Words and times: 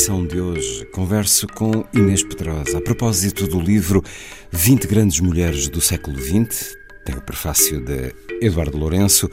emissão 0.00 0.26
de 0.26 0.40
hoje, 0.40 0.86
converso 0.86 1.46
com 1.46 1.84
Inês 1.92 2.22
Pedrosa. 2.22 2.78
A 2.78 2.80
propósito 2.80 3.46
do 3.46 3.60
livro 3.60 4.02
20 4.50 4.86
Grandes 4.86 5.20
Mulheres 5.20 5.68
do 5.68 5.78
Século 5.78 6.18
XX, 6.18 6.74
tem 7.04 7.14
o 7.14 7.20
prefácio 7.20 7.84
de 7.84 8.14
Eduardo 8.40 8.78
Lourenço, 8.78 9.30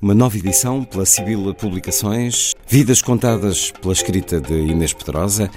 uma 0.00 0.14
nova 0.14 0.36
edição 0.36 0.84
pela 0.84 1.04
Sibila 1.04 1.52
Publicações, 1.52 2.52
vidas 2.68 3.02
contadas 3.02 3.72
pela 3.72 3.92
escrita 3.92 4.40
de 4.40 4.54
Inês 4.54 4.92
Pedrosa, 4.92 5.50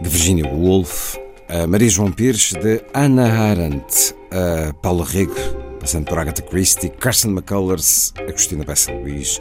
de 0.00 0.08
Virginia 0.08 0.52
Woolf, 0.52 1.16
a 1.48 1.64
Maria 1.64 1.88
João 1.88 2.10
Pires, 2.10 2.52
de 2.52 2.82
Anna 2.92 3.30
Arendt, 3.30 4.16
a 4.32 4.74
Paula 4.74 5.04
Rego, 5.04 5.34
passando 5.78 6.06
por 6.06 6.18
Agatha 6.18 6.42
Christie, 6.42 6.90
Carson 6.90 7.28
McCullers, 7.28 8.12
Agostina 8.18 8.64
Bessa 8.64 8.90
Luís, 8.90 9.40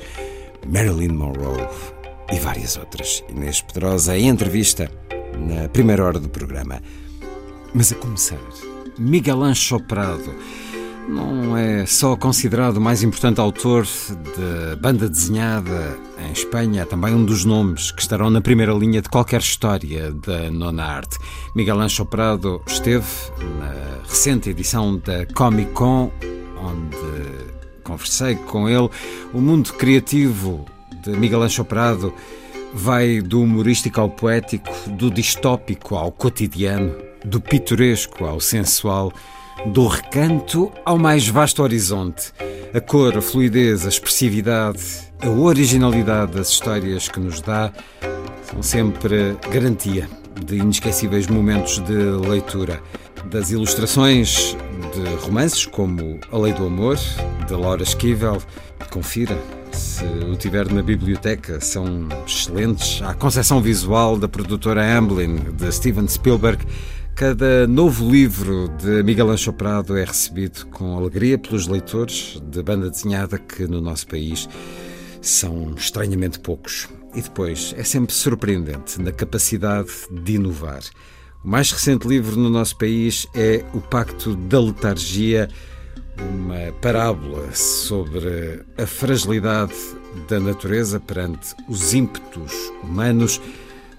Marilyn 0.67 1.13
Monroe 1.13 1.98
e 2.31 2.39
várias 2.39 2.77
outras. 2.77 3.23
Inês 3.29 3.61
Pedrosa 3.61 4.17
em 4.17 4.27
entrevista 4.27 4.91
na 5.37 5.67
primeira 5.69 6.03
hora 6.03 6.19
do 6.19 6.29
programa. 6.29 6.81
Mas 7.73 7.91
a 7.91 7.95
começar, 7.95 8.39
Miguel 8.97 9.43
Ancho 9.43 9.79
Prado 9.79 10.33
não 11.07 11.57
é 11.57 11.85
só 11.87 12.15
considerado 12.15 12.77
o 12.77 12.81
mais 12.81 13.01
importante 13.01 13.39
autor 13.39 13.83
de 13.83 14.75
banda 14.79 15.09
desenhada 15.09 15.97
em 16.19 16.31
Espanha, 16.31 16.83
é 16.83 16.85
também 16.85 17.13
um 17.13 17.25
dos 17.25 17.45
nomes 17.45 17.91
que 17.91 18.01
estarão 18.01 18.29
na 18.29 18.41
primeira 18.41 18.73
linha 18.73 19.01
de 19.01 19.09
qualquer 19.09 19.39
história 19.39 20.11
da 20.11 20.51
nona 20.51 20.83
arte. 20.83 21.17
Miguel 21.55 21.79
Ancho 21.79 22.05
Prado 22.05 22.61
esteve 22.67 23.07
na 23.59 24.03
recente 24.07 24.51
edição 24.51 24.97
da 24.97 25.25
Comic 25.33 25.71
Con, 25.71 26.11
onde 26.61 26.97
conversei 27.83 28.35
com 28.35 28.69
ele. 28.69 28.89
O 29.33 29.41
mundo 29.41 29.73
criativo 29.73 30.65
de 31.01 31.11
Miguel 31.11 31.43
Ancho 31.43 31.63
Prado 31.63 32.13
vai 32.73 33.21
do 33.21 33.41
humorístico 33.41 33.99
ao 33.99 34.09
poético, 34.09 34.71
do 34.89 35.09
distópico 35.09 35.95
ao 35.95 36.11
cotidiano, 36.11 36.95
do 37.25 37.41
pitoresco 37.41 38.25
ao 38.25 38.39
sensual, 38.39 39.11
do 39.67 39.87
recanto 39.87 40.71
ao 40.85 40.97
mais 40.97 41.27
vasto 41.27 41.63
horizonte. 41.63 42.31
A 42.73 42.79
cor, 42.79 43.17
a 43.17 43.21
fluidez, 43.21 43.85
a 43.85 43.89
expressividade, 43.89 44.81
a 45.21 45.29
originalidade 45.29 46.33
das 46.33 46.49
histórias 46.49 47.07
que 47.07 47.19
nos 47.19 47.41
dá 47.41 47.71
são 48.43 48.61
sempre 48.61 49.35
garantia 49.51 50.07
de 50.45 50.57
inesquecíveis 50.57 51.27
momentos 51.27 51.79
de 51.79 51.93
leitura. 51.93 52.81
Das 53.25 53.51
ilustrações 53.51 54.55
de 54.93 55.25
romances 55.25 55.65
como 55.65 56.19
A 56.31 56.37
Lei 56.37 56.53
do 56.53 56.65
Amor, 56.65 56.97
de 57.47 57.53
Laura 57.53 57.83
Esquivel, 57.83 58.41
confira 58.89 59.37
se 59.71 60.03
o 60.03 60.35
tiver 60.35 60.71
na 60.71 60.81
biblioteca, 60.81 61.59
são 61.59 62.07
excelentes. 62.25 63.01
A 63.01 63.13
concepção 63.13 63.61
visual 63.61 64.17
da 64.17 64.27
produtora 64.27 64.97
Amblin, 64.97 65.35
de 65.53 65.71
Steven 65.71 66.07
Spielberg. 66.07 66.65
Cada 67.15 67.67
novo 67.67 68.09
livro 68.09 68.69
de 68.77 69.03
Miguel 69.03 69.29
Ancho 69.29 69.51
Prado 69.51 69.97
é 69.97 70.05
recebido 70.05 70.65
com 70.67 70.97
alegria 70.97 71.37
pelos 71.37 71.67
leitores 71.67 72.41
de 72.49 72.63
banda 72.63 72.89
desenhada 72.89 73.37
que 73.37 73.67
no 73.67 73.81
nosso 73.81 74.07
país 74.07 74.47
são 75.21 75.73
estranhamente 75.75 76.39
poucos. 76.39 76.87
E 77.13 77.21
depois 77.21 77.73
é 77.77 77.83
sempre 77.83 78.13
surpreendente 78.13 79.01
na 79.01 79.11
capacidade 79.11 79.89
de 80.09 80.35
inovar. 80.35 80.81
O 81.43 81.47
mais 81.47 81.71
recente 81.71 82.07
livro 82.07 82.37
no 82.37 82.49
nosso 82.49 82.77
país 82.77 83.27
é 83.33 83.65
O 83.73 83.81
Pacto 83.81 84.35
da 84.35 84.59
Letargia 84.59 85.49
uma 86.21 86.71
parábola 86.81 87.53
sobre 87.53 88.61
a 88.77 88.85
fragilidade 88.85 89.73
da 90.27 90.39
natureza 90.39 90.99
perante 90.99 91.55
os 91.67 91.93
ímpetos 91.93 92.53
humanos, 92.83 93.41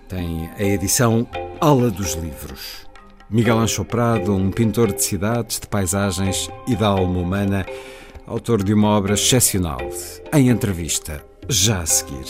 tem 0.09 0.51
a 0.59 0.63
edição 0.63 1.27
Ala 1.61 1.91
dos 1.91 2.15
Livros. 2.15 2.89
Miguel 3.29 3.59
Ancho 3.59 3.85
Prado, 3.85 4.35
um 4.35 4.51
pintor 4.51 4.93
de 4.93 5.03
cidades, 5.03 5.61
de 5.61 5.69
paisagens 5.69 6.51
e 6.67 6.75
da 6.75 6.89
alma 6.89 7.21
humana, 7.21 7.65
autor 8.27 8.63
de 8.63 8.75
uma 8.75 8.89
obra 8.89 9.15
excepcional, 9.15 9.81
em 10.33 10.49
entrevista, 10.49 11.25
já 11.49 11.81
a 11.81 11.87
seguir. 11.87 12.27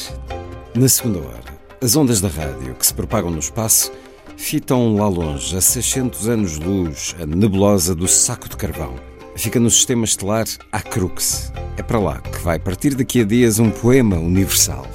Na 0.75 0.89
segunda 0.89 1.21
hora, 1.21 1.61
as 1.81 1.97
ondas 1.97 2.21
da 2.21 2.29
rádio 2.29 2.75
que 2.75 2.87
se 2.87 2.95
propagam 2.95 3.31
no 3.31 3.39
espaço 3.39 3.91
fitam 4.37 4.97
lá 4.97 5.09
longe, 5.09 5.57
a 5.57 5.61
600 5.61 6.29
anos-luz, 6.29 7.17
a 7.21 7.27
nebulosa 7.27 7.95
do 7.95 8.07
saco 8.07 8.49
de 8.49 8.57
carvão 8.57 9.10
fica 9.41 9.59
no 9.59 9.71
sistema 9.71 10.05
estelar 10.05 10.45
Acrux. 10.71 11.51
É 11.79 11.83
para 11.83 11.99
lá 11.99 12.21
que 12.21 12.41
vai 12.41 12.59
partir 12.59 12.95
daqui 12.95 13.23
a 13.23 13.25
dias 13.25 13.59
um 13.59 13.71
poema 13.71 14.17
universal, 14.17 14.87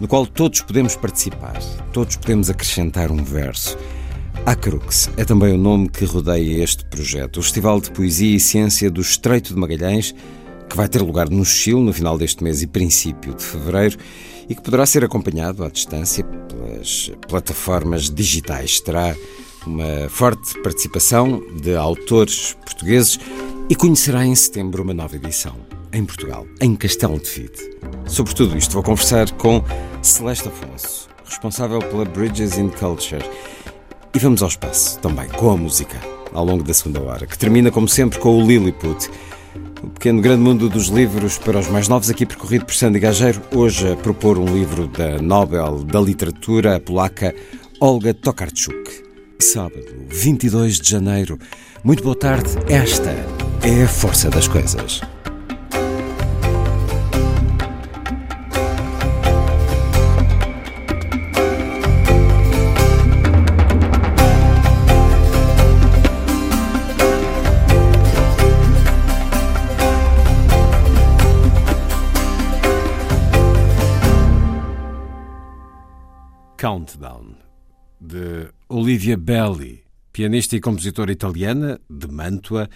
no 0.00 0.08
qual 0.08 0.26
todos 0.26 0.62
podemos 0.62 0.96
participar, 0.96 1.58
todos 1.92 2.16
podemos 2.16 2.48
acrescentar 2.48 3.12
um 3.12 3.22
verso. 3.22 3.76
Acrux 4.46 5.10
é 5.18 5.26
também 5.26 5.52
o 5.52 5.58
nome 5.58 5.90
que 5.90 6.06
rodeia 6.06 6.64
este 6.64 6.86
projeto, 6.86 7.38
o 7.38 7.42
Festival 7.42 7.78
de 7.78 7.90
Poesia 7.90 8.36
e 8.36 8.40
Ciência 8.40 8.90
do 8.90 9.02
Estreito 9.02 9.52
de 9.52 9.60
Magalhães, 9.60 10.14
que 10.70 10.76
vai 10.76 10.88
ter 10.88 11.02
lugar 11.02 11.28
no 11.28 11.44
Chile 11.44 11.82
no 11.82 11.92
final 11.92 12.16
deste 12.16 12.42
mês 12.42 12.62
e 12.62 12.66
princípio 12.66 13.34
de 13.34 13.44
fevereiro 13.44 13.98
e 14.48 14.54
que 14.54 14.62
poderá 14.62 14.86
ser 14.86 15.04
acompanhado 15.04 15.62
à 15.62 15.68
distância 15.68 16.24
pelas 16.24 17.12
plataformas 17.28 18.08
digitais. 18.08 18.80
Terá 18.80 19.14
uma 19.66 20.08
forte 20.08 20.58
participação 20.62 21.42
de 21.60 21.74
autores 21.74 22.54
portugueses 22.64 23.18
e 23.68 23.74
conhecerá 23.74 24.24
em 24.24 24.34
setembro 24.34 24.82
uma 24.82 24.94
nova 24.94 25.16
edição, 25.16 25.56
em 25.92 26.04
Portugal, 26.04 26.46
em 26.60 26.76
Castelo 26.76 27.18
de 27.18 27.28
Fide. 27.28 27.76
Sobre 28.06 28.32
tudo 28.32 28.56
isto 28.56 28.72
vou 28.72 28.82
conversar 28.82 29.30
com 29.32 29.64
Celeste 30.02 30.48
Afonso, 30.48 31.08
responsável 31.24 31.80
pela 31.80 32.04
Bridges 32.04 32.58
in 32.58 32.68
Culture. 32.68 33.24
E 34.14 34.18
vamos 34.18 34.42
ao 34.42 34.48
espaço, 34.48 34.98
também 35.00 35.28
com 35.28 35.50
a 35.50 35.56
música, 35.56 36.00
ao 36.32 36.44
longo 36.44 36.62
da 36.62 36.72
segunda 36.72 37.02
hora, 37.02 37.26
que 37.26 37.36
termina 37.36 37.70
como 37.70 37.88
sempre 37.88 38.20
com 38.20 38.40
o 38.40 38.46
Lilliput, 38.46 39.10
o 39.82 39.88
pequeno 39.88 40.22
grande 40.22 40.42
mundo 40.42 40.68
dos 40.68 40.86
livros 40.86 41.36
para 41.36 41.58
os 41.58 41.68
mais 41.68 41.88
novos, 41.88 42.08
aqui 42.08 42.24
percorrido 42.24 42.66
por 42.66 42.74
Sandy 42.74 43.00
Gageiro, 43.00 43.42
hoje 43.52 43.92
a 43.92 43.96
propor 43.96 44.38
um 44.38 44.46
livro 44.46 44.86
da 44.86 45.20
Nobel 45.20 45.82
da 45.82 46.00
Literatura 46.00 46.78
polaca 46.78 47.34
Olga 47.80 48.14
Tokarczuk. 48.14 49.04
Sábado, 49.40 50.06
22 50.08 50.80
de 50.80 50.88
janeiro. 50.88 51.38
Muito 51.84 52.02
boa 52.02 52.16
tarde. 52.16 52.50
Esta 52.68 53.35
é 53.68 53.82
a 53.82 53.88
força 53.88 54.30
das 54.30 54.46
coisas. 54.46 55.00
Countdown, 76.56 77.34
de 78.00 78.48
Olivia 78.68 79.16
Belli, 79.16 79.82
pianista 80.12 80.54
e 80.54 80.60
compositora 80.60 81.10
italiana 81.10 81.80
de 81.90 82.06
Mantua, 82.06 82.70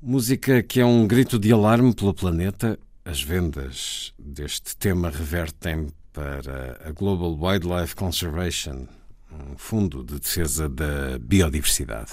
Música 0.00 0.62
que 0.62 0.80
é 0.80 0.86
um 0.86 1.08
grito 1.08 1.40
de 1.40 1.52
alarme 1.52 1.92
pelo 1.92 2.14
planeta. 2.14 2.78
As 3.04 3.20
vendas 3.20 4.14
deste 4.16 4.76
tema 4.76 5.10
revertem 5.10 5.88
para 6.12 6.80
a 6.84 6.92
Global 6.92 7.36
Wildlife 7.36 7.96
Conservation, 7.96 8.86
um 9.32 9.58
fundo 9.58 10.04
de 10.04 10.20
defesa 10.20 10.68
da 10.68 11.18
biodiversidade. 11.20 12.12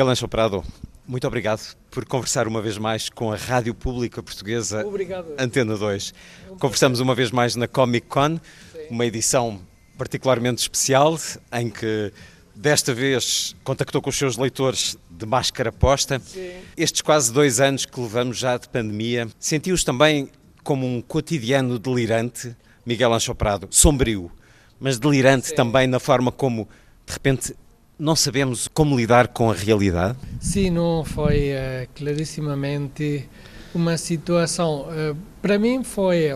Miguel 0.00 0.12
Ancho 0.12 0.28
Prado, 0.28 0.64
muito 1.06 1.26
obrigado 1.26 1.76
por 1.90 2.06
conversar 2.06 2.48
uma 2.48 2.62
vez 2.62 2.78
mais 2.78 3.10
com 3.10 3.30
a 3.30 3.36
Rádio 3.36 3.74
Pública 3.74 4.22
Portuguesa 4.22 4.82
Obrigado. 4.86 5.34
Antena 5.38 5.76
2. 5.76 6.14
Conversamos 6.58 7.00
uma 7.00 7.14
vez 7.14 7.30
mais 7.30 7.54
na 7.54 7.68
Comic 7.68 8.06
Con, 8.06 8.40
uma 8.88 9.04
edição 9.04 9.60
particularmente 9.98 10.62
especial 10.62 11.18
em 11.52 11.68
que 11.68 12.10
desta 12.56 12.94
vez 12.94 13.54
contactou 13.62 14.00
com 14.00 14.08
os 14.08 14.16
seus 14.16 14.38
leitores 14.38 14.96
de 15.10 15.26
máscara 15.26 15.70
posta. 15.70 16.18
Sim. 16.18 16.50
Estes 16.78 17.02
quase 17.02 17.30
dois 17.30 17.60
anos 17.60 17.84
que 17.84 18.00
levamos 18.00 18.38
já 18.38 18.56
de 18.56 18.70
pandemia, 18.70 19.28
sentiu-os 19.38 19.84
também 19.84 20.30
como 20.64 20.86
um 20.86 21.02
cotidiano 21.02 21.78
delirante, 21.78 22.56
Miguel 22.86 23.12
Ancho 23.12 23.34
Prado, 23.34 23.68
sombrio, 23.70 24.32
mas 24.80 24.98
delirante 24.98 25.48
Sim. 25.48 25.56
também 25.56 25.86
na 25.86 26.00
forma 26.00 26.32
como, 26.32 26.66
de 27.06 27.12
repente, 27.12 27.54
não 28.00 28.16
sabemos 28.16 28.66
como 28.66 28.96
lidar 28.96 29.28
com 29.28 29.50
a 29.50 29.54
realidade? 29.54 30.16
Sim, 30.40 30.70
não 30.70 31.04
foi 31.04 31.50
uh, 31.50 31.88
clarissimamente 31.94 33.28
uma 33.74 33.98
situação. 33.98 34.86
Uh, 34.88 35.16
para 35.42 35.58
mim 35.58 35.84
foi 35.84 36.34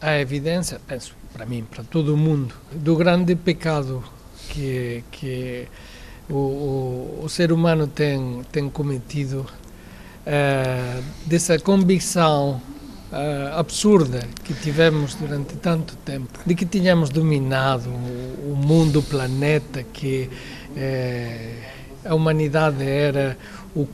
a 0.00 0.18
evidência, 0.18 0.80
penso, 0.88 1.14
para 1.32 1.44
mim, 1.44 1.64
para 1.70 1.84
todo 1.84 2.16
mundo, 2.16 2.54
do 2.72 2.96
grande 2.96 3.36
pecado 3.36 4.02
que, 4.48 5.04
que 5.10 5.68
o, 6.30 6.34
o, 6.34 7.20
o 7.24 7.28
ser 7.28 7.52
humano 7.52 7.86
tem, 7.86 8.42
tem 8.50 8.70
cometido 8.70 9.46
uh, 10.26 11.04
dessa 11.26 11.58
convicção 11.58 12.62
uh, 13.12 13.58
absurda 13.58 14.26
que 14.42 14.54
tivemos 14.54 15.14
durante 15.14 15.54
tanto 15.56 15.96
tempo, 15.96 16.38
de 16.46 16.54
que 16.54 16.64
tínhamos 16.64 17.10
dominado 17.10 17.90
o, 17.90 18.52
o 18.52 18.56
mundo, 18.56 19.00
o 19.00 19.02
planeta, 19.02 19.82
que 19.82 20.30
uh, 20.70 21.78
a 22.04 22.14
humanidade 22.14 22.82
era 22.84 23.36
o 23.74 23.86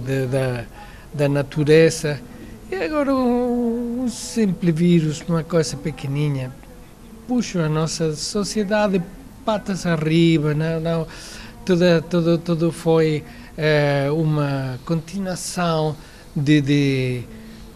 de, 0.00 0.26
da, 0.26 0.64
da 1.12 1.28
natureza. 1.28 2.20
E 2.70 2.76
agora 2.76 3.14
um, 3.14 4.04
um 4.04 4.08
simples 4.08 4.74
vírus, 4.74 5.22
uma 5.28 5.42
coisa 5.42 5.76
pequenininha, 5.76 6.52
puxa 7.26 7.64
a 7.64 7.68
nossa 7.68 8.14
sociedade 8.14 9.02
patas 9.44 9.86
arriba, 9.86 10.54
não, 10.54 10.80
não, 10.80 11.06
tudo, 11.64 11.84
tudo, 12.08 12.38
tudo 12.38 12.72
foi 12.72 13.24
é, 13.56 14.08
uma 14.10 14.78
continuação 14.84 15.96
de, 16.34 16.60
de, 16.60 17.22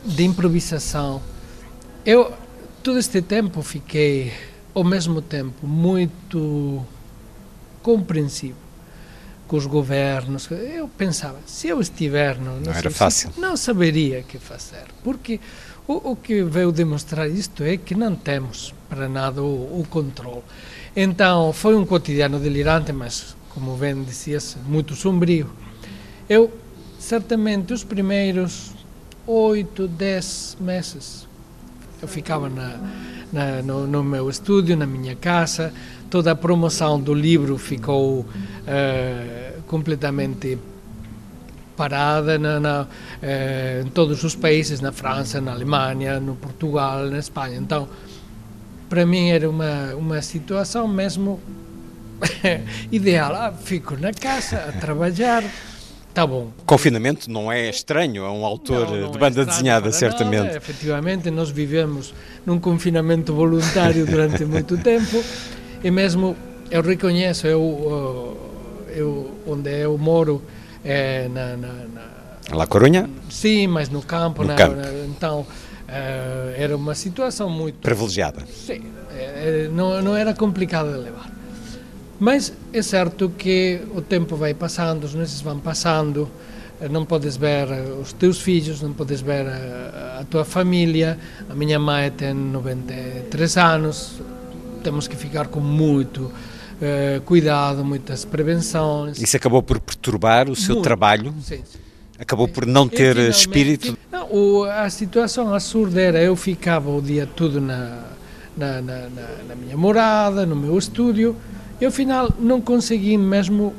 de 0.04 0.24
improvisação. 0.24 1.20
Eu, 2.04 2.32
todo 2.82 2.98
este 2.98 3.20
tempo, 3.20 3.62
fiquei, 3.62 4.32
ao 4.74 4.84
mesmo 4.84 5.20
tempo, 5.20 5.66
muito 5.66 6.84
compreensivo 7.84 8.56
com 9.46 9.56
os 9.58 9.66
governos. 9.66 10.50
Eu 10.50 10.88
pensava, 10.88 11.38
se 11.46 11.68
eu 11.68 11.80
estiver 11.80 12.38
no, 12.38 12.58
não 12.58 12.72
era 12.72 12.90
fácil. 12.90 13.30
não 13.36 13.56
saberia 13.56 14.20
o 14.20 14.24
que 14.24 14.38
fazer, 14.38 14.86
porque 15.04 15.38
o, 15.86 16.12
o, 16.12 16.16
que 16.16 16.42
veio 16.42 16.72
demonstrar 16.72 17.28
isto 17.28 17.62
é 17.62 17.76
que 17.76 17.94
não 17.94 18.16
temos 18.16 18.74
para 18.88 19.06
nada 19.06 19.42
o, 19.42 19.80
o 19.80 19.86
controle. 19.88 20.42
Então, 20.96 21.52
foi 21.52 21.76
um 21.76 21.84
cotidiano 21.84 22.40
delirante, 22.40 22.90
mas, 22.90 23.36
como 23.50 23.76
bem 23.76 24.02
dizia-se, 24.02 24.56
muito 24.58 24.94
sombrio. 24.94 25.50
Eu, 26.26 26.50
certamente, 26.98 27.72
os 27.74 27.84
primeiros 27.84 28.72
oito, 29.26 29.86
dez 29.86 30.56
meses, 30.58 31.28
eu 32.00 32.08
ficava 32.08 32.48
na, 32.48 32.78
na, 33.34 33.60
no, 33.62 33.86
no, 33.86 34.04
meu 34.04 34.30
estúdio, 34.30 34.76
na 34.76 34.86
minha 34.86 35.16
casa, 35.16 35.74
toda 36.08 36.30
a 36.30 36.36
promoção 36.36 37.00
do 37.00 37.12
livro 37.12 37.58
ficou 37.58 38.20
uh, 38.20 39.62
completamente 39.66 40.56
parada 41.76 42.38
na, 42.38 42.60
na, 42.60 42.82
uh, 42.82 43.84
em 43.84 43.90
todos 43.90 44.22
os 44.22 44.36
países, 44.36 44.80
na 44.80 44.92
França, 44.92 45.40
na 45.40 45.50
Alemanha, 45.50 46.20
no 46.20 46.36
Portugal, 46.36 47.06
na 47.06 47.18
Espanha. 47.18 47.56
Então, 47.56 47.88
para 48.88 49.04
mim 49.04 49.30
era 49.30 49.50
uma, 49.50 49.94
uma 49.96 50.22
situação 50.22 50.86
mesmo 50.86 51.40
ideal. 52.92 53.34
Ah, 53.34 53.52
fico 53.52 53.96
na 53.96 54.12
casa 54.12 54.66
a 54.68 54.72
trabalhar, 54.72 55.42
Tá 56.14 56.24
bom. 56.24 56.50
Confinamento 56.64 57.28
não 57.28 57.50
é 57.50 57.68
estranho 57.68 58.24
a 58.24 58.32
um 58.32 58.46
autor 58.46 58.88
não, 58.88 59.00
não 59.00 59.10
de 59.10 59.18
banda 59.18 59.42
é 59.42 59.44
desenhada, 59.44 59.90
certamente. 59.90 60.44
Nada. 60.44 60.56
Efetivamente, 60.56 61.28
nós 61.28 61.50
vivemos 61.50 62.14
num 62.46 62.60
confinamento 62.60 63.34
voluntário 63.34 64.06
durante 64.06 64.44
muito 64.46 64.78
tempo 64.78 65.22
e 65.82 65.90
mesmo 65.90 66.36
eu 66.70 66.82
reconheço, 66.82 67.48
eu, 67.48 68.38
eu 68.94 69.30
onde 69.44 69.82
eu 69.82 69.98
moro 69.98 70.40
é 70.84 71.28
na, 71.28 71.56
na, 71.56 71.68
na 71.68 72.56
La 72.56 72.66
Coruña? 72.68 73.10
Sim, 73.28 73.66
mas 73.66 73.88
no 73.88 74.02
campo. 74.02 74.42
No 74.42 74.48
na, 74.48 74.54
campo. 74.54 74.76
então 75.08 75.44
Uh, 75.84 76.54
era 76.56 76.74
uma 76.74 76.94
situação 76.94 77.50
muito. 77.50 77.76
privilegiada. 77.76 78.42
Sim, 78.46 78.82
é, 79.10 79.68
não, 79.70 80.00
não 80.00 80.16
era 80.16 80.32
complicada 80.32 80.90
de 80.90 80.98
levar. 80.98 81.30
Mas 82.18 82.52
é 82.72 82.82
certo 82.82 83.30
que 83.30 83.80
o 83.94 84.00
tempo 84.00 84.36
vai 84.36 84.54
passando, 84.54 85.04
os 85.04 85.14
meses 85.14 85.40
vão 85.40 85.58
passando, 85.58 86.28
eh, 86.80 86.88
não 86.88 87.04
podes 87.04 87.36
ver 87.36 87.66
os 88.00 88.12
teus 88.12 88.40
filhos, 88.40 88.80
não 88.80 88.92
podes 88.92 89.20
ver 89.20 89.46
a, 89.46 90.20
a 90.20 90.24
tua 90.24 90.44
família. 90.44 91.18
A 91.48 91.54
minha 91.54 91.78
mãe 91.78 92.10
tem 92.10 92.32
93 92.32 93.56
anos, 93.56 94.20
temos 94.82 95.08
que 95.08 95.16
ficar 95.16 95.48
com 95.48 95.60
muito 95.60 96.20
uh, 96.24 97.20
cuidado, 97.24 97.84
muitas 97.84 98.24
prevenções. 98.24 99.20
Isso 99.20 99.36
acabou 99.36 99.62
por 99.62 99.80
perturbar 99.80 100.50
o 100.50 100.54
seu 100.54 100.74
muito. 100.76 100.84
trabalho? 100.84 101.34
Sim. 101.42 101.62
Acabou 102.18 102.46
por 102.46 102.64
não 102.64 102.88
ter 102.88 103.16
espírito? 103.16 103.98
Não, 104.10 104.30
o, 104.30 104.64
a 104.64 104.88
situação 104.88 105.52
absurda 105.52 106.00
era 106.00 106.22
eu 106.22 106.36
ficava 106.36 106.88
o 106.88 107.02
dia 107.02 107.26
todo 107.26 107.60
na, 107.60 108.04
na, 108.56 108.80
na, 108.80 109.08
na 109.48 109.54
minha 109.56 109.76
morada, 109.76 110.46
no 110.46 110.54
meu 110.54 110.78
estúdio, 110.78 111.36
e 111.80 111.84
ao 111.84 111.90
final 111.90 112.32
não 112.38 112.60
consegui 112.60 113.16
mesmo 113.16 113.74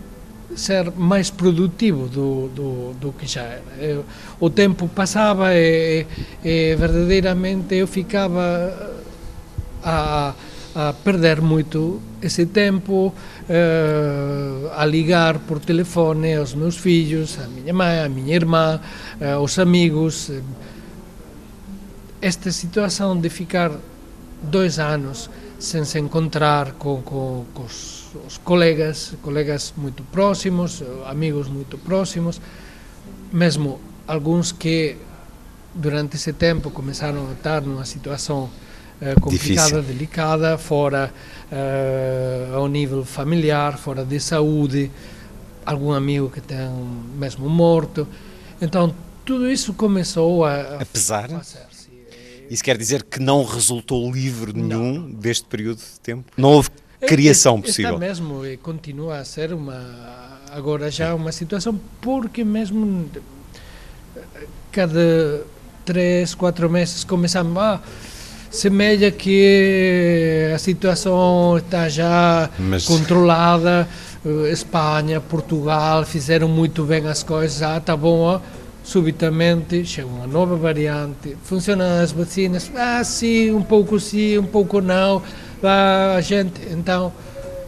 ser 0.56 0.92
mais 0.92 1.30
produtivo 1.30 2.08
do, 2.08 2.48
do, 2.50 2.94
do 2.94 3.14
que 3.14 3.28
já 3.28 3.42
era. 3.42 4.04
O 4.40 4.50
tempo 4.50 4.88
passava 4.88 5.54
e, 5.54 6.06
e, 6.44 6.76
verdadeiramente 6.76 7.76
eu 7.76 7.88
ficava 7.88 9.02
a, 9.84 10.34
a 10.74 10.94
perder 10.94 11.42
muito 11.42 12.02
esse 12.22 12.46
tempo 12.46 13.14
uh, 13.14 14.72
a 14.76 14.86
ligar 14.86 15.40
por 15.40 15.60
telefone 15.60 16.36
aos 16.36 16.54
meus 16.54 16.78
filhos, 16.78 17.38
a 17.40 17.48
minha 17.48 17.74
mãe, 17.74 18.00
a 18.00 18.10
minha 18.10 18.36
irmã, 18.36 18.80
uh, 19.20 19.36
aos 19.36 19.60
amigos. 19.60 20.32
Esta 22.22 22.52
situação 22.52 23.20
de 23.20 23.30
ficar 23.30 23.72
dois 24.42 24.80
anos 24.80 25.30
sem 25.66 25.84
se 25.84 26.00
encontrar 26.00 26.74
com, 26.74 27.44
os, 27.66 28.38
colegas, 28.44 29.14
colegas 29.22 29.74
muito 29.76 30.04
próximos, 30.04 30.84
amigos 31.06 31.48
muito 31.48 31.78
próximos, 31.78 32.40
mesmo 33.34 33.80
alguns 34.08 34.52
que 34.52 34.96
durante 35.74 36.16
esse 36.16 36.32
tempo 36.32 36.70
começaram 36.70 37.28
a 37.30 37.34
estar 37.34 37.62
numa 37.62 37.84
situação 37.84 38.44
uh, 39.02 39.20
complicada, 39.20 39.82
Difícil. 39.82 39.82
delicada, 39.82 40.58
fora 40.58 41.12
uh, 41.52 42.56
ao 42.56 42.68
nível 42.68 43.04
familiar, 43.04 43.78
fora 43.78 44.06
de 44.06 44.20
saúde, 44.20 44.92
algum 45.66 45.92
amigo 45.92 46.30
que 46.30 46.42
tem 46.42 46.70
mesmo 47.18 47.50
morto. 47.50 48.08
Então, 48.62 48.94
tudo 49.26 49.50
isso 49.50 49.74
começou 49.74 50.46
a, 50.46 50.82
a 50.82 50.86
pesar. 50.86 51.28
Isso 52.50 52.64
quer 52.64 52.78
dizer 52.78 53.04
que 53.04 53.20
não 53.20 53.44
resultou 53.44 54.12
livre 54.12 54.54
nenhum 54.54 55.00
não. 55.00 55.12
deste 55.12 55.46
período 55.46 55.78
de 55.78 56.00
tempo? 56.02 56.32
Não 56.38 56.50
houve 56.50 56.70
criação 57.08 57.62
possível? 57.62 57.94
Está 57.94 58.06
mesmo 58.06 58.46
e 58.46 58.58
continua 58.58 59.20
a 59.20 59.26
ser 59.26 59.54
uma 59.54 60.36
agora 60.52 60.90
já 60.90 61.14
uma 61.14 61.32
situação 61.32 61.80
porque 62.02 62.44
mesmo 62.44 63.10
cada 64.72 65.46
três, 65.84 66.34
quatro 66.34 66.70
meses 66.70 67.04
começamos 67.04 67.58
a 67.58 67.76
ah, 67.76 67.80
semelha 68.50 69.12
que 69.12 70.52
a 70.54 70.58
situação 70.58 71.58
está 71.58 71.88
já 71.88 72.50
Mas... 72.58 72.86
controlada. 72.86 73.88
Eh, 74.26 74.52
Espanha, 74.52 75.22
Portugal 75.22 76.04
fizeram 76.04 76.48
muito 76.48 76.84
bem 76.84 77.08
as 77.08 77.22
coisas. 77.22 77.62
Ah, 77.62 77.80
tá 77.80 77.96
bom, 77.96 78.20
ó. 78.20 78.40
Subitamente 78.86 79.84
chega 79.84 80.08
uma 80.08 80.28
nova 80.28 80.56
variante. 80.56 81.36
Funcionam 81.44 82.02
as 82.02 82.12
vacinas? 82.12 82.72
Ah, 82.76 83.04
sim, 83.04 83.52
um 83.52 83.64
pouco 83.64 84.00
sim, 84.00 84.38
um 84.38 84.46
pouco 84.46 84.80
não. 84.80 85.22
Ah, 85.62 86.16
a 86.16 86.22
gente, 86.22 86.62
então, 86.72 87.12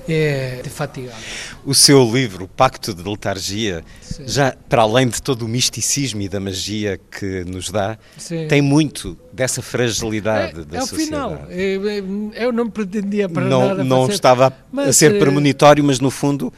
é 0.08 0.62
fatigado. 0.70 1.18
O 1.66 1.74
seu 1.74 2.04
livro, 2.04 2.48
Pacto 2.48 2.94
de 2.94 3.04
Letargia, 3.04 3.84
Sim. 4.00 4.24
já 4.26 4.56
para 4.70 4.84
além 4.84 5.08
de 5.08 5.22
todo 5.22 5.44
o 5.44 5.48
misticismo 5.48 6.22
e 6.22 6.30
da 6.30 6.40
magia 6.40 7.00
que 7.12 7.44
nos 7.44 7.70
dá, 7.70 7.98
Sim. 8.18 8.48
tem 8.48 8.62
muito 8.62 9.18
dessa 9.34 9.62
fragilidade 9.62 10.62
é, 10.62 10.64
da 10.64 10.78
é 10.78 10.82
sociedade. 10.82 11.06
Final. 11.06 11.52
Eu, 11.52 12.32
eu 12.34 12.52
não 12.54 12.70
pretendia 12.70 13.28
para 13.28 13.44
não, 13.44 13.68
nada 13.68 13.84
Não 13.84 14.02
fazer, 14.04 14.14
estava 14.14 14.54
a 14.78 14.94
ser 14.94 15.20
premonitório, 15.20 15.84
mas 15.84 16.00
no 16.00 16.10
fundo 16.10 16.54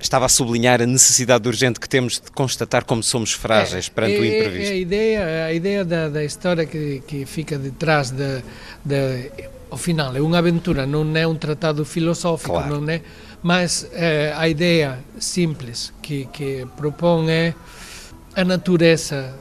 estava 0.00 0.26
a 0.26 0.28
sublinhar 0.28 0.80
a 0.80 0.86
necessidade 0.86 1.46
urgente 1.48 1.80
que 1.80 1.88
temos 1.88 2.14
de 2.14 2.30
constatar 2.30 2.84
como 2.84 3.02
somos 3.02 3.32
frágeis 3.32 3.88
é, 3.88 3.94
perante 3.94 4.16
é, 4.16 4.20
o 4.20 4.24
imprevisto. 4.24 4.70
É 4.70 4.72
a 4.72 4.76
ideia, 4.76 5.44
a 5.46 5.52
ideia 5.52 5.84
da, 5.84 6.08
da 6.08 6.24
história 6.24 6.64
que, 6.66 7.02
que 7.06 7.26
fica 7.26 7.58
detrás 7.58 8.10
da, 8.10 8.42
da 8.84 8.96
ao 9.70 9.76
final 9.76 10.16
é 10.16 10.20
uma 10.20 10.38
aventura, 10.38 10.86
não 10.86 11.16
é 11.16 11.26
um 11.26 11.34
tratado 11.34 11.84
filosófico, 11.84 12.52
claro. 12.52 12.80
não 12.80 12.90
é, 12.90 13.02
mas 13.42 13.86
eh, 13.92 14.32
a 14.34 14.48
ideia 14.48 14.98
simples 15.18 15.92
que, 16.00 16.26
que 16.32 16.66
propõe 16.76 17.30
é 17.30 17.54
a 18.34 18.44
natureza 18.44 19.34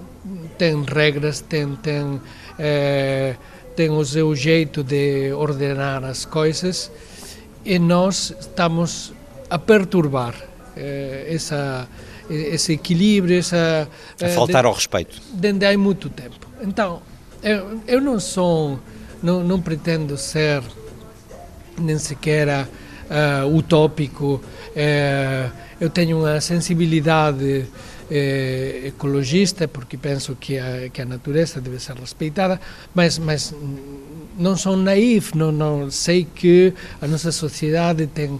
tem 0.57 0.83
regras, 0.83 1.39
tem, 1.41 1.75
tem, 1.77 2.21
eh, 2.59 3.35
tem 3.75 3.89
o 3.89 4.03
seu 4.03 4.35
jeito 4.35 4.83
de 4.83 5.31
ordenar 5.33 6.03
as 6.03 6.25
coisas 6.25 6.91
e 7.63 7.79
nós 7.79 8.33
estamos 8.39 9.13
a 9.49 9.57
perturbar 9.57 10.35
eh, 10.75 11.27
essa, 11.29 11.87
esse 12.29 12.73
equilíbrio, 12.73 13.39
essa... 13.39 13.87
A 14.21 14.29
faltar 14.29 14.63
de, 14.63 14.67
ao 14.67 14.73
respeito. 14.73 15.21
Desde 15.33 15.65
há 15.65 15.77
muito 15.77 16.09
tempo. 16.09 16.47
Então, 16.61 17.01
eu, 17.43 17.81
eu 17.87 18.01
não 18.01 18.19
sou 18.19 18.79
não, 19.21 19.43
não 19.43 19.61
pretendo 19.61 20.17
ser 20.17 20.61
nem 21.79 21.97
sequer 21.97 22.47
uh, 22.49 23.55
utópico. 23.55 24.41
Uh, 24.75 25.51
eu 25.79 25.89
tenho 25.89 26.19
uma 26.19 26.41
sensibilidade 26.41 27.65
eh, 28.09 28.81
ecologista, 28.85 29.67
porque 29.67 29.95
penso 29.95 30.35
que 30.35 30.57
a, 30.57 30.89
que 30.91 31.03
a 31.03 31.05
natureza 31.05 31.61
deve 31.61 31.79
ser 31.79 31.95
respeitada, 31.95 32.59
mas, 32.95 33.19
mas 33.19 33.53
não 34.39 34.57
sou 34.57 34.75
naif, 34.75 35.37
não, 35.37 35.51
não 35.51 35.91
sei 35.91 36.25
que 36.25 36.73
a 36.99 37.05
nossa 37.05 37.31
sociedade 37.31 38.07
tem 38.07 38.39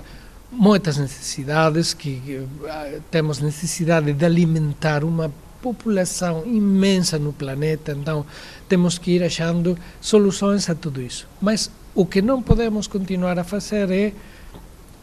muitas 0.52 0.98
necessidades, 0.98 1.94
que 1.94 2.40
uh, 2.40 3.02
temos 3.12 3.40
necessidade 3.40 4.14
de 4.14 4.26
alimentar 4.26 5.04
uma 5.04 5.32
população 5.62 6.46
imensa 6.46 7.20
no 7.20 7.34
planeta, 7.34 7.92
então 7.92 8.26
temos 8.70 8.98
que 8.98 9.12
ir 9.12 9.24
achando 9.24 9.78
soluções 10.00 10.70
a 10.70 10.76
tudo 10.76 11.02
isso. 11.02 11.28
Mas 11.42 11.70
o 11.94 12.06
que 12.06 12.22
não 12.22 12.42
podemos 12.42 12.88
continuar 12.88 13.38
a 13.40 13.44
fazer 13.44 13.92
é 13.92 14.14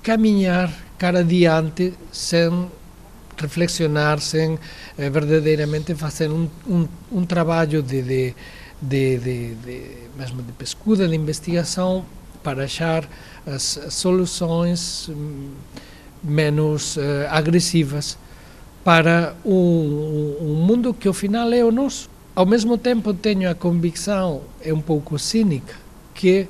caminhar 0.02 0.72
cara 0.96 1.20
adiante 1.20 1.92
sem 2.12 2.70
reflexionar, 3.36 4.20
sem 4.20 4.58
eh, 4.96 5.10
verdadeiramente 5.10 5.94
fazer 5.94 6.30
um, 6.30 6.48
um, 6.66 6.88
um 7.10 7.26
trabalho 7.26 7.82
de, 7.82 8.00
de, 8.00 8.34
de, 8.80 9.18
de, 9.18 9.86
mesmo 10.16 10.42
de 10.42 10.52
pesquisa, 10.52 11.08
de 11.08 11.16
investigação, 11.16 12.04
para 12.42 12.64
achar 12.64 13.08
as, 13.46 13.78
soluções 13.90 15.08
hum, 15.08 15.50
menos 16.22 16.96
uh, 16.96 17.00
agressivas 17.30 18.16
para 18.82 19.34
um, 19.44 20.36
um, 20.40 20.54
mundo 20.66 20.92
que 20.92 21.08
ao 21.08 21.14
final 21.14 21.52
é 21.52 21.64
o 21.64 21.72
nosso. 21.72 22.08
Ao 22.34 22.44
mesmo 22.44 22.76
tempo 22.76 23.14
tenho 23.14 23.50
a 23.50 23.54
convicção, 23.54 24.42
é 24.60 24.72
um 24.72 24.80
pouco 24.80 25.18
cínica, 25.18 25.74
que 26.14 26.46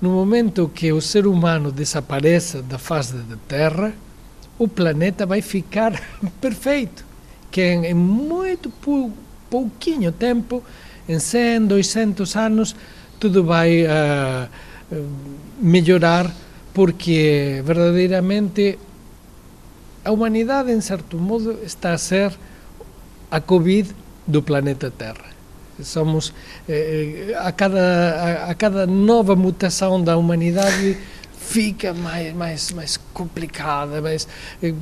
no 0.00 0.10
momento 0.10 0.70
que 0.72 0.92
o 0.92 1.00
ser 1.00 1.26
humano 1.26 1.72
desapareça 1.72 2.62
da 2.62 2.78
face 2.78 3.14
da 3.14 3.36
Terra, 3.48 3.92
o 4.58 4.68
planeta 4.68 5.26
vai 5.26 5.42
ficar 5.42 6.00
perfeito, 6.40 7.04
que 7.50 7.60
em 7.62 7.94
muito 7.94 8.70
pou, 8.70 9.12
pouquinho 9.50 10.12
tempo, 10.12 10.62
em 11.08 11.18
100, 11.18 11.66
200 11.66 12.36
anos, 12.36 12.76
tudo 13.18 13.42
vai 13.42 13.84
uh, 13.84 14.48
melhorar, 15.60 16.30
porque 16.72 17.62
verdadeiramente 17.64 18.78
a 20.04 20.12
humanidade, 20.12 20.72
em 20.72 20.80
certo 20.80 21.18
modo, 21.18 21.58
está 21.64 21.92
a 21.92 21.98
ser 21.98 22.32
a 23.30 23.40
Covid 23.40 23.94
do 24.26 24.42
planeta 24.42 24.90
Terra. 24.90 25.36
Somos, 25.82 26.32
eh, 26.68 27.34
a, 27.38 27.52
cada, 27.52 27.78
a, 28.48 28.50
a 28.50 28.54
cada 28.54 28.86
nova 28.86 29.36
mutação 29.36 30.02
da 30.02 30.16
humanidade 30.16 30.98
fica 31.38 31.94
mais, 31.94 32.34
mais, 32.34 32.72
mais 32.72 32.96
complicada, 33.12 34.02
mais, 34.02 34.26
eh, 34.62 34.74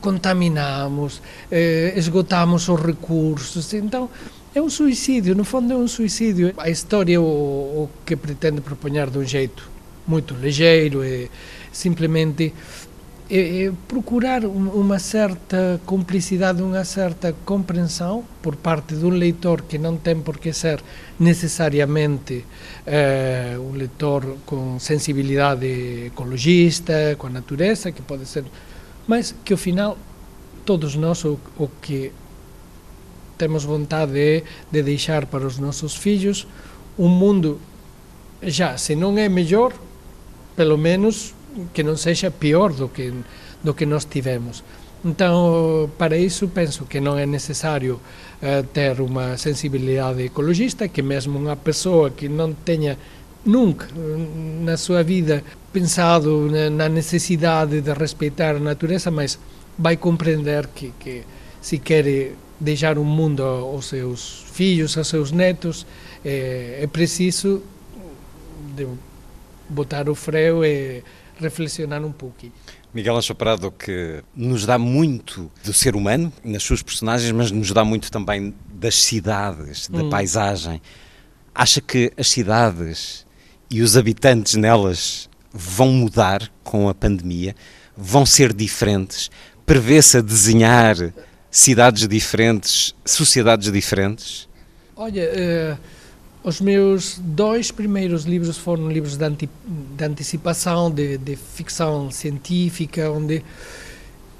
contaminamos, 0.00 1.20
eh, 1.50 1.92
esgotamos 1.96 2.68
os 2.68 2.80
recursos. 2.80 3.74
Então, 3.74 4.08
é 4.54 4.62
um 4.62 4.70
suicídio, 4.70 5.34
no 5.34 5.44
fundo 5.44 5.72
é 5.72 5.76
um 5.76 5.88
suicídio. 5.88 6.54
A 6.56 6.70
história 6.70 7.20
o, 7.20 7.24
o 7.24 7.90
que 8.04 8.16
pretende 8.16 8.60
propor 8.60 8.90
de 8.90 9.18
um 9.18 9.24
jeito 9.24 9.68
muito 10.06 10.34
ligeiro 10.34 11.02
é 11.02 11.28
simplesmente 11.70 12.54
é, 13.30 13.64
é 13.64 13.72
procurar 13.86 14.42
uma 14.46 14.98
certa 14.98 15.78
cumplicidade, 15.84 16.62
uma 16.62 16.82
certa 16.84 17.34
compreensão 17.44 18.24
por 18.40 18.56
parte 18.56 18.94
de 18.94 19.04
um 19.04 19.10
leitor 19.10 19.62
que 19.62 19.76
não 19.76 19.98
tem 19.98 20.18
por 20.18 20.38
que 20.38 20.50
ser 20.50 20.82
necessariamente 21.20 22.42
eh, 22.86 23.56
um 23.60 23.72
leitor 23.72 24.38
com 24.46 24.78
sensibilidade 24.78 26.06
ecologista, 26.06 27.14
com 27.18 27.26
a 27.26 27.30
natureza, 27.30 27.92
que 27.92 28.00
pode 28.00 28.24
ser, 28.24 28.44
mas 29.06 29.34
que 29.44 29.52
ao 29.52 29.58
final 29.58 29.98
todos 30.64 30.94
nós 30.94 31.22
o, 31.26 31.38
o 31.58 31.68
que 31.82 32.10
temos 33.38 33.64
vontade 33.64 34.44
de 34.70 34.82
deixar 34.82 35.26
para 35.26 35.46
os 35.46 35.58
nossos 35.58 35.94
filhos 35.94 36.46
um 36.98 37.08
mundo 37.08 37.60
já, 38.42 38.76
se 38.76 38.94
não 38.94 39.16
é 39.16 39.28
melhor, 39.28 39.72
pelo 40.56 40.76
menos 40.76 41.34
que 41.72 41.82
não 41.82 41.96
seja 41.96 42.30
pior 42.30 42.72
do 42.72 42.88
que 42.88 43.12
do 43.62 43.74
que 43.74 43.86
nós 43.86 44.04
tivemos. 44.04 44.62
Então, 45.04 45.90
para 45.96 46.16
isso, 46.16 46.48
penso 46.48 46.84
que 46.84 47.00
não 47.00 47.16
é 47.16 47.24
necessário 47.24 48.00
uh, 48.42 48.62
ter 48.72 49.00
uma 49.00 49.36
sensibilidade 49.36 50.22
ecologista, 50.22 50.88
que 50.88 51.02
mesmo 51.02 51.38
uma 51.38 51.56
pessoa 51.56 52.10
que 52.10 52.28
não 52.28 52.52
tenha 52.52 52.98
nunca 53.44 53.86
na 54.60 54.76
sua 54.76 55.02
vida 55.02 55.44
pensado 55.72 56.50
na 56.70 56.88
necessidade 56.88 57.80
de 57.80 57.92
respeitar 57.92 58.56
a 58.56 58.60
natureza, 58.60 59.10
mas 59.10 59.38
vai 59.78 59.96
compreender 59.96 60.66
que, 60.74 60.92
que 60.98 61.22
se 61.60 61.78
quer 61.78 62.32
deixar 62.60 62.98
um 62.98 63.04
mundo 63.04 63.42
aos 63.42 63.86
seus 63.86 64.44
filhos, 64.52 64.96
aos 64.96 65.08
seus 65.08 65.30
netos, 65.30 65.86
é, 66.24 66.80
é 66.82 66.86
preciso 66.86 67.62
botar 69.68 70.08
o 70.08 70.14
freio 70.14 70.64
e 70.64 71.02
reflexionar 71.38 72.04
um 72.04 72.12
pouquinho. 72.12 72.52
Miguel 72.92 73.16
Ancho 73.16 73.34
Prado, 73.34 73.70
que 73.70 74.22
nos 74.34 74.64
dá 74.64 74.78
muito 74.78 75.50
do 75.62 75.72
ser 75.72 75.94
humano 75.94 76.32
nas 76.42 76.62
suas 76.62 76.82
personagens, 76.82 77.30
mas 77.32 77.50
nos 77.50 77.70
dá 77.70 77.84
muito 77.84 78.10
também 78.10 78.54
das 78.72 78.94
cidades, 79.02 79.88
da 79.88 80.02
hum. 80.02 80.10
paisagem. 80.10 80.80
Acha 81.54 81.80
que 81.80 82.12
as 82.16 82.28
cidades 82.28 83.26
e 83.70 83.82
os 83.82 83.96
habitantes 83.96 84.54
nelas 84.54 85.28
vão 85.52 85.92
mudar 85.92 86.50
com 86.64 86.88
a 86.88 86.94
pandemia? 86.94 87.54
Vão 87.96 88.24
ser 88.24 88.52
diferentes? 88.54 89.30
Prevê-se 89.66 90.18
a 90.18 90.20
desenhar 90.22 90.96
cidades 91.50 92.06
diferentes, 92.06 92.94
sociedades 93.04 93.70
diferentes? 93.72 94.48
Olha, 94.96 95.76
uh 95.82 95.98
os 96.42 96.60
meus 96.60 97.18
dois 97.18 97.70
primeiros 97.70 98.24
livros 98.24 98.56
foram 98.56 98.90
livros 98.90 99.16
de, 99.16 99.24
anti, 99.24 99.50
de 99.96 100.04
antecipação, 100.04 100.90
de, 100.90 101.18
de, 101.18 101.36
ficção 101.36 102.10
científica, 102.10 103.10
onde 103.10 103.42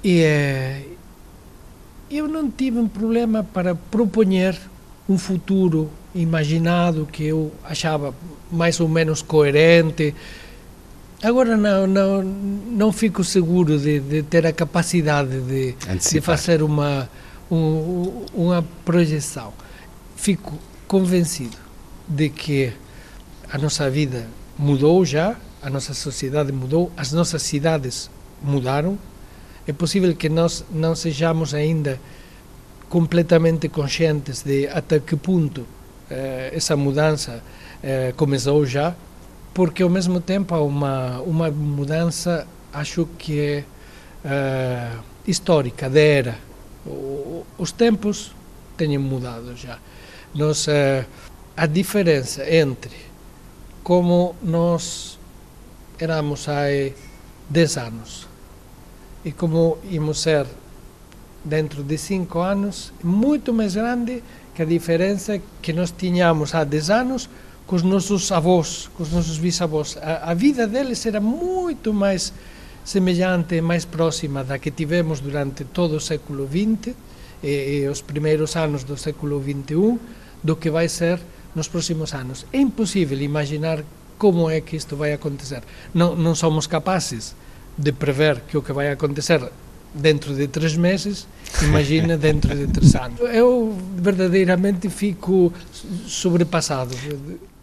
eh, 0.03 0.81
eu 2.09 2.27
não 2.27 2.49
tive 2.49 2.79
um 2.79 2.87
problema 2.87 3.43
para 3.43 3.75
propor 3.75 4.25
um 5.07 5.17
futuro 5.17 5.89
imaginado 6.15 7.07
que 7.11 7.25
eu 7.25 7.51
achava 7.63 8.13
mais 8.51 8.79
ou 8.79 8.87
menos 8.87 9.21
coerente. 9.21 10.15
Agora 11.21 11.57
não, 11.57 11.85
não, 11.85 12.23
não 12.23 12.91
fico 12.93 13.25
seguro 13.25 13.77
de, 13.77 13.99
de 13.99 14.23
ter 14.23 14.47
a 14.47 14.53
capacidade 14.53 15.41
de, 15.41 15.75
de 16.11 16.21
fazer 16.21 16.63
uma, 16.63 17.09
um, 17.51 18.25
uma 18.33 18.65
projeção. 18.85 19.53
Fico 20.15 20.57
convencido 20.87 21.57
de 22.07 22.29
que 22.29 22.71
a 23.51 23.57
nossa 23.57 23.89
vida 23.89 24.27
mudou 24.57 25.03
já, 25.03 25.35
a 25.61 25.69
nossa 25.69 25.93
sociedade 25.93 26.53
mudou, 26.53 26.89
as 26.95 27.11
nossas 27.11 27.41
cidades 27.43 28.09
mudaram. 28.41 28.97
É 29.67 29.73
possível 29.73 30.15
que 30.15 30.29
nós 30.29 30.63
não 30.71 30.95
sejamos 30.95 31.53
ainda 31.53 31.99
completamente 32.87 33.67
conscientes 33.67 34.41
de 34.41 34.67
até 34.67 34.99
que 34.99 35.17
ponto 35.17 35.65
eh, 36.09 36.51
essa 36.53 36.75
mudança 36.77 37.43
eh, 37.83 38.13
começou 38.15 38.65
já, 38.65 38.95
porque 39.59 39.83
ao 39.83 39.89
mesmo 39.89 40.21
tempo 40.21 40.55
há 40.55 40.61
uma, 40.61 41.19
uma 41.19 41.51
mudança, 41.51 42.47
acho 42.71 43.05
que 43.17 43.41
é 43.41 43.63
eh, 44.23 44.91
histórica, 45.27 45.89
de 45.89 45.99
era. 45.99 46.37
O, 46.85 47.45
os 47.57 47.73
tempos 47.73 48.33
têm 48.77 48.97
mudado 48.97 49.53
já. 49.57 49.77
Nós 50.33 50.65
eh, 50.69 51.03
a 51.57 51.65
diferença 51.65 52.49
entre 52.49 52.95
como 53.83 54.33
nós 54.41 55.19
éramos 55.99 56.47
há 56.47 56.93
10 57.49 57.77
anos 57.79 58.29
e 59.25 59.33
como 59.33 59.77
íamos 59.91 60.21
ser 60.21 60.47
dentro 61.43 61.83
de 61.83 61.97
5 61.97 62.39
anos 62.39 62.93
muito 63.03 63.53
mais 63.53 63.75
grande 63.75 64.23
que 64.55 64.61
a 64.61 64.65
diferença 64.65 65.37
que 65.61 65.73
nós 65.73 65.91
tínhamos 65.91 66.55
há 66.55 66.63
10 66.63 66.89
anos 66.91 67.29
com 67.69 67.75
os 67.75 67.83
nossos 67.83 68.31
avós, 68.31 68.89
com 68.97 69.03
os 69.03 69.11
nossos 69.11 69.37
bisavós. 69.37 69.95
A, 70.01 70.31
a 70.31 70.33
vida 70.33 70.65
deles 70.65 71.05
era 71.05 71.21
muito 71.21 71.93
mais 71.93 72.33
semelhante, 72.83 73.61
mais 73.61 73.85
próxima 73.85 74.43
da 74.43 74.57
que 74.57 74.71
tivemos 74.71 75.19
durante 75.19 75.63
todo 75.65 75.95
o 75.95 75.99
século 75.99 76.49
XX 76.49 76.95
e, 77.43 77.81
e 77.83 77.87
os 77.87 78.01
primeiros 78.01 78.55
anos 78.55 78.83
do 78.83 78.97
século 78.97 79.39
XXI 79.39 79.99
do 80.43 80.55
que 80.55 80.71
vai 80.71 80.89
ser 80.89 81.19
nos 81.53 81.67
próximos 81.67 82.11
anos. 82.15 82.43
É 82.51 82.57
impossível 82.57 83.21
imaginar 83.21 83.83
como 84.17 84.49
é 84.49 84.61
que 84.61 84.75
isto 84.75 84.95
vai 84.95 85.13
acontecer. 85.13 85.61
Não, 85.93 86.15
não 86.15 86.33
somos 86.33 86.65
capazes 86.65 87.35
de 87.77 87.91
prever 87.91 88.41
que 88.49 88.57
o 88.57 88.63
que 88.63 88.73
vai 88.73 88.89
acontecer 88.89 89.47
dentro 89.93 90.33
de 90.35 90.47
três 90.47 90.75
meses, 90.75 91.27
imagina 91.61 92.17
dentro 92.17 92.55
de 92.55 92.65
três 92.65 92.95
anos. 92.95 93.19
Eu 93.19 93.77
verdadeiramente 93.95 94.89
fico 94.89 95.53
sobrepassado. 96.07 96.95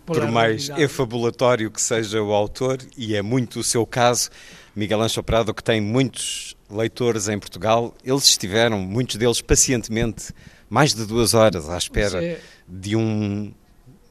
Por 0.07 0.31
mais 0.31 0.69
efabulatório 0.71 1.71
que 1.71 1.81
seja 1.81 2.23
o 2.23 2.33
autor, 2.33 2.79
e 2.97 3.17
é 3.17 3.23
muito 3.23 3.61
o 3.61 3.65
seu 3.65 3.85
caso, 3.85 4.31
Miguel 4.75 5.03
Ancho 5.03 5.23
Prado, 5.23 5.53
que 5.53 5.63
tem 5.63 5.81
muitos 5.81 6.57
leitores 6.71 7.29
em 7.29 7.39
Portugal, 7.39 7.95
eles 8.05 8.25
estiveram, 8.25 8.79
muitos 8.79 9.17
deles 9.17 9.41
pacientemente, 9.41 10.33
mais 10.69 10.95
de 10.95 11.05
duas 11.05 11.35
horas 11.35 11.69
à 11.69 11.77
espera 11.77 12.23
é... 12.23 12.41
de 12.69 12.97
um 12.97 13.53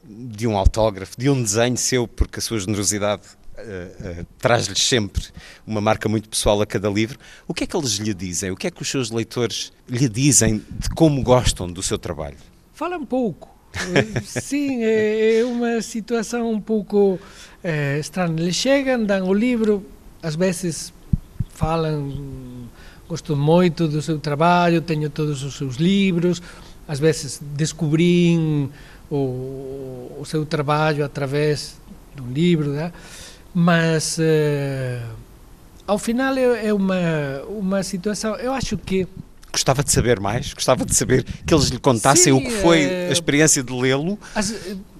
de 0.08 0.46
um 0.46 0.56
autógrafo, 0.56 1.18
de 1.18 1.28
um 1.28 1.42
desenho 1.42 1.76
seu, 1.76 2.06
porque 2.06 2.38
a 2.38 2.42
sua 2.42 2.60
generosidade 2.60 3.22
uh, 3.58 4.20
uh, 4.20 4.26
traz-lhes 4.38 4.80
sempre 4.80 5.24
uma 5.66 5.80
marca 5.80 6.08
muito 6.08 6.28
pessoal 6.28 6.60
a 6.62 6.66
cada 6.66 6.88
livro. 6.88 7.18
O 7.48 7.52
que 7.52 7.64
é 7.64 7.66
que 7.66 7.76
eles 7.76 7.94
lhe 7.94 8.14
dizem? 8.14 8.52
O 8.52 8.56
que 8.56 8.68
é 8.68 8.70
que 8.70 8.80
os 8.80 8.88
seus 8.88 9.10
leitores 9.10 9.72
lhe 9.88 10.08
dizem 10.08 10.62
de 10.70 10.88
como 10.90 11.22
gostam 11.22 11.70
do 11.70 11.82
seu 11.82 11.98
trabalho? 11.98 12.36
Falam 12.72 13.04
pouco. 13.04 13.55
Sim, 14.24 14.82
é, 14.82 15.38
é, 15.38 15.44
uma 15.44 15.80
situação 15.82 16.50
um 16.50 16.60
pouco 16.60 17.18
é, 17.62 17.98
estranha. 17.98 18.34
Eles 18.38 18.56
chegam, 18.56 19.04
dão 19.04 19.28
o 19.28 19.34
livro, 19.34 19.84
às 20.22 20.34
vezes 20.34 20.92
falam, 21.50 22.12
gosto 23.08 23.36
muito 23.36 23.88
do 23.88 24.00
seu 24.02 24.18
trabalho, 24.18 24.80
tenho 24.80 25.08
todos 25.10 25.42
os 25.42 25.56
seus 25.56 25.76
livros, 25.76 26.42
às 26.86 26.98
vezes 26.98 27.40
descobri 27.54 28.68
o, 29.10 30.12
o 30.18 30.24
seu 30.24 30.44
trabalho 30.44 31.04
através 31.04 31.76
de 32.14 32.22
um 32.22 32.32
livro, 32.32 32.70
né? 32.70 32.92
mas 33.58 34.18
uh, 34.18 35.16
ao 35.86 35.98
final 35.98 36.36
é, 36.36 36.66
é, 36.66 36.74
uma, 36.74 36.96
uma 37.48 37.82
situação, 37.82 38.36
eu 38.36 38.52
acho 38.52 38.76
que 38.76 39.08
Gostava 39.56 39.82
de 39.82 39.90
saber 39.90 40.20
mais, 40.20 40.52
gostava 40.52 40.84
de 40.84 40.94
saber 40.94 41.24
que 41.46 41.54
eles 41.54 41.68
lhe 41.68 41.78
contassem 41.78 42.24
Sim, 42.24 42.32
o 42.32 42.42
que 42.42 42.50
foi 42.50 42.84
uh, 42.84 43.08
a 43.08 43.12
experiência 43.12 43.62
de 43.62 43.72
lê-lo. 43.72 44.18
Às, 44.34 44.54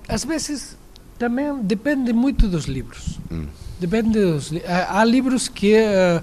às, 0.09 0.25
vezes 0.25 0.79
também 1.19 1.55
depende 1.63 2.11
muito 2.15 2.49
dos 2.49 2.65
livros. 2.65 3.21
Hum. 3.31 3.45
Depende 3.79 4.19
dos, 4.19 4.51
há, 4.67 5.01
há 5.01 5.05
livros 5.05 5.47
que 5.47 5.75
uh, 5.77 6.23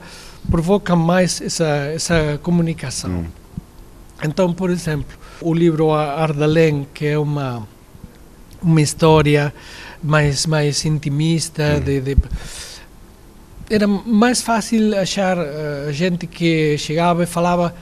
provocam 0.49 0.97
mais 0.97 1.41
essa, 1.41 1.67
essa 1.93 2.39
comunicação. 2.41 3.11
Hum. 3.11 3.25
Então, 4.23 4.51
por 4.51 4.71
exemplo, 4.71 5.15
o 5.39 5.53
livro 5.53 5.91
Ardalém, 5.93 6.87
que 6.91 7.05
é 7.05 7.19
uma 7.19 7.67
uma 8.63 8.81
história 8.81 9.53
mais 10.01 10.47
mais 10.47 10.83
intimista 10.85 11.79
de, 11.79 12.01
de 12.01 12.17
era 13.69 13.87
mais 13.87 14.41
fácil 14.41 14.97
achar 14.97 15.37
uh, 15.37 15.93
gente 15.93 16.25
que 16.25 16.79
chegava 16.79 17.21
e 17.21 17.27
falava 17.27 17.75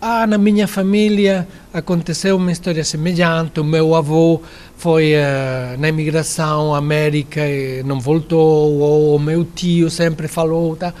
ah, 0.00 0.26
na 0.26 0.38
minha 0.38 0.68
família 0.68 1.46
aconteceu 1.72 2.36
uma 2.36 2.52
história 2.52 2.84
semelhante, 2.84 3.60
o 3.60 3.64
meu 3.64 3.94
avô 3.94 4.40
foi 4.76 5.14
uh, 5.14 5.78
na 5.78 5.88
imigração 5.88 6.74
à 6.74 6.78
América 6.78 7.46
e 7.48 7.82
não 7.82 7.98
voltou, 7.98 8.78
ou 8.78 9.16
o 9.16 9.18
meu 9.18 9.44
tio 9.44 9.90
sempre 9.90 10.28
falou, 10.28 10.76
tá? 10.76 10.94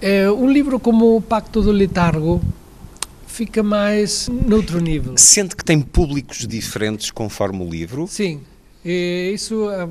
É, 0.00 0.30
um 0.30 0.50
livro 0.50 0.78
como 0.78 1.16
O 1.16 1.20
Pacto 1.20 1.62
do 1.62 1.72
Letargo 1.72 2.40
fica 3.26 3.62
mais 3.62 4.28
noutro 4.28 4.80
nível. 4.80 5.14
Sente 5.16 5.56
que 5.56 5.64
tem 5.64 5.80
públicos 5.80 6.46
diferentes 6.46 7.10
conforme 7.10 7.64
o 7.64 7.68
livro? 7.68 8.06
Sim, 8.06 8.40
e 8.84 9.32
isso 9.34 9.68
eh, 9.70 9.88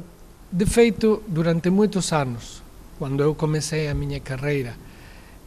de 0.52 0.66
feito 0.66 1.22
durante 1.28 1.70
muitos 1.70 2.12
anos, 2.14 2.64
quando 2.98 3.22
eu 3.22 3.36
comecei 3.36 3.88
a 3.88 3.94
minha 3.94 4.20
carreira, 4.20 4.76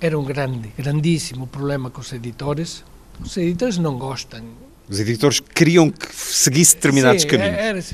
era 0.01 0.19
um 0.19 0.25
grande, 0.25 0.69
grandíssimo 0.77 1.47
problema 1.47 1.91
com 1.91 2.01
os 2.01 2.13
editores. 2.13 2.85
Os 3.21 3.37
editores 3.37 3.79
não 3.79 3.99
gostam. 3.99 4.43
Os 4.89 5.01
editores 5.01 5.41
queriam 5.41 5.91
que 5.91 6.15
seguisse 6.15 6.77
determinados 6.77 7.23
Sim, 7.23 7.29
caminhos. 7.29 7.59
Era, 7.59 7.85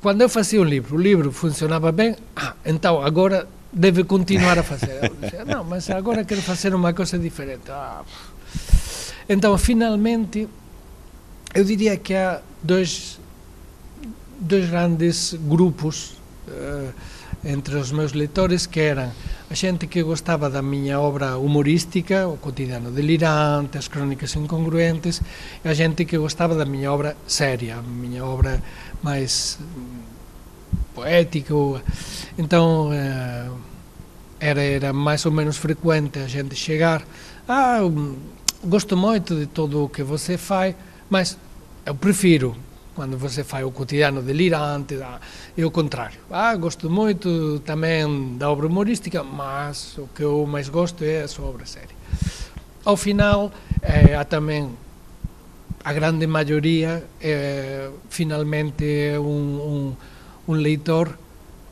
quando 0.00 0.20
eu 0.20 0.28
fazia 0.28 0.60
um 0.60 0.64
livro, 0.64 0.96
o 0.96 1.00
livro 1.00 1.32
funcionava 1.32 1.90
bem, 1.90 2.16
ah, 2.34 2.54
então 2.64 3.02
agora 3.02 3.48
deve 3.72 4.04
continuar 4.04 4.58
a 4.58 4.62
fazer. 4.62 5.10
Dizia, 5.20 5.44
não, 5.44 5.64
mas 5.64 5.88
agora 5.90 6.24
quero 6.24 6.42
fazer 6.42 6.74
uma 6.74 6.92
coisa 6.92 7.18
diferente. 7.18 7.70
Ah, 7.70 8.02
então, 9.28 9.56
finalmente, 9.58 10.48
eu 11.54 11.64
diria 11.64 11.96
que 11.96 12.14
há 12.14 12.40
dois, 12.62 13.18
dois 14.38 14.68
grandes 14.68 15.34
grupos 15.34 16.16
uh, 16.48 16.92
entre 17.44 17.76
os 17.76 17.90
meus 17.90 18.12
leitores 18.12 18.66
que 18.66 18.80
eram 18.80 19.10
a 19.48 19.54
gente 19.54 19.86
que 19.86 20.02
gostava 20.02 20.50
da 20.50 20.60
minha 20.60 20.98
obra 20.98 21.38
humorística, 21.38 22.26
o 22.26 22.36
cotidiano 22.36 22.90
delirante, 22.90 23.78
as 23.78 23.86
crónicas 23.86 24.34
incongruentes, 24.34 25.22
e 25.64 25.68
a 25.68 25.74
gente 25.74 26.04
que 26.04 26.18
gostava 26.18 26.54
da 26.54 26.64
minha 26.64 26.92
obra 26.92 27.16
séria, 27.26 27.76
a 27.76 27.82
minha 27.82 28.24
obra 28.24 28.60
mais 29.02 29.58
poética. 30.94 31.54
Então, 32.36 32.90
era, 34.40 34.62
era 34.62 34.92
mais 34.92 35.24
ou 35.24 35.32
menos 35.32 35.56
frequente 35.56 36.18
a 36.18 36.26
gente 36.26 36.56
chegar, 36.56 37.02
ah, 37.48 37.78
gosto 38.64 38.96
muito 38.96 39.36
de 39.36 39.46
tudo 39.46 39.84
o 39.84 39.88
que 39.88 40.02
você 40.02 40.36
faz, 40.36 40.74
mas 41.08 41.38
eu 41.84 41.94
prefiro 41.94 42.56
quando 42.96 43.18
você 43.18 43.44
faz 43.44 43.62
o 43.64 43.70
cotidiano 43.70 44.22
delirante, 44.22 44.98
é 45.56 45.64
o 45.64 45.70
contrário. 45.70 46.18
Ah, 46.30 46.56
gosto 46.56 46.88
muito 46.88 47.60
também 47.60 48.36
da 48.38 48.50
obra 48.50 48.66
humorística, 48.66 49.22
mas 49.22 49.98
o 49.98 50.08
que 50.14 50.22
eu 50.22 50.46
mais 50.46 50.70
gosto 50.70 51.04
é 51.04 51.22
a 51.22 51.28
sua 51.28 51.46
obra 51.46 51.66
séria. 51.66 51.94
Ao 52.82 52.96
final, 52.96 53.52
eh, 53.82 54.14
há 54.14 54.24
também 54.24 54.70
a 55.84 55.92
grande 55.92 56.26
maioria, 56.26 57.04
eh, 57.20 57.90
finalmente, 58.08 58.84
é 58.84 59.20
um, 59.20 59.24
um, 59.26 59.96
um 60.48 60.54
leitor 60.54 61.18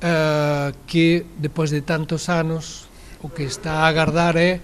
eh, 0.03 0.73
que, 0.87 1.25
depois 1.39 1.71
de 1.71 1.81
tantos 1.81 2.29
anos, 2.29 2.87
o 3.23 3.31
que 3.31 3.45
está 3.45 3.73
a 3.73 3.89
aguardar 3.89 4.37
é 4.37 4.61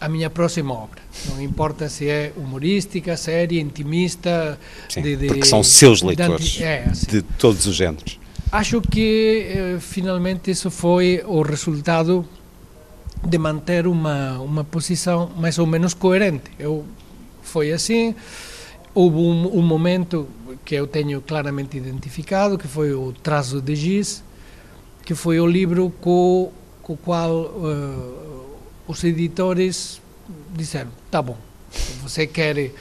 a 0.00 0.08
minha 0.08 0.30
próxima 0.30 0.74
obra. 0.74 1.00
Não 1.28 1.40
importa 1.42 1.88
se 1.88 2.08
é 2.08 2.32
humorística, 2.36 3.16
séria, 3.16 3.60
intimista. 3.60 4.58
Sim, 4.88 5.02
de, 5.02 5.16
de, 5.16 5.26
porque 5.26 5.44
são 5.44 5.62
seus 5.62 6.02
leitores 6.02 6.46
de, 6.46 6.64
é, 6.64 6.84
assim. 6.84 7.06
de 7.06 7.22
todos 7.22 7.66
os 7.66 7.74
géneros. 7.74 8.18
Acho 8.50 8.80
que 8.80 9.46
eh, 9.48 9.76
finalmente 9.80 10.50
isso 10.50 10.70
foi 10.70 11.22
o 11.26 11.42
resultado 11.42 12.24
de 13.26 13.36
manter 13.36 13.86
uma, 13.86 14.38
uma 14.38 14.64
posição 14.64 15.30
mais 15.36 15.58
ou 15.58 15.66
menos 15.66 15.92
coerente. 15.92 16.50
Eu, 16.58 16.84
foi 17.42 17.72
assim. 17.72 18.14
Houve 18.94 19.18
um, 19.18 19.58
um 19.58 19.62
momento 19.62 20.28
que 20.64 20.74
eu 20.74 20.86
tenho 20.86 21.20
claramente 21.20 21.76
identificado, 21.76 22.56
que 22.56 22.66
foi 22.66 22.92
o 22.92 23.12
Trazo 23.12 23.60
de 23.60 23.76
Giz, 23.76 24.24
que 25.04 25.14
foi 25.14 25.40
o 25.40 25.46
livro 25.46 25.92
com, 26.00 26.50
com 26.82 26.92
o 26.94 26.96
qual. 26.96 27.30
Uh, 27.32 28.37
os 28.88 29.04
editores 29.04 30.00
disseram: 30.56 30.90
tá 31.10 31.22
bom, 31.22 31.36
você 32.02 32.26
quer 32.26 32.72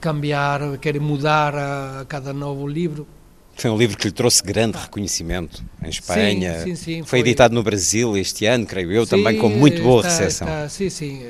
cambiar, 0.00 0.76
quer 0.78 1.00
mudar 1.00 1.54
a 1.54 2.04
cada 2.08 2.32
novo 2.32 2.66
livro. 2.66 3.06
Foi 3.54 3.70
um 3.70 3.76
livro 3.76 3.96
que 3.96 4.08
lhe 4.08 4.12
trouxe 4.12 4.42
grande 4.42 4.76
reconhecimento 4.78 5.62
em 5.82 5.88
Espanha. 5.88 6.58
Sim, 6.60 6.64
sim, 6.64 6.74
sim, 6.74 6.98
foi, 7.02 7.06
foi, 7.06 7.18
editado 7.20 7.54
no 7.54 7.62
Brasil 7.62 8.16
este 8.16 8.46
ano, 8.46 8.66
creio 8.66 8.90
eu, 8.90 9.06
também 9.06 9.38
com 9.38 9.48
muito 9.48 9.82
boa 9.82 10.00
está, 10.00 10.08
recepção. 10.08 10.48
Está, 10.48 10.68
sim, 10.68 10.90
sim. 10.90 11.22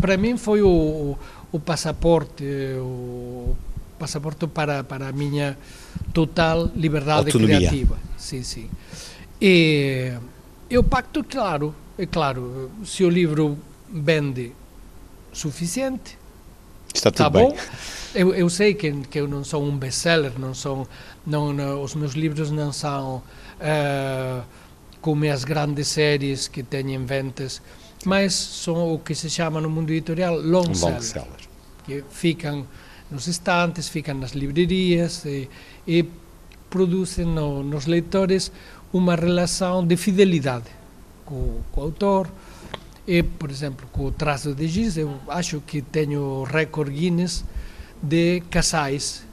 Para 0.00 0.16
mim 0.16 0.36
foi 0.36 0.62
o, 0.62 1.16
o 1.52 1.60
passaporte, 1.60 2.44
o 2.78 3.54
passaporte 3.98 4.46
para, 4.46 4.82
para 4.82 5.08
a 5.08 5.12
minha 5.12 5.56
total 6.14 6.70
liberdade 6.74 7.26
Autonomia. 7.26 7.58
criativa. 7.58 7.98
Sim, 8.16 8.42
sim. 8.42 8.70
E, 9.40 10.12
e 10.68 10.78
o 10.78 10.82
pacto, 10.82 11.22
claro, 11.22 11.74
é 12.00 12.06
claro, 12.06 12.70
se 12.82 13.04
o 13.04 13.10
livro 13.10 13.58
vende 13.92 14.52
suficiente, 15.34 16.16
está 16.94 17.10
tudo 17.10 17.24
tá 17.24 17.28
bem. 17.30 17.50
bom. 17.50 17.56
Eu, 18.14 18.34
eu 18.34 18.48
sei 18.48 18.72
que, 18.72 18.90
que 19.02 19.20
eu 19.20 19.28
não 19.28 19.44
sou 19.44 19.62
um 19.62 19.76
best-seller, 19.76 20.32
não 20.38 20.54
são, 20.54 20.88
não, 21.26 21.52
não, 21.52 21.82
os 21.82 21.94
meus 21.94 22.14
livros 22.14 22.50
não 22.50 22.72
são 22.72 23.16
uh, 23.60 24.42
como 25.02 25.30
as 25.30 25.44
grandes 25.44 25.88
séries 25.88 26.48
que 26.48 26.62
têm 26.62 27.04
ventas, 27.04 27.60
mas 28.06 28.32
são 28.32 28.94
o 28.94 28.98
que 28.98 29.14
se 29.14 29.28
chama 29.28 29.60
no 29.60 29.68
mundo 29.68 29.90
editorial 29.90 30.40
long, 30.40 30.70
um 30.70 30.80
long 30.80 31.00
seller, 31.02 31.28
que 31.84 32.02
ficam 32.10 32.66
nos 33.10 33.26
estantes, 33.26 33.90
ficam 33.90 34.14
nas 34.14 34.30
livrarias 34.30 35.26
e, 35.26 35.50
e 35.86 36.02
produzem 36.70 37.26
no, 37.26 37.62
nos 37.62 37.84
leitores 37.84 38.50
uma 38.90 39.14
relação 39.16 39.86
de 39.86 39.98
fidelidade 39.98 40.79
com, 41.30 41.60
com 41.72 41.80
o 41.80 41.84
autor. 41.84 42.28
E, 43.06 43.22
por 43.22 43.50
exemplo, 43.50 43.86
com 43.90 44.06
o 44.06 44.12
traço 44.12 44.54
de 44.54 44.68
giz, 44.68 44.96
eu 44.96 45.18
acho 45.28 45.60
que 45.60 45.80
tenho 45.80 46.20
o 46.20 46.44
recorde 46.44 46.90
Guinness 46.90 47.44
de 48.02 48.42
casais 48.50 49.24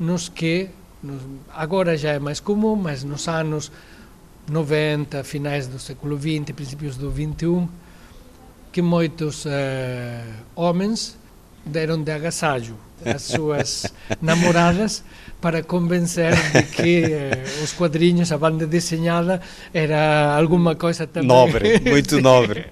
nos 0.00 0.28
que, 0.28 0.70
nos, 1.02 1.22
agora 1.54 1.96
já 1.96 2.10
é 2.10 2.18
mais 2.18 2.40
comum, 2.40 2.74
mas 2.74 3.04
nos 3.04 3.28
anos 3.28 3.70
90, 4.50 5.22
finais 5.22 5.68
do 5.68 5.78
século 5.78 6.18
XX, 6.18 6.52
princípios 6.54 6.96
do 6.96 7.10
XXI, 7.12 7.68
que 8.72 8.82
muitos 8.82 9.44
eh, 9.46 10.24
homens 10.56 11.16
deram 11.64 12.02
de 12.02 12.10
agasalho 12.10 12.76
as 13.04 13.22
suas 13.22 13.92
namoradas 14.20 15.02
para 15.40 15.62
convencer 15.62 16.32
de 16.52 16.62
que 16.62 17.04
eh, 17.04 17.44
os 17.64 17.72
quadrinhos, 17.72 18.30
a 18.30 18.38
banda 18.38 18.64
desenhada, 18.64 19.40
era 19.74 20.36
alguma 20.36 20.76
coisa 20.76 21.04
também. 21.04 21.26
Nobre, 21.26 21.80
muito 21.90 22.20
nobre. 22.20 22.66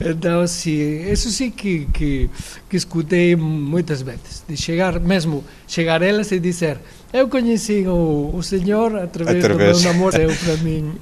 Então, 0.00 0.44
sim, 0.48 1.08
isso 1.08 1.30
sim 1.30 1.52
que, 1.52 1.86
que, 1.92 2.28
que 2.68 2.76
escutei 2.76 3.36
muitas 3.36 4.02
vezes, 4.02 4.42
de 4.48 4.56
chegar, 4.56 4.98
mesmo 4.98 5.44
chegar 5.68 6.02
elas 6.02 6.32
e 6.32 6.40
dizer 6.40 6.78
eu 7.12 7.28
conheci 7.28 7.86
o, 7.86 8.32
o 8.34 8.42
senhor 8.42 8.96
através, 8.96 9.44
através. 9.44 9.78
do 9.78 9.84
meu 9.84 9.92
namoro, 9.92 10.16
eu 10.16 10.34
para 10.34 10.56
mim 10.62 10.94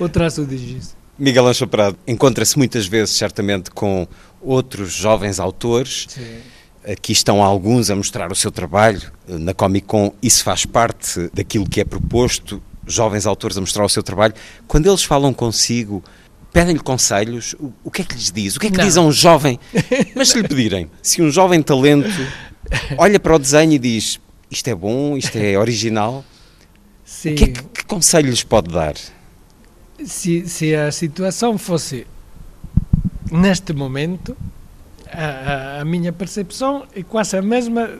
o 0.00 0.08
traço 0.08 0.44
de 0.44 0.58
giz. 0.58 0.96
Miguel 1.16 1.46
Ancho 1.46 1.68
Prado 1.68 1.96
encontra-se 2.08 2.58
muitas 2.58 2.86
vezes, 2.86 3.14
certamente, 3.14 3.70
com 3.70 4.06
outros 4.44 4.92
jovens 4.92 5.40
autores. 5.40 6.06
Sim. 6.08 6.38
Aqui 6.86 7.12
estão 7.12 7.42
alguns 7.42 7.90
a 7.90 7.96
mostrar 7.96 8.30
o 8.30 8.34
seu 8.34 8.50
trabalho. 8.50 9.00
Na 9.26 9.54
Comic 9.54 9.86
Con, 9.86 10.12
isso 10.22 10.44
faz 10.44 10.66
parte 10.66 11.30
daquilo 11.32 11.68
que 11.68 11.80
é 11.80 11.84
proposto. 11.84 12.62
Jovens 12.86 13.26
autores 13.26 13.56
a 13.56 13.60
mostrar 13.60 13.84
o 13.84 13.88
seu 13.88 14.02
trabalho. 14.02 14.34
Quando 14.68 14.86
eles 14.86 15.02
falam 15.02 15.32
consigo, 15.32 16.04
pedem-lhe 16.52 16.80
conselhos. 16.80 17.56
O, 17.82 17.90
que 17.90 18.02
é 18.02 18.04
que 18.04 18.14
lhes 18.14 18.30
diz? 18.30 18.56
O 18.56 18.60
que 18.60 18.66
é 18.66 18.70
que 18.70 18.76
Não. 18.76 18.84
diz 18.84 18.96
a 18.98 19.00
um 19.00 19.10
jovem? 19.10 19.58
Mas 20.14 20.28
se 20.28 20.40
lhe 20.40 20.46
pedirem, 20.46 20.90
se 21.02 21.22
um 21.22 21.30
jovem 21.30 21.62
talento 21.62 22.08
olha 22.98 23.18
para 23.18 23.34
o 23.34 23.38
desenho 23.38 23.72
e 23.72 23.78
diz 23.78 24.20
isto 24.50 24.68
é 24.68 24.74
bom, 24.74 25.16
isto 25.16 25.36
é 25.36 25.58
original, 25.58 26.24
Sim. 27.04 27.32
O 27.32 27.36
que, 27.36 27.44
é 27.44 27.48
que, 27.48 27.62
que 27.62 27.84
conselho 27.84 28.30
lhes 28.30 28.42
pode 28.42 28.72
dar? 28.72 28.94
Se, 30.04 30.48
se 30.48 30.74
a 30.74 30.90
situação 30.90 31.58
fosse 31.58 32.06
neste 33.34 33.72
momento, 33.72 34.36
a, 35.10 35.80
a, 35.80 35.84
minha 35.84 36.12
percepção 36.12 36.86
é 36.94 37.02
quase 37.02 37.36
a 37.36 37.42
mesma 37.42 37.90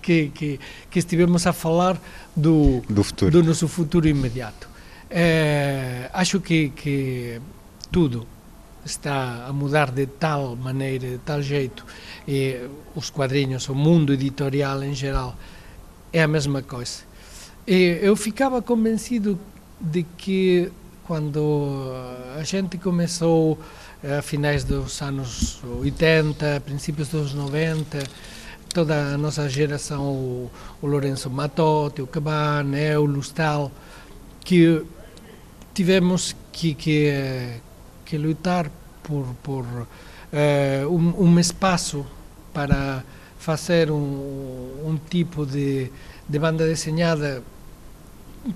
que, 0.00 0.28
que, 0.28 0.60
que 0.90 0.98
estivemos 0.98 1.46
a 1.46 1.52
falar 1.52 2.00
do, 2.36 2.82
do, 2.88 3.30
do 3.30 3.42
nosso 3.42 3.68
futuro 3.68 4.06
imediato. 4.06 4.68
É, 5.10 6.10
acho 6.12 6.40
que, 6.40 6.70
que 6.70 7.40
tudo 7.90 8.26
está 8.84 9.46
a 9.46 9.52
mudar 9.52 9.90
de 9.90 10.06
tal 10.06 10.56
maneira, 10.56 11.08
de 11.08 11.18
tal 11.18 11.40
jeito, 11.40 11.84
e 12.26 12.68
os 12.94 13.10
quadrinhos, 13.10 13.68
o 13.68 13.74
mundo 13.74 14.12
editorial 14.12 14.82
em 14.82 14.94
geral, 14.94 15.36
é 16.12 16.22
a 16.22 16.28
mesma 16.28 16.62
coisa. 16.62 17.00
E 17.66 17.98
eu 18.02 18.16
ficava 18.16 18.60
convencido 18.60 19.38
de 19.80 20.02
que 20.02 20.70
quando 21.04 21.92
a 22.38 22.42
gente 22.42 22.78
começou 22.78 23.58
a 24.04 24.20
finais 24.20 24.64
dos 24.64 25.00
anos 25.00 25.62
80, 25.62 26.60
princípios 26.66 27.08
dos 27.08 27.34
90, 27.34 28.02
toda 28.74 29.14
a 29.14 29.18
nossa 29.18 29.48
geração, 29.48 30.02
o, 30.02 30.50
o 30.80 30.86
Lourenço 30.86 31.30
Matotti, 31.30 32.02
o 32.02 32.06
Cabane, 32.06 32.80
eu, 32.80 33.02
o 33.02 33.06
Lustal, 33.06 33.70
que 34.40 34.84
tivemos 35.72 36.34
que, 36.50 36.74
que, 36.74 37.60
que 38.04 38.18
lutar 38.18 38.70
por, 39.04 39.24
por 39.42 39.64
uh, 39.64 39.86
um, 40.88 41.24
um, 41.24 41.38
espaço 41.38 42.04
para 42.52 43.04
fazer 43.38 43.90
um, 43.90 43.96
um 44.84 44.98
tipo 45.08 45.46
de, 45.46 45.90
de 46.28 46.38
banda 46.38 46.66
desenhada 46.66 47.42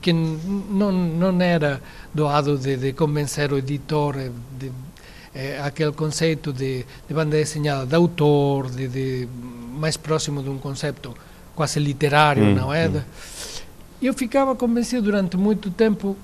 que 0.02 0.12
não, 0.12 0.90
não 0.90 1.40
era 1.40 1.80
doado 2.12 2.58
de, 2.58 2.76
de 2.76 2.92
convencer 2.92 3.52
o 3.52 3.58
editor 3.58 4.16
de, 4.58 4.72
eh, 5.36 5.60
aquele 5.62 5.92
conceito 5.92 6.52
de, 6.52 6.84
de, 7.06 7.14
banda 7.14 7.36
desenhada 7.36 7.84
de 7.84 7.94
autor, 7.94 8.70
de, 8.70 8.88
de, 8.88 9.28
mais 9.72 9.96
próximo 9.96 10.42
de 10.42 10.48
um 10.48 10.58
conceito 10.58 11.14
quase 11.54 11.78
literário, 11.78 12.42
hum, 12.42 12.54
não 12.54 12.72
é? 12.72 12.88
Hum. 12.88 13.02
Eu 14.00 14.14
ficava 14.14 14.56
convencido 14.56 15.02
durante 15.02 15.36
muito 15.36 15.70
tempo 15.70 16.16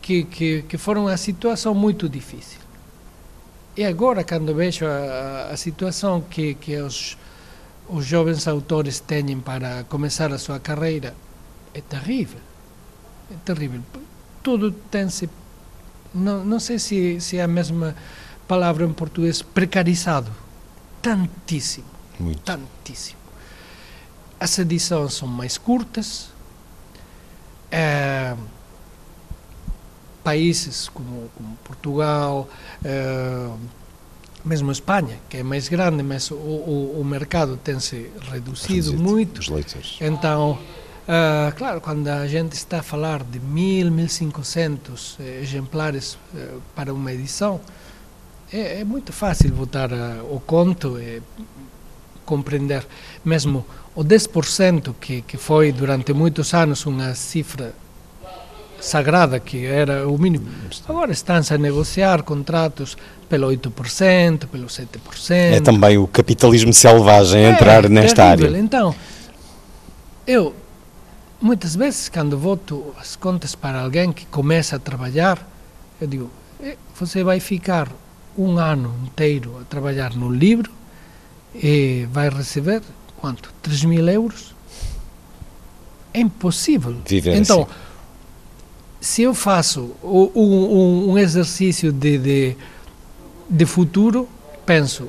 que, 0.00 0.24
que, 0.24 0.62
que 0.62 0.76
foram 0.76 1.02
uma 1.06 1.16
situação 1.16 1.74
muito 1.74 2.08
difícil. 2.08 2.60
E 3.76 3.84
agora, 3.84 4.22
quando 4.22 4.54
vejo 4.54 4.84
a, 4.86 5.48
a 5.52 5.56
situação 5.56 6.20
que, 6.20 6.54
que 6.54 6.76
os, 6.76 7.16
os 7.88 8.04
jovens 8.04 8.46
autores 8.46 9.00
têm 9.00 9.40
para 9.40 9.84
começar 9.84 10.32
a 10.32 10.38
sua 10.38 10.60
carreira, 10.60 11.14
é 11.72 11.80
terrível 11.80 12.52
é 13.32 13.36
terrível. 13.44 13.80
Tudo 14.42 14.72
tem-se, 14.90 15.28
não, 16.14 16.44
não 16.44 16.60
sei 16.60 16.78
se, 16.78 17.20
se 17.20 17.38
é 17.38 17.42
a 17.42 17.48
mesma 17.48 17.94
palavra 18.46 18.84
em 18.84 18.92
português, 18.92 19.42
precarizado. 19.42 20.30
Tantíssimo. 21.00 21.86
Muito. 22.18 22.40
Tantíssimo. 22.42 23.18
As 24.38 24.58
edições 24.58 25.14
são 25.14 25.28
mais 25.28 25.56
curtas. 25.58 26.30
É, 27.70 28.36
países 30.22 30.88
como, 30.88 31.30
como 31.34 31.56
Portugal, 31.64 32.48
é, 32.84 33.48
mesmo 34.44 34.70
Espanha, 34.70 35.18
que 35.28 35.38
é 35.38 35.42
mais 35.42 35.68
grande, 35.68 36.02
mas 36.02 36.30
o, 36.30 36.34
o, 36.34 37.00
o 37.00 37.04
mercado 37.04 37.56
tem-se 37.56 38.10
reduzido 38.30 38.92
muito. 38.98 39.38
os 39.38 39.48
leitores. 39.48 39.98
Então, 40.00 40.58
Uh, 41.02 41.52
claro, 41.56 41.80
quando 41.80 42.06
a 42.06 42.28
gente 42.28 42.52
está 42.52 42.78
a 42.78 42.82
falar 42.82 43.24
de 43.24 43.40
1000, 43.40 43.90
1500 43.90 45.16
eh, 45.18 45.40
exemplares 45.42 46.16
eh, 46.32 46.48
para 46.76 46.94
uma 46.94 47.12
edição, 47.12 47.60
é, 48.52 48.80
é, 48.80 48.84
muito 48.84 49.12
fácil 49.12 49.50
botar 49.52 49.90
uh, 49.92 50.34
o 50.34 50.40
conto 50.40 50.98
e 50.98 51.22
compreender. 52.24 52.86
Mesmo 53.24 53.64
o 53.94 54.04
10%, 54.04 54.94
que, 55.00 55.22
que 55.22 55.36
foi 55.36 55.72
durante 55.72 56.12
muitos 56.12 56.52
anos 56.54 56.84
uma 56.86 57.14
cifra 57.14 57.74
sagrada, 58.80 59.38
que 59.38 59.64
era 59.64 60.08
o 60.08 60.18
mínimo, 60.18 60.48
agora 60.88 61.12
estão-se 61.12 61.54
a 61.54 61.58
negociar 61.58 62.22
contratos 62.24 62.96
pelo 63.28 63.48
8%, 63.48 64.46
pelo 64.48 64.66
7%. 64.66 64.86
É 65.30 65.60
também 65.60 65.96
o 65.96 66.06
capitalismo 66.06 66.72
selvagem 66.72 67.44
é, 67.44 67.50
entrar 67.50 67.88
nesta 67.88 68.24
terrível. 68.24 68.48
área. 68.48 68.58
Então, 68.58 68.94
eu 70.26 70.54
muitas 71.40 71.74
vezes 71.74 72.08
quando 72.08 72.38
voto 72.38 72.94
as 72.98 73.16
contas 73.16 73.54
para 73.54 73.80
alguém 73.82 74.12
que 74.12 74.26
começa 74.26 74.76
a 74.76 74.78
trabalhar, 74.78 75.38
eu 76.00 76.06
digo, 76.06 76.30
você 76.98 77.24
vai 77.24 77.40
ficar 77.40 77.88
um 78.36 78.58
ano 78.58 78.94
inteiro 79.04 79.58
a 79.60 79.64
trabalhar 79.64 80.14
no 80.14 80.30
livro 80.30 80.70
e 81.54 82.06
vai 82.10 82.28
receber 82.28 82.82
quanto? 83.16 83.52
3 83.62 83.84
mil 83.84 84.08
euros? 84.08 84.54
É 86.12 86.20
impossível. 86.20 86.96
Viver 87.06 87.36
então, 87.36 87.62
assim. 87.62 87.72
se 89.00 89.22
eu 89.22 89.32
faço 89.32 89.92
um, 90.02 90.30
um, 90.34 91.10
um 91.12 91.18
exercício 91.18 91.92
de, 91.92 92.18
de, 92.18 92.56
de 93.48 93.66
futuro, 93.66 94.28
penso, 94.66 95.08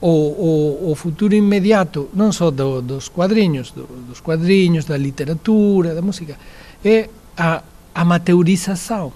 o, 0.00 0.08
o, 0.08 0.90
o, 0.90 0.94
futuro 0.94 1.34
imediato, 1.34 2.08
não 2.12 2.30
só 2.30 2.50
do, 2.50 2.82
dos 2.82 3.08
quadrinhos, 3.08 3.70
do, 3.70 3.86
dos 4.08 4.20
quadrinhos, 4.20 4.84
da 4.84 4.96
literatura, 4.96 5.94
da 5.94 6.02
música, 6.02 6.36
é 6.84 7.08
a 7.36 7.62
amateurização. 7.94 9.12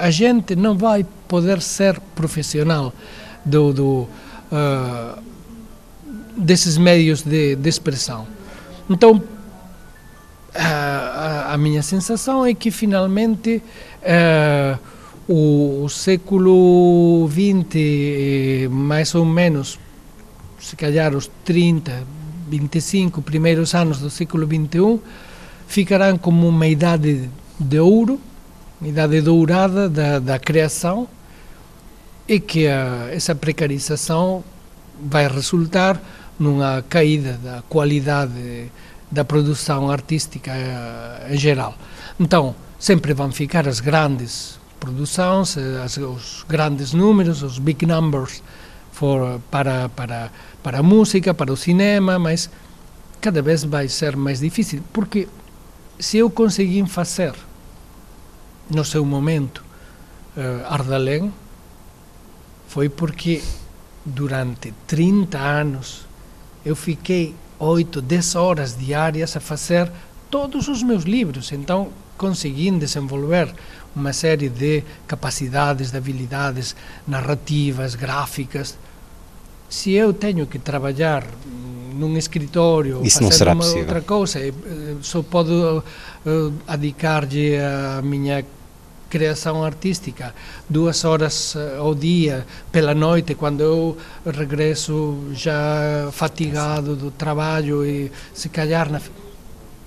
A 0.00 0.10
gente 0.10 0.56
não 0.56 0.76
vai 0.76 1.06
poder 1.26 1.60
ser 1.60 2.00
profissional 2.14 2.92
do, 3.44 3.72
do 3.72 4.08
uh, 4.52 5.22
desses 6.36 6.76
meios 6.78 7.22
de, 7.22 7.56
de 7.56 7.68
expressão. 7.68 8.26
Então, 8.88 9.22
a, 10.54 11.52
a, 11.52 11.58
minha 11.58 11.82
sensação 11.82 12.44
é 12.44 12.54
que 12.54 12.70
finalmente 12.70 13.62
uh, 14.02 14.78
o, 15.28 15.84
o 15.84 15.88
século 15.88 17.28
XX, 17.30 18.70
mais 18.70 19.14
ou 19.14 19.24
menos, 19.24 19.78
se 20.58 20.74
calhar 20.74 21.14
os 21.14 21.30
30, 21.44 22.02
25 22.48 23.20
primeiros 23.22 23.74
anos 23.74 24.00
do 24.00 24.10
século 24.10 24.46
XXI, 24.46 25.00
ficarão 25.66 26.16
como 26.16 26.48
uma 26.48 26.66
idade 26.66 27.28
de 27.60 27.78
ouro, 27.78 28.18
idade 28.82 29.20
dourada 29.20 29.88
da, 29.88 30.18
da 30.18 30.38
criação, 30.38 31.08
e 32.26 32.38
que 32.38 32.66
a, 32.66 33.08
essa 33.10 33.34
precarização 33.34 34.44
vai 35.00 35.26
resultar 35.28 36.00
numa 36.38 36.84
caída 36.88 37.38
da 37.42 37.62
qualidade 37.68 38.70
da 39.10 39.24
produção 39.24 39.90
artística 39.90 40.52
em 41.30 41.36
geral. 41.36 41.74
Então, 42.20 42.54
sempre 42.78 43.14
vão 43.14 43.32
ficar 43.32 43.66
as 43.66 43.80
grandes 43.80 44.58
produções, 44.78 45.56
as, 45.82 45.96
os 45.96 46.44
grandes 46.48 46.92
números, 46.92 47.42
os 47.42 47.58
big 47.58 47.86
numbers 47.86 48.42
for, 48.92 49.40
para, 49.50 49.88
para, 49.88 50.30
para 50.62 50.78
a 50.78 50.82
música, 50.82 51.32
para 51.32 51.52
o 51.52 51.56
cinema, 51.56 52.18
mas 52.18 52.50
cada 53.20 53.42
vez 53.42 53.64
vai 53.64 53.88
ser 53.88 54.16
mais 54.16 54.40
difícil, 54.40 54.82
porque 54.92 55.28
se 55.98 56.18
eu 56.18 56.30
consegui 56.30 56.86
fazer 56.86 57.34
no 58.70 58.84
seu 58.84 59.04
momento 59.04 59.64
uh, 60.36 60.66
Ardalém, 60.68 61.32
foi 62.68 62.88
porque 62.88 63.42
durante 64.04 64.72
30 64.86 65.38
anos, 65.38 66.06
eu 66.64 66.76
fiquei 66.76 67.34
8, 67.58 68.00
10 68.00 68.34
horas 68.36 68.76
diárias 68.76 69.36
a 69.36 69.40
fazer 69.40 69.90
todos 70.30 70.68
os 70.68 70.82
meus 70.82 71.04
livros. 71.04 71.52
Então, 71.52 71.88
consegui 72.16 72.70
desenvolver 72.72 73.52
uma 73.94 74.12
série 74.12 74.48
de 74.48 74.82
capacidades, 75.06 75.90
de 75.90 75.96
habilidades 75.96 76.76
narrativas, 77.06 77.94
gráficas. 77.94 78.78
Se 79.68 79.92
eu 79.92 80.12
tenho 80.12 80.46
que 80.46 80.58
trabalhar 80.58 81.24
num 81.94 82.16
escritório 82.16 83.00
Isso 83.02 83.22
não 83.22 83.30
será 83.30 83.52
uma 83.52 83.62
possível. 83.62 83.82
outra 83.82 84.00
coisa, 84.00 84.38
eh, 84.38 84.52
só 85.02 85.20
posso 85.20 85.82
uh, 86.24 86.50
dedicar-lhe 86.68 87.58
a 87.58 88.00
minha 88.02 88.44
criação 89.08 89.64
artística 89.64 90.34
duas 90.68 91.04
horas 91.04 91.54
uh, 91.54 91.80
ao 91.80 91.94
dia 91.94 92.46
pela 92.70 92.94
noite 92.94 93.34
quando 93.34 93.60
eu 93.60 93.96
regresso 94.26 95.30
já 95.32 96.08
fatigado 96.12 96.94
do 96.94 97.10
trabalho 97.10 97.84
e 97.84 98.12
se 98.34 98.48
calhar 98.48 98.90
na 98.90 99.00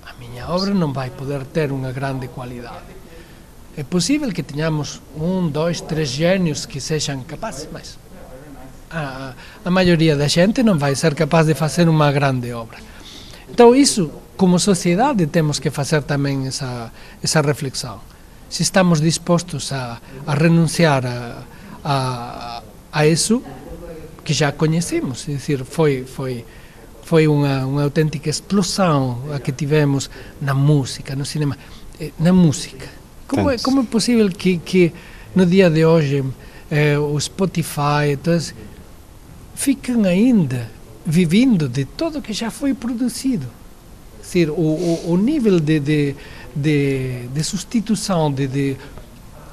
a 0.04 0.12
minha 0.18 0.48
obra 0.48 0.74
não 0.74 0.92
vai 0.92 1.10
poder 1.10 1.44
ter 1.46 1.70
uma 1.72 1.92
grande 1.92 2.28
qualidade 2.28 2.92
é 3.76 3.82
possível 3.82 4.30
que 4.30 4.42
tenhamos 4.42 5.00
um, 5.16 5.48
dois, 5.48 5.80
três 5.80 6.10
gênios 6.10 6.66
que 6.66 6.78
sejam 6.78 7.22
capazes, 7.22 7.66
mas 7.72 7.98
a, 8.90 9.32
a 9.64 9.70
maioria 9.70 10.14
da 10.14 10.28
gente 10.28 10.62
não 10.62 10.76
vai 10.76 10.94
ser 10.94 11.14
capaz 11.14 11.46
de 11.46 11.54
fazer 11.54 11.88
uma 11.88 12.12
grande 12.12 12.52
obra. 12.52 12.76
Então, 13.50 13.74
isso, 13.74 14.10
como 14.36 14.58
sociedade, 14.58 15.26
temos 15.26 15.58
que 15.58 15.70
fazer 15.70 16.02
também 16.02 16.46
essa, 16.46 16.92
essa 17.22 17.40
reflexão. 17.40 18.00
Se 18.52 18.62
estamos 18.62 19.00
dispostos 19.00 19.72
a, 19.72 19.98
a 20.26 20.34
renunciar 20.34 21.06
a, 21.06 21.42
a, 21.82 22.62
a 22.92 23.06
isso 23.06 23.42
que 24.22 24.34
já 24.34 24.52
conhecemos, 24.52 25.26
é 25.26 25.32
dizer, 25.32 25.64
foi, 25.64 26.04
foi, 26.04 26.44
foi 27.02 27.26
uma, 27.26 27.64
uma 27.64 27.82
autêntica 27.82 28.28
explosão 28.28 29.22
a 29.34 29.40
que 29.40 29.52
tivemos 29.52 30.10
na 30.38 30.52
música, 30.52 31.16
no 31.16 31.24
cinema, 31.24 31.56
eh, 31.98 32.10
na 32.18 32.30
música. 32.30 32.86
Como 33.26 33.50
é, 33.50 33.56
como 33.56 33.80
é 33.80 33.84
possível 33.84 34.28
que, 34.28 34.58
que 34.58 34.92
no 35.34 35.46
dia 35.46 35.70
de 35.70 35.86
hoje 35.86 36.22
eh, 36.70 36.98
o 36.98 37.18
Spotify 37.18 38.18
todas, 38.22 38.54
ficam 39.54 40.04
ainda 40.04 40.70
vivendo 41.06 41.70
de 41.70 41.86
tudo 41.86 42.20
que 42.20 42.34
já 42.34 42.50
foi 42.50 42.74
produzido? 42.74 43.46
Dizer, 44.20 44.50
o, 44.50 44.54
o, 44.54 45.12
o 45.12 45.16
nível 45.16 45.58
de, 45.58 45.80
de, 45.80 46.16
de, 46.54 47.28
de 47.28 47.44
substituição 47.44 48.32
de, 48.32 48.46
de, 48.46 48.76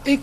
é 0.05 0.19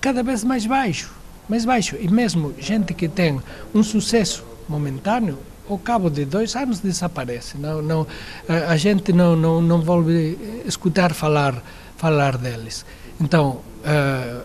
cada 0.00 0.22
vez 0.22 0.44
mais 0.44 0.66
baixo, 0.66 1.12
mais 1.48 1.64
baixo. 1.64 1.96
E 1.98 2.08
mesmo 2.08 2.54
gente 2.58 2.94
que 2.94 3.08
tem 3.08 3.40
um 3.74 3.82
sucesso 3.82 4.44
momentâneo, 4.68 5.38
ao 5.68 5.78
cabo 5.78 6.08
de 6.08 6.24
dois 6.24 6.56
anos 6.56 6.80
desaparece. 6.80 7.58
Não, 7.58 7.82
não, 7.82 8.06
a, 8.48 8.72
a 8.72 8.76
gente 8.76 9.12
não, 9.12 9.36
não, 9.36 9.60
não 9.60 9.82
volve 9.82 10.38
escutar 10.64 11.12
falar 11.12 11.62
falar 11.96 12.38
deles. 12.38 12.86
Então, 13.20 13.60
uh, 13.82 14.44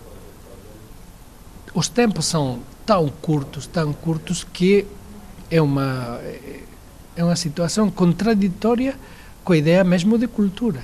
os 1.73 1.87
tempos 1.87 2.25
são 2.25 2.59
tão 2.85 3.07
curtos, 3.07 3.67
tão 3.67 3.93
curtos 3.93 4.43
que 4.43 4.85
é 5.49 5.61
uma 5.61 6.19
é 7.15 7.23
uma 7.23 7.35
situação 7.35 7.91
contraditória 7.91 8.95
com 9.43 9.53
a 9.53 9.57
ideia 9.57 9.83
mesmo 9.83 10.17
de 10.17 10.27
cultura. 10.27 10.81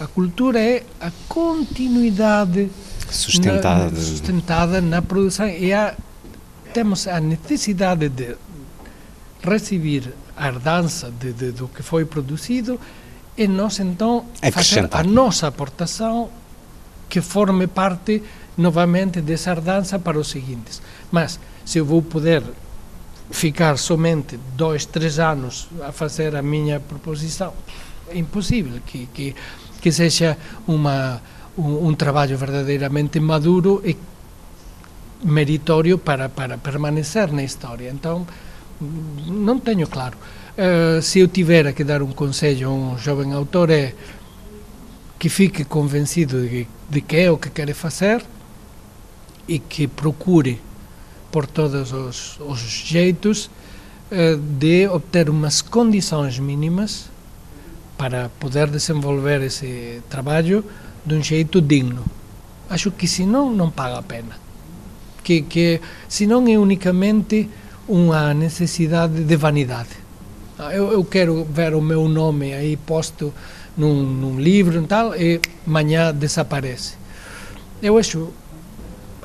A 0.00 0.06
cultura 0.06 0.60
é 0.60 0.84
a 1.00 1.10
continuidade 1.28 2.70
sustentada. 3.10 3.90
na, 3.90 4.00
sustentada 4.00 4.80
na 4.80 5.02
produção. 5.02 5.48
E 5.48 5.72
temos 6.72 7.08
a 7.08 7.20
necessidade 7.20 8.08
de 8.08 8.36
receber 9.42 10.14
a 10.36 10.48
herdança 10.48 11.10
de, 11.10 11.32
de, 11.32 11.52
do 11.52 11.68
que 11.68 11.82
foi 11.82 12.04
produzido 12.04 12.78
e 13.36 13.48
nós 13.48 13.78
então 13.80 14.26
fazer 14.52 14.88
a 14.90 15.02
nossa 15.02 15.46
aportação 15.46 16.28
que 17.08 17.20
forme 17.20 17.66
parte 17.66 18.22
novamente 18.56 19.20
dessa 19.20 19.50
herdança 19.50 19.98
para 19.98 20.18
os 20.18 20.28
seguintes. 20.28 20.82
Mas 21.10 21.40
se 21.64 21.78
eu 21.78 21.84
vou 21.84 22.02
poder 22.02 22.42
ficar 23.30 23.78
somente 23.78 24.38
dois, 24.56 24.84
três 24.84 25.18
anos 25.18 25.68
a 25.86 25.92
fazer 25.92 26.34
a 26.34 26.42
minha 26.42 26.80
proposição, 26.80 27.52
é 28.08 28.18
impossível 28.18 28.80
que, 28.86 29.06
que, 29.12 29.34
que 29.80 29.92
seja 29.92 30.36
um, 30.66 31.94
trabalho 31.94 32.36
verdadeiramente 32.36 33.20
maduro 33.20 33.82
e 33.84 33.96
meritório 35.24 35.98
para, 35.98 36.28
para 36.28 36.58
permanecer 36.58 37.32
na 37.32 37.42
história. 37.42 37.90
Então, 37.90 38.26
não 39.26 39.58
tenho 39.58 39.86
claro. 39.86 40.16
Uh, 40.56 41.00
se 41.00 41.20
eu 41.20 41.28
tiver 41.28 41.72
que 41.72 41.84
dar 41.84 42.02
um 42.02 42.12
conselho 42.12 42.68
a 42.68 42.72
um 42.72 42.98
jovem 42.98 43.32
autor 43.32 43.70
é 43.70 43.94
que 45.18 45.28
fique 45.28 45.64
convencido 45.64 46.42
de, 46.42 46.66
de 46.88 47.00
que 47.00 47.16
é 47.16 47.30
o 47.30 47.36
que 47.36 47.50
quer 47.50 47.72
fazer 47.74 48.24
e 49.46 49.58
que 49.58 49.86
procure 49.86 50.60
por 51.30 51.46
todos 51.46 51.92
os, 51.92 52.38
os 52.40 52.58
jeitos 52.58 53.46
uh, 54.10 54.36
de 54.36 54.88
obter 54.88 55.30
umas 55.30 55.62
condições 55.62 56.38
mínimas 56.38 57.08
para 57.98 58.30
poder 58.40 58.68
desenvolver 58.68 59.42
esse 59.42 60.00
trabalho 60.08 60.64
de 61.04 61.14
um 61.14 61.22
jeito 61.22 61.60
digno. 61.60 62.04
Acho 62.70 62.90
que 62.90 63.06
senão 63.06 63.52
não 63.52 63.70
paga 63.70 63.98
a 63.98 64.02
pena. 64.02 64.38
Que, 65.22 65.42
que 65.42 65.80
senão 66.08 66.46
é 66.48 66.56
unicamente 66.56 67.50
uma 67.86 68.32
necessidade 68.32 69.24
de 69.24 69.36
vanidade 69.36 70.08
eu, 70.72 70.92
eu, 70.92 71.04
quero 71.04 71.44
ver 71.44 71.74
o 71.74 71.80
meu 71.80 72.08
nome 72.08 72.52
aí 72.52 72.76
posto 72.76 73.32
num, 73.76 74.02
num 74.02 74.40
livro 74.40 74.82
e 74.82 74.86
tal, 74.86 75.14
e 75.14 75.40
amanhã 75.66 76.12
desaparece. 76.12 76.94
Eu 77.80 77.96
acho, 77.96 78.32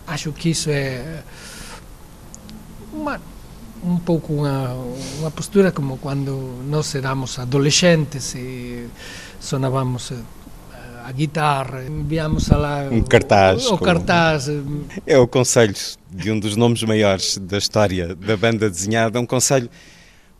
acho 0.05 0.31
que 0.31 0.49
isso 0.49 0.69
é 0.69 1.23
uma, 2.93 3.19
um 3.83 3.97
pouco 3.97 4.33
uma, 4.33 4.73
uma 5.19 5.31
postura 5.31 5.71
como 5.71 5.97
quando 5.97 6.63
nós 6.67 6.95
éramos 6.95 7.37
adolescentes 7.37 8.33
e 8.35 8.87
sonávamos 9.39 10.11
eh, 10.11 10.15
a 11.05 11.11
guitarra, 11.11 11.83
enviamos 11.83 12.47
lá 12.47 12.87
um 12.89 13.01
cartaz. 13.01 13.67
O, 13.67 13.75
o 13.75 13.77
cartaz. 13.77 14.49
É 15.05 15.17
o 15.17 15.27
conselho 15.27 15.75
de 16.09 16.31
um 16.31 16.39
dos 16.39 16.55
nomes 16.55 16.81
maiores 16.83 17.37
da 17.37 17.57
história 17.57 18.15
da 18.15 18.37
banda 18.37 18.69
desenhada, 18.69 19.19
um 19.19 19.25
conselho 19.25 19.69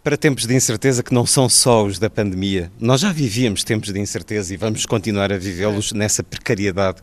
para 0.04 0.18
tempos 0.18 0.46
de 0.46 0.54
incerteza 0.54 1.02
que 1.02 1.14
não 1.14 1.26
são 1.26 1.48
só 1.48 1.86
os 1.86 1.98
da 1.98 2.10
pandemia. 2.10 2.70
Nós 2.80 3.00
já 3.00 3.12
vivíamos 3.12 3.64
tempos 3.64 3.94
de 3.94 4.00
incerteza 4.00 4.54
e 4.54 4.58
vamos 4.58 4.86
continuar 4.86 5.32
a 5.32 5.38
vivê-los 5.38 5.94
nessa 5.94 6.22
precariedade 6.22 6.98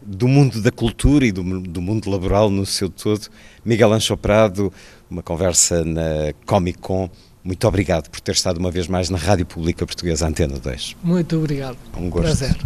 do 0.00 0.26
mundo 0.26 0.62
da 0.62 0.70
cultura 0.70 1.26
e 1.26 1.32
do, 1.32 1.42
do, 1.60 1.82
mundo 1.82 2.08
laboral 2.08 2.48
no 2.48 2.64
seu 2.64 2.88
todo. 2.88 3.28
Miguel 3.64 3.92
Ancho 3.92 4.16
Prado, 4.16 4.72
uma 5.10 5.22
conversa 5.22 5.84
na 5.84 6.32
Comic 6.46 6.78
Con. 6.78 7.10
Muito 7.44 7.68
obrigado 7.68 8.08
por 8.08 8.20
ter 8.20 8.32
estado 8.32 8.58
uma 8.58 8.70
vez 8.70 8.88
mais 8.88 9.10
na 9.10 9.18
Rádio 9.18 9.44
Pública 9.44 9.84
Portuguesa 9.84 10.26
Antena 10.26 10.58
2. 10.58 10.96
Muito 11.02 11.36
obrigado. 11.36 11.76
Um 11.96 12.08
gosto. 12.08 12.24
Prazer. 12.24 12.56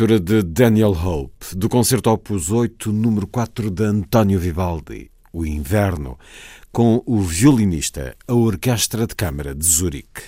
Leitura 0.00 0.18
de 0.18 0.42
Daniel 0.42 0.92
Hope, 0.92 1.54
do 1.54 1.68
concerto 1.68 2.08
Opus 2.08 2.50
8, 2.50 2.90
número 2.90 3.26
4 3.26 3.70
de 3.70 3.84
António 3.84 4.40
Vivaldi, 4.40 5.10
O 5.30 5.44
Inverno, 5.44 6.18
com 6.72 7.02
o 7.04 7.20
violinista, 7.20 8.16
a 8.26 8.32
Orquestra 8.32 9.06
de 9.06 9.14
Câmara 9.14 9.54
de 9.54 9.62
Zurique. 9.62 10.22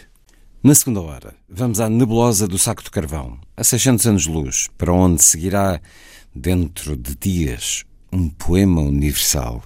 Na 0.63 0.75
segunda 0.75 1.01
hora, 1.01 1.35
vamos 1.49 1.81
à 1.81 1.89
nebulosa 1.89 2.47
do 2.47 2.59
Saco 2.59 2.83
de 2.83 2.91
Carvão, 2.91 3.39
a 3.57 3.65
600 3.65 4.07
anos-luz, 4.07 4.69
para 4.77 4.93
onde 4.93 5.25
seguirá, 5.25 5.81
dentro 6.35 6.95
de 6.95 7.17
dias, 7.17 7.85
um 8.13 8.29
poema 8.29 8.83
universal. 8.83 9.63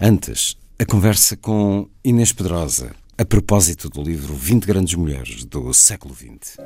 Antes, 0.00 0.56
a 0.76 0.84
conversa 0.84 1.36
com 1.36 1.88
Inês 2.02 2.32
Pedrosa, 2.32 2.96
a 3.16 3.24
propósito 3.24 3.88
do 3.88 4.02
livro 4.02 4.34
20 4.34 4.64
Grandes 4.64 4.94
Mulheres 4.94 5.44
do 5.44 5.72
século 5.72 6.16
XX. 6.16 6.56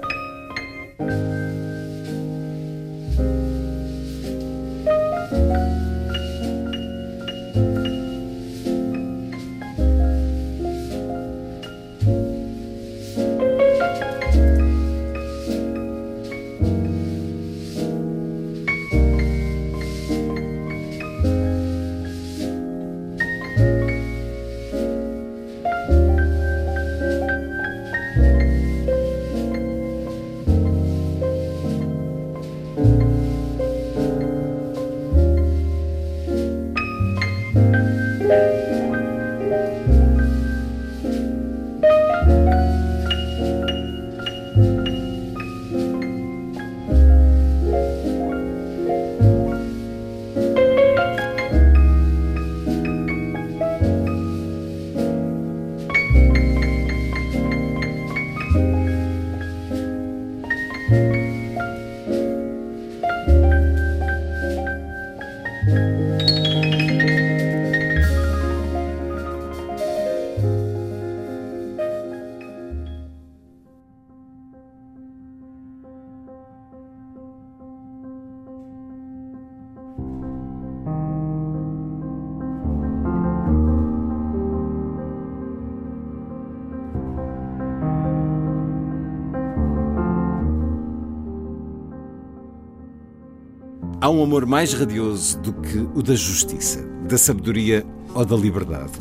Há 94.02 94.08
um 94.08 94.22
amor 94.22 94.46
mais 94.46 94.72
radioso 94.72 95.38
do 95.40 95.52
que 95.52 95.76
o 95.94 96.02
da 96.02 96.14
justiça, 96.14 96.80
da 97.06 97.18
sabedoria 97.18 97.84
ou 98.14 98.24
da 98.24 98.34
liberdade. 98.34 98.92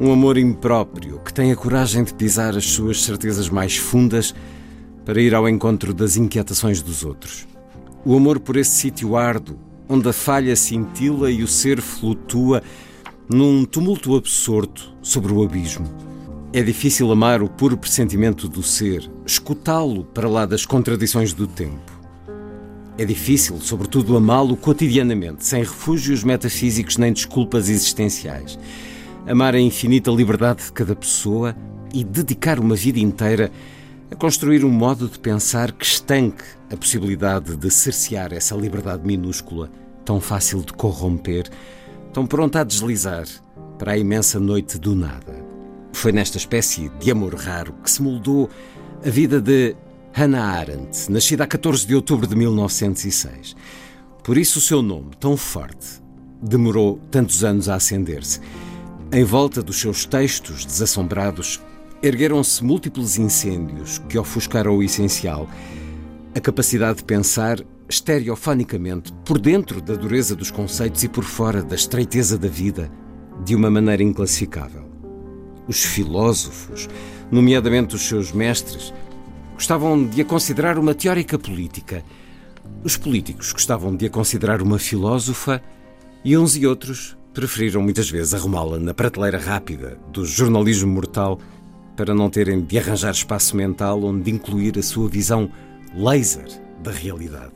Um 0.00 0.12
amor 0.12 0.38
impróprio 0.38 1.18
que 1.24 1.34
tem 1.34 1.50
a 1.50 1.56
coragem 1.56 2.04
de 2.04 2.14
pisar 2.14 2.56
as 2.56 2.64
suas 2.64 3.02
certezas 3.02 3.48
mais 3.48 3.76
fundas 3.76 4.32
para 5.04 5.20
ir 5.20 5.34
ao 5.34 5.48
encontro 5.48 5.92
das 5.92 6.16
inquietações 6.16 6.80
dos 6.80 7.04
outros. 7.04 7.48
O 8.04 8.16
amor 8.16 8.38
por 8.38 8.56
esse 8.56 8.70
sítio 8.70 9.16
árduo, 9.16 9.58
onde 9.88 10.08
a 10.08 10.12
falha 10.12 10.54
cintila 10.54 11.28
e 11.28 11.42
o 11.42 11.48
ser 11.48 11.80
flutua 11.80 12.62
num 13.28 13.64
tumulto 13.64 14.14
absorto 14.14 14.94
sobre 15.02 15.32
o 15.32 15.42
abismo. 15.42 15.92
É 16.52 16.62
difícil 16.62 17.10
amar 17.10 17.42
o 17.42 17.48
puro 17.48 17.76
pressentimento 17.76 18.48
do 18.48 18.62
ser, 18.62 19.10
escutá-lo 19.26 20.04
para 20.04 20.28
lá 20.28 20.46
das 20.46 20.64
contradições 20.64 21.32
do 21.32 21.48
tempo. 21.48 21.91
É 22.98 23.04
difícil, 23.06 23.58
sobretudo, 23.60 24.16
amá-lo 24.16 24.56
cotidianamente, 24.56 25.46
sem 25.46 25.60
refúgios 25.60 26.22
metafísicos 26.22 26.98
nem 26.98 27.12
desculpas 27.12 27.70
existenciais. 27.70 28.58
Amar 29.26 29.54
a 29.54 29.60
infinita 29.60 30.10
liberdade 30.10 30.64
de 30.64 30.72
cada 30.72 30.94
pessoa 30.94 31.56
e 31.94 32.04
dedicar 32.04 32.58
uma 32.58 32.74
vida 32.74 32.98
inteira 32.98 33.50
a 34.10 34.14
construir 34.14 34.62
um 34.62 34.70
modo 34.70 35.08
de 35.08 35.18
pensar 35.18 35.72
que 35.72 35.86
estanque 35.86 36.44
a 36.70 36.76
possibilidade 36.76 37.56
de 37.56 37.70
cercear 37.70 38.30
essa 38.32 38.54
liberdade 38.54 39.06
minúscula, 39.06 39.70
tão 40.04 40.20
fácil 40.20 40.60
de 40.60 40.74
corromper, 40.74 41.48
tão 42.12 42.26
pronta 42.26 42.60
a 42.60 42.64
deslizar 42.64 43.24
para 43.78 43.92
a 43.92 43.98
imensa 43.98 44.38
noite 44.38 44.78
do 44.78 44.94
nada. 44.94 45.34
Foi 45.94 46.12
nesta 46.12 46.36
espécie 46.36 46.90
de 47.00 47.10
amor 47.10 47.34
raro 47.34 47.74
que 47.82 47.90
se 47.90 48.02
moldou 48.02 48.50
a 49.04 49.08
vida 49.08 49.40
de 49.40 49.74
Hannah 50.14 50.58
Arendt, 50.58 51.10
nascida 51.10 51.44
a 51.44 51.46
14 51.46 51.86
de 51.86 51.94
outubro 51.94 52.26
de 52.26 52.36
1906. 52.36 53.56
Por 54.22 54.36
isso 54.36 54.58
o 54.58 54.62
seu 54.62 54.82
nome, 54.82 55.12
tão 55.18 55.38
forte, 55.38 56.02
demorou 56.42 57.00
tantos 57.10 57.42
anos 57.42 57.66
a 57.68 57.76
acender-se. 57.76 58.40
Em 59.10 59.24
volta 59.24 59.62
dos 59.62 59.80
seus 59.80 60.04
textos 60.04 60.66
desassombrados, 60.66 61.62
ergueram-se 62.02 62.62
múltiplos 62.62 63.16
incêndios 63.16 63.98
que 64.06 64.18
ofuscaram 64.18 64.76
o 64.76 64.82
essencial, 64.82 65.48
a 66.34 66.40
capacidade 66.40 66.98
de 66.98 67.04
pensar 67.04 67.60
estereofonicamente, 67.88 69.12
por 69.24 69.38
dentro 69.38 69.80
da 69.80 69.94
dureza 69.94 70.36
dos 70.36 70.50
conceitos 70.50 71.02
e 71.04 71.08
por 71.08 71.24
fora 71.24 71.62
da 71.62 71.74
estreiteza 71.74 72.36
da 72.36 72.48
vida, 72.48 72.90
de 73.44 73.54
uma 73.54 73.70
maneira 73.70 74.02
inclassificável. 74.02 74.90
Os 75.66 75.82
filósofos, 75.82 76.88
nomeadamente 77.30 77.94
os 77.94 78.02
seus 78.02 78.30
mestres, 78.30 78.92
gostavam 79.62 80.04
de 80.04 80.20
a 80.20 80.24
considerar 80.24 80.76
uma 80.76 80.92
teórica 80.92 81.38
política. 81.38 82.02
Os 82.82 82.96
políticos 82.96 83.52
gostavam 83.52 83.94
de 83.94 84.06
a 84.06 84.10
considerar 84.10 84.60
uma 84.60 84.76
filósofa 84.76 85.62
e 86.24 86.36
uns 86.36 86.56
e 86.56 86.66
outros 86.66 87.16
preferiram 87.32 87.80
muitas 87.80 88.10
vezes 88.10 88.34
arrumá-la 88.34 88.80
na 88.80 88.92
prateleira 88.92 89.38
rápida 89.38 89.96
do 90.12 90.26
jornalismo 90.26 90.92
mortal 90.92 91.38
para 91.96 92.12
não 92.12 92.28
terem 92.28 92.60
de 92.60 92.76
arranjar 92.76 93.12
espaço 93.12 93.56
mental 93.56 94.02
onde 94.02 94.32
incluir 94.32 94.76
a 94.80 94.82
sua 94.82 95.08
visão 95.08 95.48
laser 95.94 96.48
da 96.82 96.90
realidade. 96.90 97.54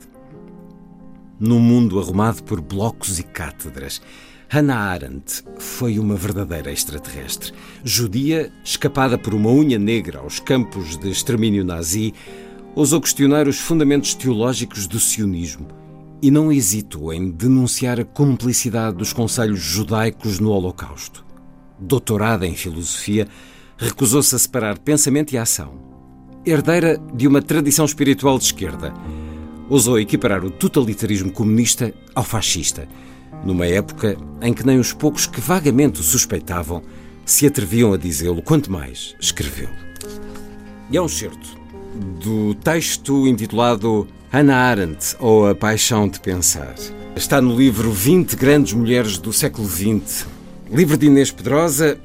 Num 1.37 1.59
mundo 1.59 1.99
arrumado 1.99 2.41
por 2.41 2.61
blocos 2.61 3.19
e 3.19 3.23
cátedras, 3.23 4.01
Hannah 4.49 4.91
Arendt 4.91 5.43
foi 5.59 5.99
uma 5.99 6.15
verdadeira 6.15 6.71
extraterrestre. 6.71 7.51
Judia, 7.83 8.49
escapada 8.63 9.17
por 9.17 9.33
uma 9.33 9.49
unha 9.49 9.77
negra 9.77 10.19
aos 10.19 10.39
campos 10.39 10.95
de 10.95 11.09
extermínio 11.09 11.65
nazi, 11.65 12.13
ousou 12.73 13.01
questionar 13.01 13.45
os 13.47 13.59
fundamentos 13.59 14.13
teológicos 14.13 14.87
do 14.87 15.01
sionismo 15.01 15.67
e 16.21 16.31
não 16.31 16.49
hesitou 16.49 17.13
em 17.13 17.29
denunciar 17.29 17.99
a 17.99 18.05
cumplicidade 18.05 18.95
dos 18.95 19.11
conselhos 19.11 19.59
judaicos 19.59 20.39
no 20.39 20.51
Holocausto. 20.51 21.25
Doutorada 21.77 22.47
em 22.47 22.55
filosofia, 22.55 23.27
recusou-se 23.77 24.33
a 24.33 24.39
separar 24.39 24.79
pensamento 24.79 25.33
e 25.33 25.37
ação. 25.37 25.73
Herdeira 26.45 26.97
de 27.13 27.27
uma 27.27 27.41
tradição 27.41 27.83
espiritual 27.83 28.37
de 28.37 28.45
esquerda, 28.45 28.93
ousou 29.69 29.99
equiparar 29.99 30.45
o 30.45 30.49
totalitarismo 30.49 31.31
comunista 31.33 31.93
ao 32.15 32.23
fascista 32.23 32.87
numa 33.43 33.65
época 33.65 34.17
em 34.41 34.53
que 34.53 34.65
nem 34.65 34.79
os 34.79 34.93
poucos 34.93 35.25
que 35.25 35.41
vagamente 35.41 35.99
o 35.99 36.03
suspeitavam 36.03 36.81
se 37.25 37.45
atreviam 37.45 37.93
a 37.93 37.97
dizê-lo, 37.97 38.41
quanto 38.41 38.71
mais 38.71 39.15
escrevê-lo. 39.19 39.73
E 40.89 40.97
é 40.97 41.01
um 41.01 41.07
certo 41.07 41.57
do 42.21 42.55
texto 42.55 43.27
intitulado 43.27 44.07
Hannah 44.31 44.57
Arendt 44.57 45.15
ou 45.19 45.47
A 45.47 45.55
Paixão 45.55 46.07
de 46.07 46.19
Pensar. 46.19 46.75
Está 47.15 47.41
no 47.41 47.55
livro 47.55 47.91
20 47.91 48.35
Grandes 48.35 48.73
Mulheres 48.73 49.17
do 49.17 49.33
Século 49.33 49.67
XX, 49.67 50.27
livro 50.71 50.97
de 50.97 51.07
Inês 51.07 51.31
Pedrosa, 51.31 51.97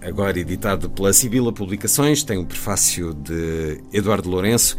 agora 0.00 0.38
editado 0.38 0.88
pela 0.90 1.12
Sibila 1.12 1.52
Publicações, 1.52 2.22
tem 2.22 2.38
o 2.38 2.44
prefácio 2.44 3.14
de 3.14 3.80
Eduardo 3.92 4.28
Lourenço. 4.28 4.76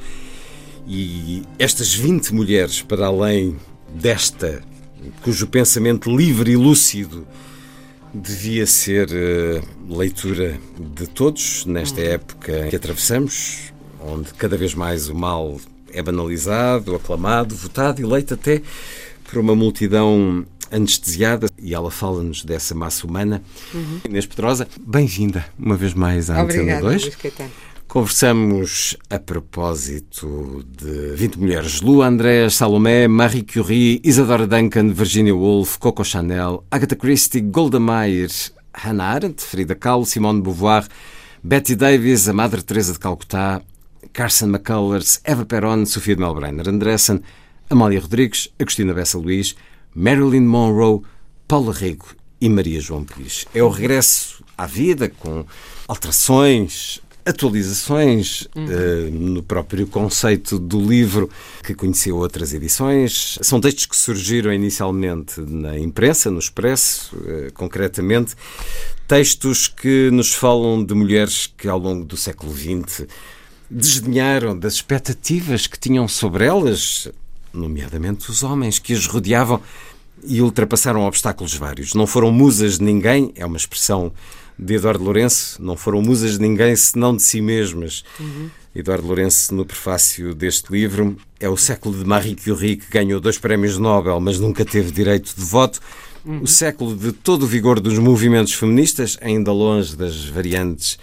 E 0.88 1.44
estas 1.58 1.94
20 1.96 2.34
mulheres, 2.34 2.82
para 2.82 3.08
além 3.08 3.56
desta 3.94 4.62
cujo 5.22 5.48
pensamento 5.48 6.16
livre 6.16 6.52
e 6.52 6.56
lúcido 6.56 7.26
devia 8.14 8.66
ser 8.66 9.10
uh, 9.10 9.98
leitura 9.98 10.58
de 10.80 11.08
todos 11.08 11.66
nesta 11.66 12.02
época 12.02 12.68
que 12.70 12.76
atravessamos, 12.76 13.74
onde 14.00 14.34
cada 14.34 14.56
vez 14.56 14.74
mais 14.74 15.10
o 15.10 15.16
mal 15.16 15.60
é 15.92 16.02
banalizado, 16.02 16.96
aclamado, 16.96 17.56
votado, 17.56 18.02
eleito 18.02 18.34
até 18.34 18.62
por 19.24 19.40
uma 19.40 19.56
multidão 19.56 20.46
anestesiada 20.72 21.48
e 21.58 21.74
ela 21.74 21.92
fala-nos 21.92 22.44
dessa 22.44 22.74
massa 22.74 23.06
humana. 23.06 23.42
Uhum. 23.74 24.02
Inês 24.10 24.26
Pedrosa, 24.26 24.68
bem-vinda 24.80 25.46
uma 25.58 25.76
vez 25.76 25.94
mais 25.94 26.30
à 26.30 26.42
Antena 26.42 26.80
2. 26.80 27.18
Conversamos 27.96 28.98
a 29.10 29.18
propósito 29.18 30.66
de 30.68 31.16
20 31.16 31.40
mulheres: 31.40 31.80
Lu 31.80 32.02
Andrés, 32.02 32.56
Salomé, 32.56 33.08
Marie 33.08 33.42
Curie, 33.42 34.02
Isadora 34.04 34.46
Duncan, 34.46 34.90
Virginia 34.90 35.34
Woolf, 35.34 35.78
Coco 35.78 36.04
Chanel, 36.04 36.66
Agatha 36.70 36.98
Christie, 36.98 37.40
Golda 37.40 37.80
Meir, 37.80 38.30
Hannah 38.74 39.12
Arendt, 39.12 39.42
Frida 39.42 39.76
Kahlo, 39.76 40.06
Simone 40.06 40.40
de 40.40 40.44
Beauvoir, 40.44 40.86
Betty 41.42 41.74
Davis, 41.74 42.28
a 42.28 42.34
Madre 42.34 42.62
Teresa 42.62 42.92
de 42.92 43.00
Calcutá, 43.00 43.62
Carson 44.12 44.48
McCullers, 44.48 45.22
Eva 45.24 45.46
Perón, 45.46 45.86
Sofia 45.86 46.18
de 46.18 46.22
Melbrenner 46.22 46.68
Andressen, 46.68 47.22
Amália 47.70 48.02
Rodrigues, 48.02 48.54
Agostina 48.60 48.94
Bessa 48.94 49.18
Luís, 49.18 49.56
Marilyn 49.94 50.46
Monroe, 50.46 51.02
Paula 51.48 51.72
Rego 51.72 52.08
e 52.42 52.50
Maria 52.50 52.82
João 52.82 53.06
Pires. 53.06 53.46
É 53.56 53.64
o 53.64 53.70
regresso 53.70 54.44
à 54.58 54.66
vida 54.66 55.08
com 55.08 55.46
alterações, 55.88 57.02
atualizações 57.26 58.48
uhum. 58.56 58.66
uh, 58.66 59.12
no 59.12 59.44
próprio 59.44 59.88
conceito 59.88 60.60
do 60.60 60.80
livro, 60.80 61.30
que 61.64 61.74
conheceu 61.74 62.18
outras 62.18 62.54
edições. 62.54 63.40
São 63.42 63.60
textos 63.60 63.88
que 63.88 63.96
surgiram 63.96 64.54
inicialmente 64.54 65.42
na 65.42 65.78
imprensa, 65.80 66.30
no 66.30 66.40
Expresso, 66.40 67.16
uh, 67.16 67.52
concretamente. 67.54 68.36
Textos 69.08 69.68
que 69.68 70.10
nos 70.12 70.34
falam 70.34 70.84
de 70.84 70.94
mulheres 70.94 71.52
que, 71.58 71.68
ao 71.68 71.80
longo 71.80 72.06
do 72.06 72.16
século 72.16 72.56
XX, 72.56 73.08
desdenharam 73.70 74.58
das 74.58 74.76
expectativas 74.76 75.66
que 75.66 75.80
tinham 75.80 76.08
sobre 76.08 76.46
elas, 76.46 77.10
nomeadamente 77.52 78.30
os 78.30 78.44
homens 78.44 78.78
que 78.78 78.94
as 78.94 79.08
rodeavam 79.08 79.62
e 80.24 80.42
ultrapassaram 80.42 81.06
obstáculos 81.06 81.54
vários. 81.56 81.94
Não 81.94 82.08
foram 82.08 82.32
musas 82.32 82.78
de 82.78 82.84
ninguém, 82.84 83.32
é 83.36 83.46
uma 83.46 83.58
expressão 83.58 84.12
de 84.58 84.76
Eduardo 84.76 85.04
Lourenço, 85.04 85.62
não 85.62 85.76
foram 85.76 86.02
musas 86.02 86.34
de 86.34 86.42
ninguém 86.42 86.76
senão 86.76 87.16
de 87.16 87.22
si 87.22 87.42
mesmas. 87.42 88.04
Uhum. 88.20 88.50
Eduardo 88.76 89.08
Lourenço, 89.08 89.54
no 89.54 89.66
prefácio 89.66 90.34
deste 90.34 90.72
livro, 90.72 91.18
é 91.40 91.48
o 91.48 91.56
século 91.56 91.98
de 91.98 92.06
Marie 92.06 92.36
Curie, 92.36 92.76
que 92.78 92.90
ganhou 92.90 93.20
dois 93.20 93.38
prémios 93.38 93.78
Nobel, 93.78 94.20
mas 94.20 94.40
nunca 94.40 94.66
teve 94.66 94.92
direito 94.92 95.34
de 95.36 95.44
voto. 95.44 95.80
Uhum. 96.26 96.42
O 96.42 96.48
século 96.48 96.96
de 96.96 97.12
todo 97.12 97.44
o 97.44 97.48
vigor 97.48 97.80
dos 97.80 97.98
movimentos 98.00 98.54
feministas, 98.54 99.18
ainda 99.22 99.52
longe 99.52 99.96
das 99.96 100.26
variantes 100.26 100.98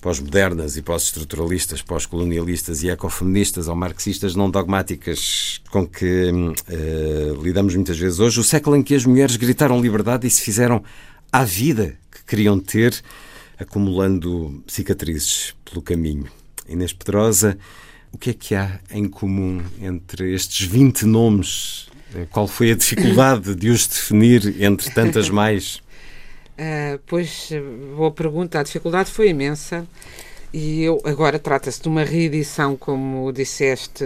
pós-modernas 0.00 0.76
e 0.76 0.82
pós-estruturalistas, 0.82 1.82
pós-colonialistas 1.82 2.82
e 2.82 2.88
ecofeministas 2.88 3.68
ou 3.68 3.74
marxistas 3.74 4.34
não 4.34 4.48
dogmáticas 4.48 5.60
com 5.70 5.86
que 5.86 6.30
uh, 6.30 7.42
lidamos 7.42 7.74
muitas 7.74 7.98
vezes 7.98 8.20
hoje, 8.20 8.38
o 8.38 8.44
século 8.44 8.76
em 8.76 8.82
que 8.82 8.94
as 8.94 9.04
mulheres 9.04 9.36
gritaram 9.36 9.80
liberdade 9.80 10.26
e 10.26 10.30
se 10.30 10.42
fizeram 10.42 10.82
à 11.32 11.44
vida 11.44 11.96
queriam 12.28 12.60
ter, 12.60 13.02
acumulando 13.58 14.62
cicatrizes 14.66 15.54
pelo 15.64 15.82
caminho. 15.82 16.28
Inês 16.68 16.92
Pedrosa, 16.92 17.58
o 18.12 18.18
que 18.18 18.30
é 18.30 18.34
que 18.34 18.54
há 18.54 18.78
em 18.90 19.08
comum 19.08 19.62
entre 19.80 20.34
estes 20.34 20.66
20 20.66 21.06
nomes? 21.06 21.88
Eh, 22.14 22.26
qual 22.30 22.46
foi 22.46 22.70
a 22.70 22.76
dificuldade 22.76 23.54
de 23.54 23.70
os 23.70 23.86
definir 23.86 24.62
entre 24.62 24.90
tantas 24.90 25.28
mais? 25.30 25.80
Uh, 26.58 26.98
pois, 27.06 27.50
boa 27.96 28.10
pergunta. 28.10 28.60
A 28.60 28.62
dificuldade 28.62 29.10
foi 29.10 29.28
imensa. 29.30 29.86
E 30.52 30.82
eu, 30.82 31.00
agora 31.04 31.38
trata-se 31.38 31.82
de 31.82 31.88
uma 31.88 32.02
reedição, 32.02 32.74
como 32.74 33.30
disseste, 33.32 34.04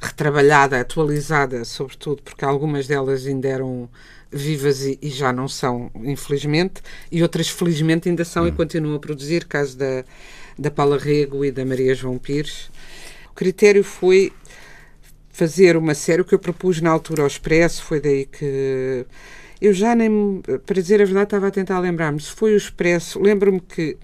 retrabalhada, 0.00 0.80
atualizada, 0.80 1.64
sobretudo, 1.64 2.20
porque 2.22 2.44
algumas 2.44 2.88
delas 2.88 3.26
ainda 3.26 3.48
eram 3.48 3.88
vivas 4.30 4.84
e, 4.84 4.98
e, 5.00 5.08
já 5.08 5.32
não 5.32 5.46
são, 5.46 5.90
infelizmente, 5.94 6.82
e 7.12 7.22
outras, 7.22 7.48
felizmente, 7.48 8.08
ainda 8.08 8.24
são 8.24 8.44
hum. 8.44 8.48
e 8.48 8.52
continuam 8.52 8.96
a 8.96 8.98
produzir, 8.98 9.44
caso 9.44 9.78
da, 9.78 10.04
da 10.58 10.70
Paula 10.70 10.98
Rego 10.98 11.44
e 11.44 11.52
da 11.52 11.64
Maria 11.64 11.94
João 11.94 12.18
Pires. 12.18 12.70
O 13.30 13.34
critério 13.34 13.84
foi 13.84 14.32
fazer 15.30 15.76
uma 15.76 15.94
série, 15.94 16.22
o 16.22 16.24
que 16.24 16.34
eu 16.34 16.38
propus 16.40 16.80
na 16.80 16.90
altura 16.90 17.22
ao 17.22 17.28
Expresso, 17.28 17.84
foi 17.84 18.00
daí 18.00 18.26
que 18.26 19.06
eu 19.60 19.72
já 19.72 19.94
nem, 19.94 20.42
para 20.66 20.82
dizer 20.82 21.00
a 21.00 21.04
verdade, 21.04 21.26
estava 21.26 21.46
a 21.46 21.50
tentar 21.52 21.78
lembrar-me 21.78 22.20
se 22.20 22.30
foi 22.32 22.54
o 22.54 22.56
Expresso. 22.56 23.20
Lembro-me 23.20 23.60
que 23.60 23.96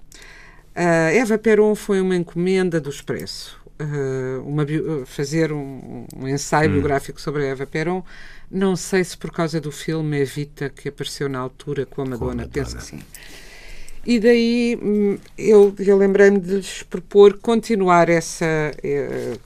a 0.75 1.11
Eva 1.11 1.37
Peron 1.37 1.75
foi 1.75 1.99
uma 2.01 2.15
encomenda 2.15 2.79
do 2.79 2.89
Expresso. 2.89 3.59
Uh, 3.79 4.47
uma, 4.47 4.63
fazer 5.07 5.51
um, 5.51 6.05
um 6.15 6.27
ensaio 6.27 6.69
hum. 6.69 6.73
biográfico 6.73 7.19
sobre 7.19 7.43
a 7.43 7.47
Eva 7.47 7.65
Peron. 7.65 8.03
Não 8.49 8.75
sei 8.75 9.03
se 9.03 9.17
por 9.17 9.31
causa 9.31 9.59
do 9.59 9.71
filme 9.71 10.19
Evita 10.19 10.69
que 10.69 10.89
apareceu 10.89 11.27
na 11.27 11.39
altura 11.39 11.85
com 11.85 12.01
a 12.01 12.05
Madonna, 12.05 12.43
com 12.43 12.49
penso 12.49 12.77
que 12.77 12.83
sim. 12.83 13.01
E 14.05 14.19
daí 14.19 14.79
hum, 14.81 15.17
eu, 15.37 15.75
eu 15.77 15.95
lembrei-me 15.95 16.39
de 16.39 16.55
lhes 16.55 16.81
propor 16.81 17.37
continuar 17.37 18.09
essa, 18.09 18.71
eh, 18.83 19.37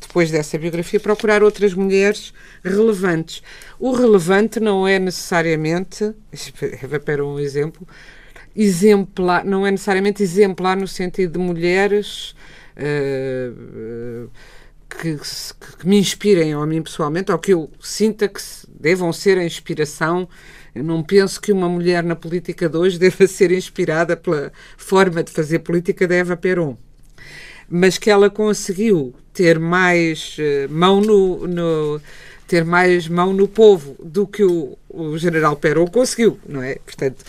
depois 0.00 0.32
dessa 0.32 0.58
biografia, 0.58 0.98
procurar 0.98 1.44
outras 1.44 1.74
mulheres 1.74 2.34
relevantes. 2.64 3.40
O 3.78 3.92
relevante 3.92 4.58
não 4.58 4.86
é 4.86 4.98
necessariamente, 4.98 6.12
para 7.04 7.24
um 7.24 7.38
exemplo, 7.38 7.86
exemplar, 8.54 9.44
não 9.44 9.66
é 9.66 9.70
necessariamente 9.70 10.22
exemplar 10.22 10.76
no 10.76 10.88
sentido 10.88 11.32
de 11.32 11.38
mulheres 11.38 12.34
uh, 12.76 14.30
que, 14.88 15.16
que, 15.16 15.86
me 15.86 15.98
inspirem 15.98 16.52
a 16.52 16.66
mim 16.66 16.82
pessoalmente, 16.82 17.30
ou 17.30 17.38
que 17.38 17.52
eu 17.52 17.70
sinta 17.80 18.28
que 18.28 18.40
devam 18.68 19.12
ser 19.12 19.38
a 19.38 19.44
inspiração 19.44 20.28
eu 20.74 20.84
não 20.84 21.02
penso 21.02 21.40
que 21.40 21.52
uma 21.52 21.68
mulher 21.68 22.02
na 22.02 22.14
política 22.14 22.68
de 22.68 22.76
hoje 22.76 22.98
deva 22.98 23.26
ser 23.26 23.50
inspirada 23.52 24.16
pela 24.16 24.52
forma 24.76 25.22
de 25.22 25.30
fazer 25.30 25.60
política 25.60 26.06
da 26.06 26.14
Eva 26.14 26.36
Peron. 26.36 26.76
Mas 27.68 27.98
que 27.98 28.10
ela 28.10 28.28
conseguiu 28.28 29.14
ter 29.32 29.58
mais 29.58 30.36
uh, 30.38 30.72
mão 30.72 31.00
no, 31.00 31.46
no, 31.46 32.00
ter 32.46 32.64
mais 32.64 33.06
mão 33.06 33.32
no 33.32 33.46
povo 33.46 33.96
do 34.02 34.26
que 34.26 34.42
o, 34.42 34.76
o 34.88 35.16
general 35.16 35.56
Peron 35.56 35.86
conseguiu, 35.86 36.38
não 36.46 36.62
é? 36.62 36.76
Portanto, 36.84 37.24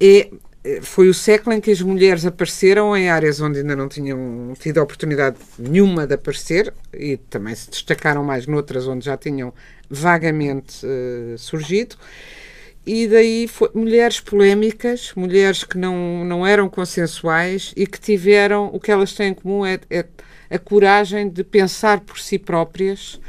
é, 0.00 0.30
foi 0.82 1.08
o 1.08 1.14
século 1.14 1.56
em 1.56 1.60
que 1.60 1.72
as 1.72 1.80
mulheres 1.80 2.24
apareceram 2.24 2.96
em 2.96 3.08
áreas 3.08 3.40
onde 3.40 3.58
ainda 3.58 3.74
não 3.74 3.88
tinham 3.88 4.52
tido 4.58 4.78
oportunidade 4.80 5.36
nenhuma 5.58 6.06
de 6.06 6.14
aparecer 6.14 6.72
e 6.94 7.16
também 7.16 7.54
se 7.54 7.68
destacaram 7.68 8.22
mais 8.22 8.46
noutras 8.46 8.86
onde 8.86 9.04
já 9.04 9.16
tinham 9.16 9.52
vagamente 9.90 10.86
uh, 10.86 11.36
surgido. 11.36 11.96
E 12.86 13.08
daí 13.08 13.48
foi, 13.48 13.70
mulheres 13.74 14.20
polémicas, 14.20 15.12
mulheres 15.16 15.64
que 15.64 15.78
não, 15.78 16.24
não 16.24 16.46
eram 16.46 16.68
consensuais 16.68 17.72
e 17.76 17.86
que 17.86 17.98
tiveram, 17.98 18.70
o 18.72 18.78
que 18.78 18.90
elas 18.90 19.12
têm 19.12 19.30
em 19.30 19.34
comum 19.34 19.66
é, 19.66 19.80
é 19.90 20.04
a 20.50 20.58
coragem 20.58 21.28
de 21.28 21.42
pensar 21.42 22.00
por 22.00 22.18
si 22.18 22.38
próprias 22.38 23.20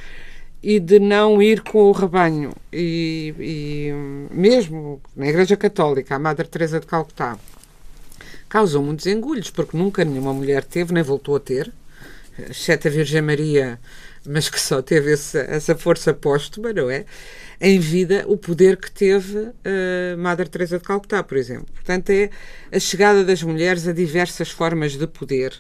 e 0.63 0.79
de 0.79 0.97
não 0.97 1.41
ir 1.41 1.61
com 1.61 1.83
o 1.83 1.91
rebanho. 1.91 2.53
E, 2.71 3.35
e 3.37 4.33
mesmo 4.33 5.01
na 5.15 5.27
Igreja 5.27 5.57
Católica, 5.57 6.15
a 6.15 6.19
Madre 6.19 6.47
Teresa 6.47 6.79
de 6.79 6.87
Calcutá 6.87 7.37
causou 8.47 8.81
muitos 8.81 9.05
engulhos, 9.07 9.49
porque 9.49 9.75
nunca 9.75 10.05
nenhuma 10.05 10.33
mulher 10.33 10.63
teve, 10.63 10.93
nem 10.93 11.03
voltou 11.03 11.35
a 11.35 11.39
ter, 11.39 11.71
exceto 12.49 12.87
a 12.87 12.91
Virgem 12.91 13.21
Maria, 13.21 13.79
mas 14.25 14.47
que 14.47 14.61
só 14.61 14.81
teve 14.81 15.13
essa, 15.13 15.39
essa 15.39 15.75
força 15.75 16.13
póstuma, 16.13 16.71
não 16.71 16.89
é? 16.89 17.05
em 17.63 17.79
vida 17.79 18.25
o 18.27 18.35
poder 18.35 18.75
que 18.75 18.91
teve 18.91 19.37
uh, 19.37 20.17
Madre 20.17 20.49
Teresa 20.49 20.77
de 20.77 20.83
Calcutá, 20.83 21.23
por 21.23 21.37
exemplo. 21.37 21.67
Portanto, 21.73 22.09
é 22.09 22.29
a 22.73 22.79
chegada 22.79 23.23
das 23.23 23.41
mulheres 23.41 23.87
a 23.87 23.93
diversas 23.93 24.49
formas 24.49 24.97
de 24.97 25.07
poder. 25.07 25.53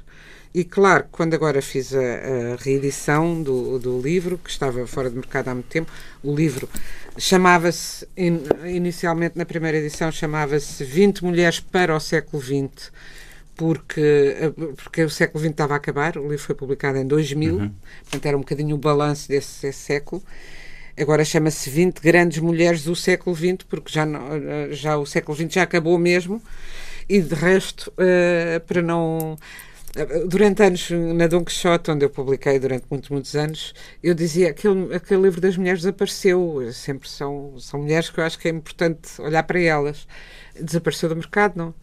E 0.53 0.63
claro, 0.63 1.05
quando 1.11 1.33
agora 1.33 1.61
fiz 1.63 1.95
a, 1.95 1.99
a 1.99 2.55
reedição 2.59 3.41
do, 3.41 3.79
do, 3.79 3.99
livro, 3.99 4.37
que 4.37 4.51
estava 4.51 4.85
fora 4.85 5.09
de 5.09 5.15
mercado 5.15 5.47
há 5.47 5.53
muito 5.53 5.67
tempo, 5.67 5.91
o 6.23 6.35
livro 6.35 6.69
chamava-se, 7.17 8.07
in, 8.15 8.39
inicialmente 8.65 9.35
na 9.35 9.45
primeira 9.45 9.77
edição, 9.77 10.11
chamava-se 10.11 10.83
20 10.83 11.23
Mulheres 11.23 11.59
para 11.59 11.95
o 11.95 11.99
século 11.99 12.41
XX, 12.41 12.91
porque, 13.55 14.35
eh, 14.39 14.51
porque 14.75 15.03
o 15.03 15.09
século 15.09 15.39
XX 15.39 15.51
estava 15.51 15.73
a 15.73 15.77
acabar, 15.77 16.17
o 16.17 16.29
livro 16.29 16.45
foi 16.45 16.53
publicado 16.53 16.99
em 16.99 17.07
2000, 17.07 17.55
uhum. 17.55 17.71
portanto 18.03 18.25
era 18.27 18.37
um 18.37 18.41
bocadinho 18.41 18.75
o 18.75 18.79
balanço 18.79 19.27
desse, 19.27 19.63
desse 19.63 19.79
século. 19.79 20.21
Agora 20.95 21.25
chama-se 21.25 21.67
20 21.71 21.99
grandes 21.99 22.37
mulheres 22.37 22.83
do 22.83 22.95
século 22.95 23.35
XX, 23.35 23.63
porque 23.67 23.91
já, 23.91 24.05
não, 24.05 24.21
já 24.71 24.97
o 24.97 25.05
século 25.07 25.35
XX 25.35 25.51
já 25.51 25.63
acabou 25.63 25.97
mesmo. 25.97 26.39
E 27.09 27.19
de 27.19 27.33
resto, 27.33 27.91
uh, 27.97 28.59
para 28.67 28.81
não. 28.81 29.35
Durante 30.27 30.63
anos, 30.63 30.89
na 30.89 31.27
Dom 31.27 31.45
Quixote, 31.45 31.91
onde 31.91 32.03
eu 32.03 32.09
publiquei 32.09 32.57
durante 32.57 32.85
muitos, 32.89 33.09
muitos 33.11 33.35
anos, 33.35 33.75
eu 34.01 34.15
dizia 34.15 34.51
que 34.51 34.67
aquele, 34.67 34.95
aquele 34.95 35.21
livro 35.21 35.39
das 35.39 35.55
mulheres 35.55 35.81
desapareceu. 35.81 36.67
Sempre 36.73 37.07
são, 37.07 37.53
são 37.59 37.81
mulheres 37.81 38.09
que 38.09 38.19
eu 38.19 38.23
acho 38.23 38.39
que 38.39 38.47
é 38.47 38.51
importante 38.51 39.21
olhar 39.21 39.43
para 39.43 39.59
elas. 39.59 40.07
Desapareceu 40.59 41.09
do 41.09 41.15
mercado, 41.15 41.55
não? 41.55 41.75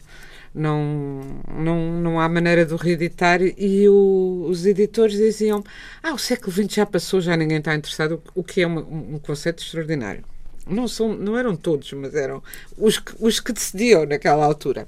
não, 0.53 1.21
não, 1.47 2.01
não 2.01 2.19
há 2.19 2.27
maneira 2.27 2.65
de 2.65 2.73
o 2.73 2.77
reeditar 2.77 3.41
e 3.41 3.87
o, 3.87 4.45
os 4.49 4.65
editores 4.65 5.15
diziam 5.15 5.63
ah, 6.03 6.13
o 6.13 6.17
século 6.17 6.51
XX 6.51 6.73
já 6.73 6.85
passou, 6.85 7.21
já 7.21 7.35
ninguém 7.37 7.59
está 7.59 7.73
interessado, 7.73 8.21
o 8.35 8.43
que 8.43 8.61
é 8.61 8.67
um 8.67 9.19
conceito 9.19 9.63
extraordinário. 9.63 10.23
Não, 10.67 10.87
são, 10.87 11.13
não 11.15 11.37
eram 11.37 11.55
todos, 11.55 11.91
mas 11.93 12.13
eram 12.13 12.43
os 12.77 13.01
os 13.19 13.39
que 13.39 13.51
decidiam 13.51 14.05
naquela 14.05 14.45
altura. 14.45 14.87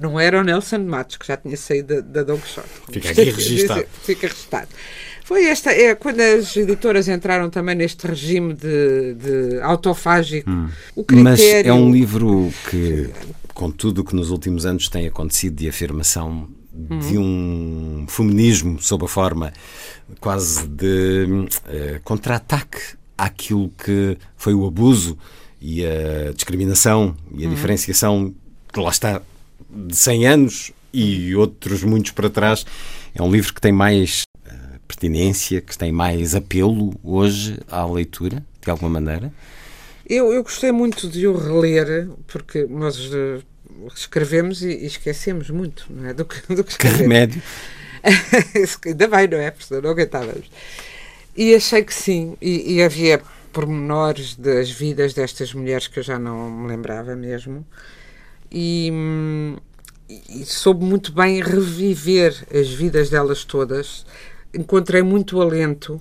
Não 0.00 0.18
era 0.18 0.40
o 0.40 0.44
Nelson 0.44 0.78
Matos, 0.78 1.16
que 1.16 1.26
já 1.26 1.36
tinha 1.36 1.56
saído 1.56 1.96
da, 1.96 2.00
da 2.00 2.22
Don 2.22 2.38
Quixote. 2.38 2.68
Fica 2.90 3.10
aqui 3.10 3.24
registado. 3.24 3.86
Fica 4.02 4.26
registado. 4.26 4.68
Foi 5.24 5.44
esta, 5.44 5.70
é 5.70 5.94
quando 5.94 6.20
as 6.20 6.56
editoras 6.56 7.06
entraram 7.06 7.48
também 7.50 7.76
neste 7.76 8.04
regime 8.06 8.52
de, 8.54 9.14
de 9.14 9.60
autofágico. 9.60 10.50
Hum. 10.50 10.68
O 10.96 11.04
critério... 11.04 11.30
Mas 11.30 11.40
é 11.40 11.72
um 11.72 11.92
livro 11.92 12.52
que 12.68 13.10
com 13.54 13.70
tudo 13.70 14.00
o 14.00 14.04
que 14.04 14.16
nos 14.16 14.30
últimos 14.30 14.66
anos 14.66 14.88
tem 14.88 15.06
acontecido 15.06 15.54
de 15.54 15.68
afirmação 15.68 16.48
de 16.72 17.18
um 17.18 18.06
feminismo 18.08 18.80
sob 18.80 19.04
a 19.04 19.08
forma 19.08 19.52
quase 20.18 20.66
de 20.66 21.26
uh, 21.28 22.00
contra-ataque 22.02 22.78
àquilo 23.18 23.70
que 23.84 24.16
foi 24.36 24.54
o 24.54 24.66
abuso 24.66 25.18
e 25.60 25.84
a 25.84 26.32
discriminação 26.32 27.14
e 27.34 27.44
a 27.44 27.48
uhum. 27.48 27.54
diferenciação 27.54 28.34
que 28.72 28.80
lá 28.80 28.90
está 28.90 29.20
de 29.72 29.96
100 29.96 30.26
anos 30.26 30.72
e 30.92 31.34
outros 31.34 31.82
muitos 31.82 32.12
para 32.12 32.30
trás. 32.30 32.64
É 33.14 33.22
um 33.22 33.30
livro 33.30 33.54
que 33.54 33.60
tem 33.60 33.72
mais 33.72 34.22
uh, 34.46 34.80
pertinência, 34.86 35.60
que 35.60 35.76
tem 35.76 35.92
mais 35.92 36.34
apelo 36.34 36.94
hoje 37.02 37.58
à 37.68 37.84
leitura, 37.86 38.44
de 38.60 38.70
alguma 38.70 38.90
maneira. 38.90 39.32
Eu, 40.08 40.32
eu 40.32 40.42
gostei 40.42 40.72
muito 40.72 41.08
de 41.08 41.26
o 41.26 41.36
reler, 41.36 42.08
porque 42.26 42.66
nós 42.68 42.98
uh, 42.98 43.42
escrevemos 43.94 44.62
e, 44.62 44.68
e, 44.68 44.86
esquecemos 44.86 45.50
muito 45.50 45.86
não 45.88 46.08
é? 46.08 46.14
do, 46.14 46.24
que, 46.24 46.54
do 46.54 46.64
que 46.64 46.72
escrevemos. 46.72 46.98
Que 46.98 47.02
remédio. 47.02 47.42
Ainda 48.86 49.08
bem, 49.08 49.28
não 49.28 49.38
é? 49.38 49.50
Porque 49.50 49.80
não 49.80 49.90
aguentávamos. 49.90 50.50
E 51.36 51.54
achei 51.54 51.84
que 51.84 51.94
sim, 51.94 52.36
e, 52.40 52.74
e 52.74 52.82
havia 52.82 53.20
pormenores 53.52 54.34
das 54.34 54.70
vidas 54.70 55.14
destas 55.14 55.54
mulheres 55.54 55.86
que 55.86 55.98
eu 55.98 56.02
já 56.02 56.18
não 56.18 56.50
me 56.50 56.68
lembrava 56.68 57.14
mesmo. 57.14 57.64
E, 58.50 58.90
e 60.08 60.44
soube 60.44 60.84
muito 60.84 61.12
bem 61.12 61.40
reviver 61.40 62.46
as 62.52 62.68
vidas 62.68 63.10
delas 63.10 63.44
todas. 63.44 64.04
Encontrei 64.52 65.02
muito 65.02 65.40
alento. 65.40 66.00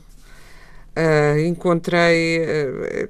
Uh, 0.95 1.39
encontrei. 1.45 2.41
Uh, 2.41 3.10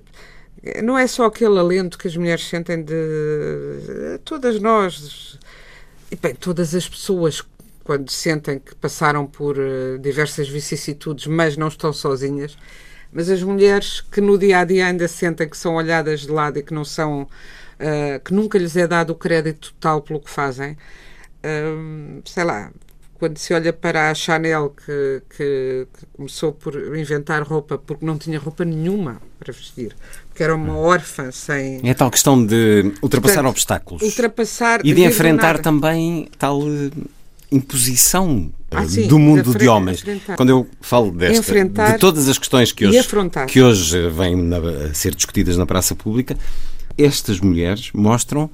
não 0.84 0.98
é 0.98 1.08
só 1.08 1.26
aquele 1.26 1.58
alento 1.58 1.98
que 1.98 2.08
as 2.08 2.18
mulheres 2.18 2.46
sentem 2.48 2.84
de. 2.84 4.20
Todas 4.26 4.60
nós, 4.60 5.40
e 6.12 6.16
bem, 6.16 6.36
todas 6.36 6.76
as 6.76 6.88
pessoas, 6.88 7.42
quando 7.84 8.12
sentem 8.12 8.60
que 8.60 8.76
passaram 8.76 9.26
por 9.26 9.58
uh, 9.58 9.98
diversas 10.00 10.50
vicissitudes, 10.50 11.28
mas 11.28 11.56
não 11.56 11.70
estão 11.70 11.94
sozinhas. 11.94 12.58
Mas 13.12 13.30
as 13.30 13.42
mulheres 13.42 14.02
que 14.02 14.22
no 14.22 14.38
dia 14.38 14.60
a 14.60 14.66
dia 14.66 14.86
ainda 14.86 15.08
sentem 15.08 15.50
que 15.50 15.58
são 15.58 15.76
olhadas 15.76 16.22
de 16.22 16.30
lado 16.30 16.60
e 16.60 16.64
que 16.64 16.74
não 16.74 16.86
são. 16.86 17.28
Uh, 17.80 18.20
que 18.20 18.34
nunca 18.34 18.58
lhes 18.58 18.76
é 18.76 18.86
dado 18.86 19.12
o 19.12 19.16
crédito 19.16 19.72
total 19.74 20.02
pelo 20.02 20.20
que 20.20 20.30
fazem, 20.30 20.74
uh, 20.74 22.22
sei 22.26 22.44
lá, 22.44 22.72
quando 23.20 23.38
se 23.38 23.54
olha 23.54 23.74
para 23.74 24.10
a 24.10 24.16
Chanel 24.16 24.70
que, 24.70 25.22
que, 25.30 25.88
que, 25.94 26.06
começou 26.14 26.54
por 26.54 26.74
inventar 26.98 27.44
roupa 27.44 27.78
porque 27.78 28.06
não 28.06 28.18
tinha 28.18 28.40
roupa 28.40 28.64
nenhuma 28.64 29.22
para 29.38 29.52
vestir, 29.52 29.94
que 30.34 30.42
era 30.42 30.56
uma 30.56 30.78
órfã 30.78 31.30
sem. 31.30 31.82
É 31.84 31.94
tal 31.94 32.10
questão 32.10 32.44
de 32.44 32.94
ultrapassar 33.04 33.36
Portanto, 33.36 33.50
obstáculos. 33.50 34.02
Ultrapassar. 34.02 34.80
E 34.86 34.94
de 34.94 35.04
enfrentar 35.04 35.60
também 35.60 36.30
tal 36.38 36.62
eh, 36.62 36.92
imposição 37.52 38.50
eh, 38.72 38.78
ah, 38.78 38.88
sim, 38.88 39.08
do 39.08 39.20
mundo 39.20 39.52
de, 39.52 39.60
de 39.60 39.68
homens. 39.68 40.00
Enfrentar. 40.00 40.38
Quando 40.38 40.50
eu 40.50 40.68
falo 40.80 41.12
desta, 41.12 41.40
enfrentar 41.40 41.94
de 41.94 42.00
todas 42.00 42.30
as 42.30 42.38
questões 42.38 42.72
que 42.72 42.88
hoje, 42.88 43.06
que 43.50 43.62
hoje 43.62 44.10
vêm 44.10 44.50
a 44.54 44.94
ser 44.94 45.14
discutidas 45.14 45.58
na 45.58 45.66
praça 45.66 45.94
pública, 45.94 46.38
estas 47.04 47.40
mulheres 47.40 47.92
mostram 47.94 48.50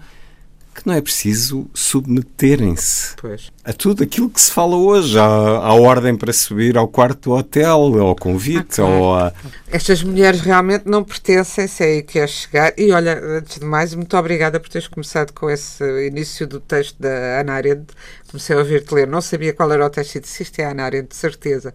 que 0.75 0.85
não 0.85 0.93
é 0.93 0.99
preciso 0.99 1.69
submeterem-se 1.73 3.15
a 3.63 3.71
tudo 3.71 4.03
aquilo 4.03 4.29
que 4.29 4.41
se 4.41 4.51
fala 4.51 4.75
hoje, 4.75 5.17
à, 5.17 5.23
à, 5.23 5.73
ordem 5.73 6.17
para 6.17 6.33
subir 6.33 6.77
ao 6.77 6.85
quarto 6.85 7.29
do 7.29 7.35
hotel, 7.35 7.97
ao 8.01 8.13
convite, 8.13 8.81
ah, 8.81 8.85
ou 8.85 9.15
a... 9.15 9.33
Estas 9.71 10.03
mulheres 10.03 10.41
realmente 10.41 10.83
não 10.85 11.01
pertencem, 11.01 11.65
sei 11.65 11.93
aí 11.93 12.03
que 12.03 12.19
é 12.19 12.27
chegar. 12.27 12.73
E 12.77 12.91
olha, 12.91 13.17
antes 13.17 13.57
de 13.57 13.65
mais, 13.65 13.95
muito 13.95 14.17
obrigada 14.17 14.59
por 14.59 14.67
teres 14.67 14.89
começado 14.89 15.31
com 15.31 15.49
esse 15.49 15.81
início 16.07 16.45
do 16.45 16.59
texto 16.59 16.99
da 16.99 17.39
Ana 17.39 17.53
Arendt. 17.53 17.93
Comecei 18.29 18.53
a 18.53 18.59
ouvir-te 18.59 18.93
ler, 18.93 19.07
não 19.07 19.21
sabia 19.21 19.53
qual 19.53 19.71
era 19.71 19.85
o 19.85 19.89
texto 19.89 20.15
e 20.15 20.19
disse 20.19 20.43
isto 20.43 20.59
é 20.59 20.65
a 20.65 20.71
Ana 20.71 20.83
Arendt, 20.83 21.07
de 21.07 21.15
certeza 21.15 21.73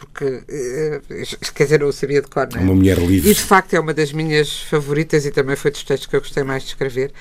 porque, 0.00 0.42
eh, 0.48 1.00
quer 1.54 1.64
dizer, 1.64 1.82
eu 1.82 1.92
sabia 1.92 2.22
de 2.22 2.28
cor, 2.28 2.48
não 2.50 2.60
é? 2.60 2.64
Uma 2.64 2.74
mulher 2.74 2.98
livre. 2.98 3.30
E 3.30 3.34
de 3.34 3.42
facto 3.42 3.74
é 3.74 3.80
uma 3.80 3.92
das 3.92 4.12
minhas 4.12 4.62
favoritas 4.62 5.26
e 5.26 5.30
também 5.30 5.54
foi 5.56 5.70
dos 5.70 5.84
textos 5.84 6.08
que 6.08 6.16
eu 6.16 6.20
gostei 6.20 6.42
mais 6.42 6.62
de 6.62 6.70
escrever. 6.70 7.12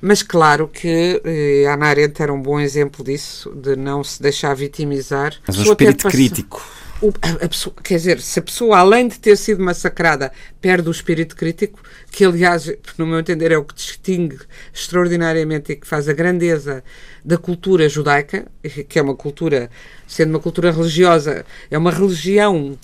Mas 0.00 0.22
claro 0.22 0.68
que 0.68 1.22
eh, 1.24 1.64
Ana 1.72 1.86
Arendt 1.86 2.20
era 2.20 2.32
um 2.32 2.42
bom 2.42 2.60
exemplo 2.60 3.04
disso, 3.04 3.50
de 3.54 3.76
não 3.76 4.02
se 4.02 4.20
deixar 4.20 4.54
vitimizar. 4.54 5.34
Mas 5.46 5.58
o 5.58 5.62
espírito 5.62 6.08
crítico. 6.08 6.62
O, 7.02 7.12
a, 7.20 7.44
a 7.44 7.48
pessoa, 7.48 7.74
quer 7.82 7.96
dizer, 7.96 8.20
se 8.20 8.38
a 8.38 8.42
pessoa, 8.42 8.78
além 8.78 9.06
de 9.08 9.18
ter 9.20 9.36
sido 9.36 9.62
massacrada, 9.62 10.32
perde 10.60 10.88
o 10.88 10.90
espírito 10.90 11.36
crítico, 11.36 11.80
que 12.10 12.24
aliás, 12.24 12.72
no 12.96 13.06
meu 13.06 13.18
entender, 13.18 13.52
é 13.52 13.58
o 13.58 13.64
que 13.64 13.74
distingue 13.74 14.38
extraordinariamente 14.72 15.72
e 15.72 15.76
que 15.76 15.86
faz 15.86 16.08
a 16.08 16.14
grandeza 16.14 16.82
da 17.22 17.36
cultura 17.36 17.86
judaica, 17.88 18.46
que 18.88 18.98
é 18.98 19.02
uma 19.02 19.14
cultura, 19.14 19.70
sendo 20.06 20.30
uma 20.30 20.40
cultura 20.40 20.70
religiosa, 20.70 21.44
é 21.70 21.76
uma 21.76 21.90
religião 21.90 22.78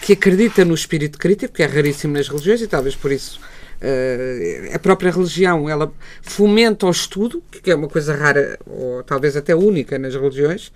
que 0.00 0.14
acredita 0.14 0.64
no 0.64 0.74
espírito 0.74 1.18
crítico, 1.18 1.54
que 1.54 1.62
é 1.62 1.66
raríssimo 1.66 2.14
nas 2.14 2.28
religiões 2.28 2.62
e 2.62 2.66
talvez 2.66 2.96
por 2.96 3.12
isso 3.12 3.38
Uh, 3.78 4.74
a 4.74 4.78
própria 4.80 5.12
religião 5.12 5.70
ela 5.70 5.92
fomenta 6.20 6.84
o 6.84 6.90
estudo, 6.90 7.40
que 7.62 7.70
é 7.70 7.76
uma 7.76 7.88
coisa 7.88 8.12
rara 8.12 8.58
ou 8.66 9.04
talvez 9.04 9.36
até 9.36 9.54
única 9.54 9.96
nas 9.96 10.16
religiões, 10.16 10.72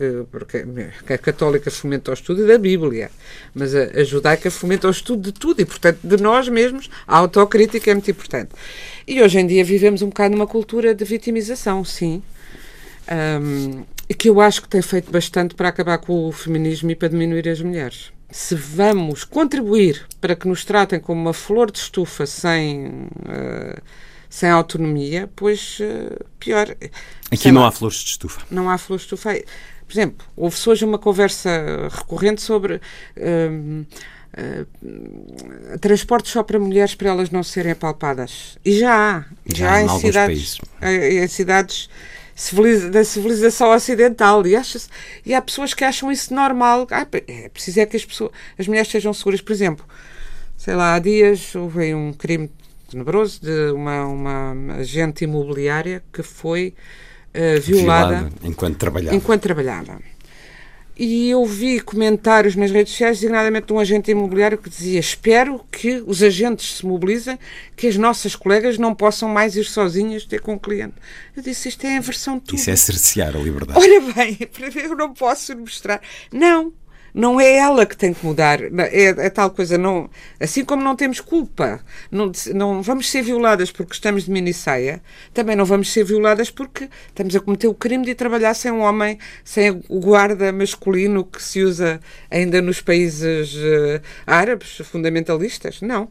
que, 0.00 0.24
porque 0.30 0.64
a 1.12 1.18
católica 1.18 1.70
fomenta 1.70 2.10
o 2.10 2.14
estudo 2.14 2.46
da 2.46 2.56
Bíblia, 2.56 3.10
mas 3.54 3.74
a, 3.74 3.82
a, 3.82 4.02
judaica 4.02 4.50
fomenta 4.50 4.88
o 4.88 4.90
estudo 4.90 5.30
de 5.30 5.32
tudo 5.38 5.60
e, 5.60 5.66
portanto, 5.66 5.98
de 6.02 6.16
nós 6.16 6.48
mesmos, 6.48 6.88
a 7.06 7.18
autocrítica 7.18 7.90
é 7.90 7.94
muito 7.94 8.10
importante. 8.10 8.52
E 9.06 9.22
hoje 9.22 9.38
em 9.38 9.46
dia 9.46 9.62
vivemos 9.62 10.00
um 10.00 10.08
bocado 10.08 10.34
numa 10.34 10.46
cultura 10.46 10.94
de 10.94 11.04
vitimização, 11.04 11.84
sim, 11.84 12.22
um, 13.42 13.84
que 14.16 14.30
eu 14.30 14.40
acho 14.40 14.62
que 14.62 14.68
tem 14.68 14.80
feito 14.80 15.10
bastante 15.12 15.54
para 15.54 15.68
acabar 15.68 15.98
com 15.98 16.28
o 16.28 16.32
feminismo 16.32 16.90
e 16.90 16.94
para 16.94 17.08
diminuir 17.08 17.46
as 17.48 17.60
mulheres 17.60 18.10
se 18.32 18.54
vamos 18.54 19.24
contribuir 19.24 20.06
para 20.20 20.36
que 20.36 20.46
nos 20.46 20.64
tratem 20.64 21.00
como 21.00 21.20
uma 21.20 21.32
flor 21.32 21.68
de 21.68 21.78
estufa 21.78 22.26
sem, 22.26 22.86
uh, 22.86 23.82
sem 24.28 24.48
autonomia, 24.48 25.28
pois 25.34 25.78
uh, 25.80 26.24
pior. 26.38 26.76
Aqui 27.28 27.50
não 27.50 27.62
lá, 27.62 27.68
há 27.68 27.72
flores 27.72 27.98
de 27.98 28.10
estufa. 28.10 28.40
Não 28.48 28.70
há 28.70 28.78
flores 28.78 29.02
de 29.02 29.06
estufa. 29.06 29.42
Por 29.90 29.94
exemplo, 29.94 30.24
houve 30.36 30.56
hoje 30.68 30.84
uma 30.84 30.98
conversa 30.98 31.88
recorrente 31.90 32.40
sobre. 32.40 32.80
Uh, 33.16 33.84
Uh, 34.32 35.76
transportes 35.80 36.30
só 36.30 36.44
para 36.44 36.56
mulheres 36.56 36.94
para 36.94 37.08
elas 37.08 37.30
não 37.30 37.42
serem 37.42 37.72
apalpadas. 37.72 38.56
E 38.64 38.78
já 38.78 38.94
há. 38.94 39.24
Já, 39.44 39.56
já 39.56 39.72
há 39.72 39.82
em, 39.82 39.86
em 39.86 39.98
cidades, 39.98 40.58
em 40.80 41.26
cidades 41.26 41.90
civiliza 42.32 42.90
da 42.90 43.04
civilização 43.04 43.72
ocidental 43.72 44.46
e, 44.46 44.54
acha 44.54 44.78
e 45.26 45.34
há 45.34 45.42
pessoas 45.42 45.74
que 45.74 45.82
acham 45.82 46.12
isso 46.12 46.32
normal. 46.32 46.86
Ah, 46.92 47.04
é 47.26 47.48
preciso 47.48 47.80
é 47.80 47.86
que 47.86 47.96
as, 47.96 48.04
pessoas, 48.04 48.30
as 48.56 48.68
mulheres 48.68 48.88
sejam 48.88 49.12
seguras. 49.12 49.40
Por 49.40 49.52
exemplo, 49.52 49.84
sei 50.56 50.76
lá, 50.76 50.94
há 50.94 51.00
dias 51.00 51.52
houve 51.56 51.92
um 51.92 52.12
crime 52.12 52.48
tenebroso 52.88 53.40
de 53.42 53.72
uma, 53.72 54.06
uma 54.06 54.74
agente 54.76 55.24
imobiliária 55.24 56.04
que 56.12 56.22
foi 56.22 56.72
uh, 57.34 57.60
violada, 57.60 58.08
violada 58.08 58.30
enquanto 58.42 58.76
trabalhava. 58.76 59.16
Enquanto 59.16 59.42
trabalhava. 59.42 59.98
E 61.02 61.30
eu 61.30 61.46
vi 61.46 61.80
comentários 61.80 62.54
nas 62.54 62.70
redes 62.70 62.92
sociais, 62.92 63.18
designadamente 63.18 63.68
de 63.68 63.72
um 63.72 63.78
agente 63.78 64.10
imobiliário, 64.10 64.58
que 64.58 64.68
dizia: 64.68 65.00
Espero 65.00 65.64
que 65.72 66.02
os 66.06 66.22
agentes 66.22 66.76
se 66.76 66.84
mobilizem, 66.84 67.38
que 67.74 67.86
as 67.86 67.96
nossas 67.96 68.36
colegas 68.36 68.76
não 68.76 68.94
possam 68.94 69.26
mais 69.26 69.56
ir 69.56 69.64
sozinhas 69.64 70.26
ter 70.26 70.42
com 70.42 70.52
o 70.52 70.60
cliente. 70.60 70.96
Eu 71.34 71.42
disse: 71.42 71.70
Isto 71.70 71.86
é 71.86 71.94
a 71.94 71.96
inversão 71.96 72.36
de 72.36 72.42
tudo. 72.42 72.58
Isso 72.58 72.70
é 72.70 72.76
cercear 72.76 73.34
a 73.34 73.38
liberdade. 73.38 73.80
Olha 73.80 74.12
bem, 74.12 74.38
eu 74.76 74.94
não 74.94 75.14
posso 75.14 75.56
mostrar. 75.56 76.02
Não, 76.30 76.70
não 77.14 77.40
é 77.40 77.56
ela 77.56 77.86
que 77.86 77.96
tem 77.96 78.12
que 78.12 78.24
mudar. 78.24 78.60
É, 78.62 79.04
é, 79.26 79.30
tal 79.30 79.50
coisa, 79.50 79.76
não, 79.76 80.08
assim 80.38 80.64
como 80.64 80.82
não 80.82 80.96
temos 80.96 81.20
culpa, 81.20 81.80
não, 82.10 82.30
não 82.54 82.82
vamos 82.82 83.10
ser 83.10 83.22
violadas 83.22 83.70
porque 83.70 83.92
estamos 83.92 84.24
de 84.24 84.30
mini 84.30 84.52
saia, 84.52 85.02
também 85.32 85.56
não 85.56 85.64
vamos 85.64 85.92
ser 85.92 86.04
violadas 86.04 86.50
porque 86.50 86.88
estamos 87.08 87.34
a 87.34 87.40
cometer 87.40 87.68
o 87.68 87.74
crime 87.74 88.04
de 88.04 88.14
trabalhar 88.14 88.54
sem 88.54 88.70
um 88.70 88.80
homem, 88.80 89.18
sem 89.44 89.82
o 89.88 90.00
guarda 90.00 90.52
masculino 90.52 91.24
que 91.24 91.42
se 91.42 91.62
usa 91.62 92.00
ainda 92.30 92.60
nos 92.62 92.80
países 92.80 93.54
uh, 93.54 94.00
árabes 94.26 94.80
fundamentalistas. 94.84 95.80
Não. 95.80 96.08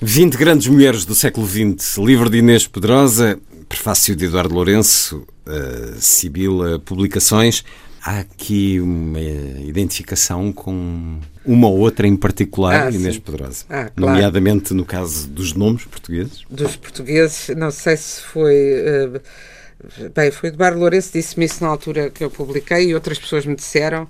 20 0.00 0.36
grandes 0.36 0.66
mulheres 0.66 1.04
do 1.04 1.14
século 1.14 1.46
XX, 1.46 1.98
livro 1.98 2.28
de 2.28 2.38
Inês 2.38 2.66
Pedrosa, 2.66 3.38
prefácio 3.68 4.16
de 4.16 4.24
Eduardo 4.24 4.52
Lourenço, 4.52 5.24
uh, 5.46 6.00
Sibila 6.00 6.80
Publicações. 6.80 7.64
Há 8.04 8.18
aqui 8.20 8.80
uma 8.80 9.20
identificação 9.20 10.52
com 10.52 11.20
uma 11.44 11.68
ou 11.68 11.78
outra 11.78 12.06
em 12.06 12.16
particular, 12.16 12.88
ah, 12.88 12.90
Inês 12.90 13.18
Pedrosa. 13.18 13.64
Ah, 13.68 13.90
claro. 13.90 13.92
Nomeadamente 13.96 14.74
no 14.74 14.84
caso 14.84 15.28
dos 15.28 15.54
nomes 15.54 15.84
portugueses. 15.84 16.44
Dos 16.50 16.74
portugueses, 16.74 17.54
não 17.56 17.70
sei 17.70 17.96
se 17.96 18.20
foi. 18.22 18.56
Uh, 18.56 20.10
bem, 20.14 20.30
foi 20.32 20.48
Eduardo 20.48 20.80
Lourenço, 20.80 21.12
disse-me 21.12 21.44
isso 21.44 21.62
na 21.62 21.70
altura 21.70 22.10
que 22.10 22.24
eu 22.24 22.30
publiquei 22.30 22.88
e 22.88 22.94
outras 22.94 23.18
pessoas 23.18 23.46
me 23.46 23.54
disseram 23.54 24.08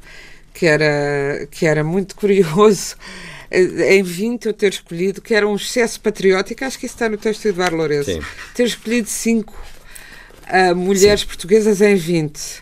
que 0.55 0.67
era, 0.67 1.47
que 1.51 1.67
era 1.67 1.83
muito 1.83 2.15
curioso 2.17 2.97
eh, 3.51 3.97
em 3.97 4.03
20 4.03 4.47
eu 4.47 4.53
ter 4.53 4.73
escolhido, 4.73 5.21
que 5.21 5.35
era 5.35 5.47
um 5.47 5.57
excesso 5.57 6.01
patriótico, 6.01 6.65
acho 6.65 6.79
que 6.79 6.87
isso 6.87 6.95
está 6.95 7.09
no 7.09 7.17
texto 7.17 7.43
de 7.43 7.49
Eduardo 7.49 7.77
Lourenço, 7.77 8.11
Sim. 8.11 8.21
ter 8.55 8.65
escolhido 8.65 9.09
cinco 9.09 9.55
uh, 10.49 10.75
mulheres 10.75 11.21
Sim. 11.21 11.27
portuguesas 11.27 11.81
em 11.81 11.95
20. 11.95 12.62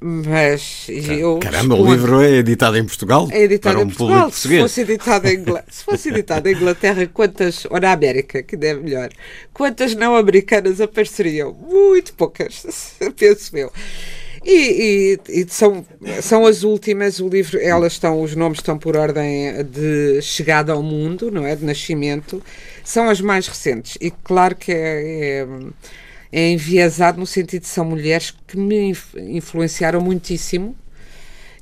Mas 0.00 0.86
eu. 0.88 1.38
Caramba, 1.40 1.74
o 1.74 1.92
livro 1.92 2.22
é 2.22 2.36
editado 2.36 2.78
em 2.78 2.84
Portugal? 2.84 3.28
É 3.30 3.42
editado 3.42 3.76
para 3.76 3.84
um 3.84 3.86
em 3.86 3.94
Portugal. 3.94 4.30
Se 4.30 4.58
fosse 4.58 4.80
editado 4.80 5.28
em, 5.28 5.34
Ingl... 5.34 5.58
se 5.68 5.84
fosse 5.84 6.08
editado 6.08 6.48
em 6.48 6.54
Inglaterra, 6.54 7.06
quantas. 7.06 7.66
Ou 7.66 7.78
na 7.78 7.92
América, 7.92 8.42
que 8.42 8.56
é 8.56 8.74
melhor. 8.74 9.10
Quantas 9.52 9.94
não 9.94 10.16
americanas 10.16 10.80
apareceriam? 10.80 11.52
Muito 11.52 12.14
poucas, 12.14 12.94
penso 13.14 13.54
eu. 13.56 13.70
E, 14.42 15.18
e, 15.28 15.40
e, 15.42 15.46
são, 15.50 15.84
são 16.22 16.46
as 16.46 16.62
últimas, 16.62 17.20
o 17.20 17.28
livro, 17.28 17.60
elas 17.60 17.92
estão, 17.92 18.22
os 18.22 18.34
nomes 18.34 18.58
estão 18.58 18.78
por 18.78 18.96
ordem 18.96 19.62
de 19.64 20.22
chegada 20.22 20.72
ao 20.72 20.82
mundo, 20.82 21.30
não 21.30 21.46
é? 21.46 21.54
De 21.54 21.64
nascimento, 21.64 22.42
são 22.82 23.10
as 23.10 23.20
mais 23.20 23.46
recentes. 23.46 23.98
E 24.00 24.10
claro 24.10 24.56
que 24.56 24.72
é, 24.72 25.42
é, 25.42 25.46
é 26.32 26.50
enviesado 26.50 27.18
no 27.18 27.26
sentido 27.26 27.62
de 27.62 27.68
são 27.68 27.84
mulheres 27.84 28.34
que 28.46 28.56
me 28.56 28.94
influenciaram 29.16 30.00
muitíssimo 30.00 30.76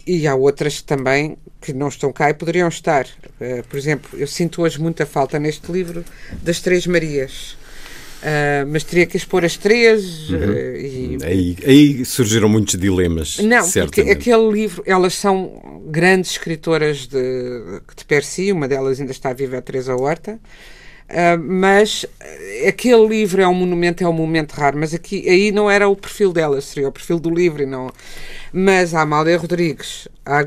e 0.06 0.26
há 0.26 0.34
outras 0.34 0.80
também 0.82 1.36
que 1.60 1.72
não 1.72 1.88
estão 1.88 2.12
cá 2.12 2.30
e 2.30 2.34
poderiam 2.34 2.68
estar. 2.68 3.06
Uh, 3.40 3.62
por 3.68 3.78
exemplo, 3.78 4.18
eu 4.18 4.26
sinto 4.26 4.62
hoje 4.62 4.80
muita 4.80 5.04
falta 5.04 5.38
neste 5.38 5.70
livro 5.70 6.04
das 6.42 6.60
Três 6.60 6.86
Marias. 6.86 7.56
Uh, 8.18 8.66
mas 8.66 8.82
teria 8.82 9.06
que 9.06 9.16
expor 9.16 9.44
as 9.44 9.56
três. 9.56 10.28
Uhum. 10.30 10.38
Uh, 10.38 10.76
e... 10.76 11.18
aí, 11.22 11.56
aí, 11.64 12.04
surgiram 12.04 12.48
muitos 12.48 12.74
dilemas. 12.74 13.38
Não, 13.38 13.62
certamente. 13.62 14.06
porque 14.06 14.10
aquele 14.10 14.50
livro, 14.50 14.82
elas 14.84 15.14
são 15.14 15.82
grandes 15.86 16.32
escritoras 16.32 17.06
de, 17.06 17.80
de 17.96 18.04
per 18.04 18.24
si, 18.24 18.50
uma 18.50 18.66
delas 18.66 18.98
ainda 18.98 19.12
está 19.12 19.32
viva, 19.32 19.58
a 19.58 19.62
Teresa 19.62 19.94
Horta. 19.94 20.40
Uh, 21.08 21.42
mas 21.42 22.04
aquele 22.66 23.06
livro 23.08 23.40
é 23.40 23.48
um 23.48 23.54
monumento, 23.54 24.04
é 24.04 24.08
um 24.08 24.12
momento 24.12 24.52
raro, 24.52 24.76
mas 24.78 24.92
aqui 24.92 25.26
aí 25.26 25.50
não 25.50 25.70
era 25.70 25.88
o 25.88 25.96
perfil 25.96 26.34
delas, 26.34 26.66
seria 26.66 26.88
o 26.88 26.92
perfil 26.92 27.18
do 27.18 27.30
livro 27.30 27.62
e 27.62 27.66
não. 27.66 27.90
Mas 28.52 28.94
a 28.94 29.00
Amália 29.00 29.38
Rodrigues, 29.38 30.06
a, 30.24 30.42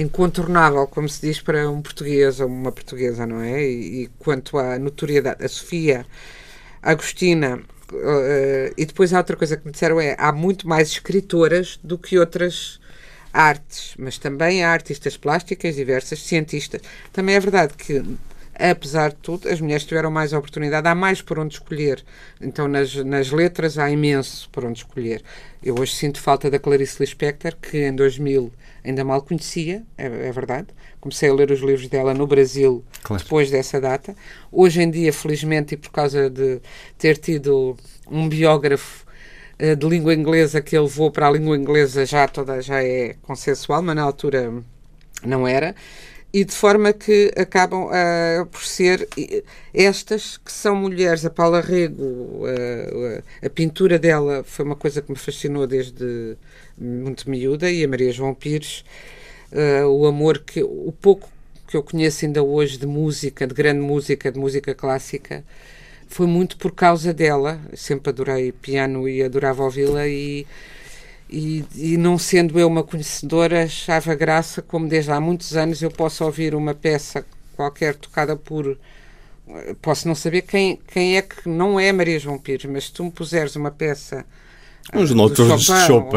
incontornável, 0.00 0.86
como 0.88 1.08
se 1.08 1.20
diz 1.20 1.40
para 1.40 1.70
um 1.70 1.80
português 1.80 2.40
ou 2.40 2.48
uma 2.48 2.72
portuguesa, 2.72 3.24
não 3.24 3.40
é? 3.40 3.62
E, 3.62 4.02
e 4.02 4.10
quanto 4.18 4.58
à 4.58 4.78
notoriedade, 4.78 5.44
a 5.44 5.48
Sofia, 5.48 6.04
Agostina, 6.82 7.60
uh, 7.92 8.74
e 8.76 8.84
depois 8.84 9.12
há 9.12 9.18
outra 9.18 9.36
coisa 9.36 9.56
que 9.56 9.64
me 9.64 9.72
disseram 9.72 10.00
é 10.00 10.16
há 10.18 10.32
muito 10.32 10.68
mais 10.68 10.88
escritoras 10.88 11.78
do 11.84 11.96
que 11.96 12.18
outras 12.18 12.80
artes, 13.32 13.94
mas 13.98 14.18
também 14.18 14.64
há 14.64 14.72
artistas 14.72 15.16
plásticas 15.16 15.76
diversas, 15.76 16.20
cientistas. 16.20 16.80
Também 17.12 17.36
é 17.36 17.40
verdade 17.40 17.74
que 17.74 18.02
apesar 18.58 19.10
de 19.10 19.16
tudo, 19.16 19.48
as 19.48 19.60
mulheres 19.60 19.84
tiveram 19.84 20.10
mais 20.10 20.32
oportunidade, 20.32 20.88
há 20.88 20.94
mais 20.94 21.22
por 21.22 21.38
onde 21.38 21.54
escolher. 21.54 22.04
Então, 22.40 22.66
nas, 22.66 22.94
nas 22.96 23.30
letras, 23.30 23.78
há 23.78 23.88
imenso 23.88 24.50
por 24.50 24.64
onde 24.64 24.78
escolher. 24.78 25.22
Eu 25.62 25.76
hoje 25.78 25.94
sinto 25.94 26.20
falta 26.20 26.50
da 26.50 26.58
Clarice 26.58 27.00
Lispector, 27.00 27.54
que 27.56 27.86
em 27.86 27.94
2000 27.94 28.52
ainda 28.84 29.04
mal 29.04 29.22
conhecia, 29.22 29.84
é, 29.96 30.06
é 30.06 30.32
verdade, 30.32 30.68
comecei 31.00 31.28
a 31.28 31.34
ler 31.34 31.50
os 31.50 31.60
livros 31.60 31.88
dela 31.88 32.12
no 32.14 32.26
Brasil 32.26 32.84
claro. 33.02 33.22
depois 33.22 33.50
dessa 33.50 33.80
data. 33.80 34.16
Hoje 34.50 34.82
em 34.82 34.90
dia, 34.90 35.12
felizmente, 35.12 35.74
e 35.74 35.76
por 35.76 35.90
causa 35.90 36.28
de 36.28 36.60
ter 36.96 37.16
tido 37.16 37.76
um 38.10 38.28
biógrafo 38.28 39.06
uh, 39.60 39.76
de 39.76 39.86
língua 39.86 40.14
inglesa 40.14 40.60
que 40.60 40.76
ele 40.76 40.84
levou 40.84 41.10
para 41.10 41.28
a 41.28 41.30
língua 41.30 41.56
inglesa 41.56 42.04
já 42.04 42.26
toda 42.26 42.60
já 42.60 42.82
é 42.82 43.14
consensual, 43.22 43.82
mas 43.82 43.94
na 43.94 44.02
altura 44.02 44.52
não 45.24 45.46
era. 45.46 45.74
E 46.32 46.44
de 46.44 46.52
forma 46.52 46.92
que 46.92 47.32
acabam 47.36 47.86
uh, 47.86 48.46
por 48.46 48.62
ser 48.62 49.08
estas 49.72 50.36
que 50.36 50.52
são 50.52 50.76
mulheres. 50.76 51.24
A 51.24 51.30
Paula 51.30 51.60
Rego, 51.62 52.02
uh, 52.02 53.22
a 53.42 53.48
pintura 53.48 53.98
dela 53.98 54.44
foi 54.44 54.64
uma 54.64 54.76
coisa 54.76 55.00
que 55.00 55.10
me 55.10 55.16
fascinou 55.16 55.66
desde 55.66 56.36
muito 56.76 57.28
miúda, 57.30 57.70
e 57.70 57.82
a 57.82 57.88
Maria 57.88 58.12
João 58.12 58.34
Pires 58.34 58.84
uh, 59.52 59.86
o 59.86 60.06
amor 60.06 60.40
que 60.40 60.62
o 60.62 60.92
pouco 61.00 61.28
que 61.66 61.76
eu 61.76 61.82
conheço 61.82 62.24
ainda 62.24 62.42
hoje 62.42 62.78
de 62.78 62.86
música, 62.86 63.46
de 63.46 63.54
grande 63.54 63.80
música, 63.80 64.32
de 64.32 64.38
música 64.38 64.74
clássica, 64.74 65.44
foi 66.08 66.26
muito 66.26 66.56
por 66.56 66.72
causa 66.72 67.12
dela. 67.12 67.60
Sempre 67.74 68.08
adorei 68.08 68.52
piano 68.52 69.06
e 69.06 69.22
adorava 69.22 69.62
ouvi-la 69.62 70.08
e, 70.08 70.46
e, 71.30 71.64
e, 71.74 71.96
não 71.96 72.18
sendo 72.18 72.58
eu 72.58 72.66
uma 72.66 72.82
conhecedora, 72.82 73.64
achava 73.64 74.14
graça 74.14 74.62
como 74.62 74.88
desde 74.88 75.10
há 75.10 75.20
muitos 75.20 75.56
anos 75.56 75.82
eu 75.82 75.90
posso 75.90 76.24
ouvir 76.24 76.54
uma 76.54 76.74
peça 76.74 77.24
qualquer 77.54 77.94
tocada 77.96 78.36
por 78.36 78.78
posso 79.80 80.06
não 80.06 80.14
saber 80.14 80.42
quem, 80.42 80.78
quem 80.92 81.16
é 81.16 81.22
que 81.22 81.48
não 81.48 81.80
é 81.80 81.90
Maria 81.90 82.18
João 82.18 82.38
Pires, 82.38 82.70
mas 82.70 82.84
se 82.84 82.92
tu 82.92 83.04
me 83.04 83.10
puseres 83.10 83.56
uma 83.56 83.70
peça 83.70 84.24
os 84.94 85.10
noturnos 85.10 85.60
de 85.60 85.66
Chopin, 85.86 86.16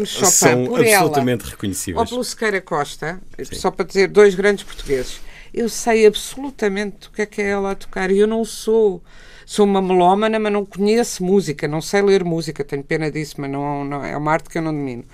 de 0.00 0.06
Chopin 0.06 0.30
são 0.30 0.76
absolutamente 0.76 1.42
ela, 1.42 1.50
reconhecíveis. 1.50 2.00
Ou 2.00 2.06
pelo 2.06 2.24
Sequeira 2.24 2.60
Costa, 2.60 3.20
Sim. 3.36 3.56
só 3.56 3.70
para 3.70 3.84
dizer 3.84 4.08
dois 4.08 4.34
grandes 4.34 4.62
portugueses. 4.62 5.20
Eu 5.52 5.68
sei 5.68 6.06
absolutamente 6.06 7.08
o 7.08 7.10
que 7.10 7.22
é 7.22 7.26
que 7.26 7.42
é 7.42 7.48
ela 7.48 7.72
a 7.72 7.74
tocar 7.74 8.10
e 8.10 8.18
eu 8.18 8.26
não 8.26 8.44
sou. 8.44 9.02
Sou 9.44 9.66
uma 9.66 9.82
melómana, 9.82 10.38
mas 10.38 10.52
não 10.52 10.64
conheço 10.64 11.22
música, 11.22 11.66
não 11.66 11.80
sei 11.80 12.00
ler 12.00 12.24
música, 12.24 12.64
tenho 12.64 12.82
pena 12.82 13.10
disso, 13.10 13.34
mas 13.38 13.50
não, 13.50 13.84
não 13.84 14.04
é 14.04 14.16
uma 14.16 14.32
arte 14.32 14.48
que 14.48 14.56
eu 14.56 14.62
não 14.62 14.72
domino 14.72 15.04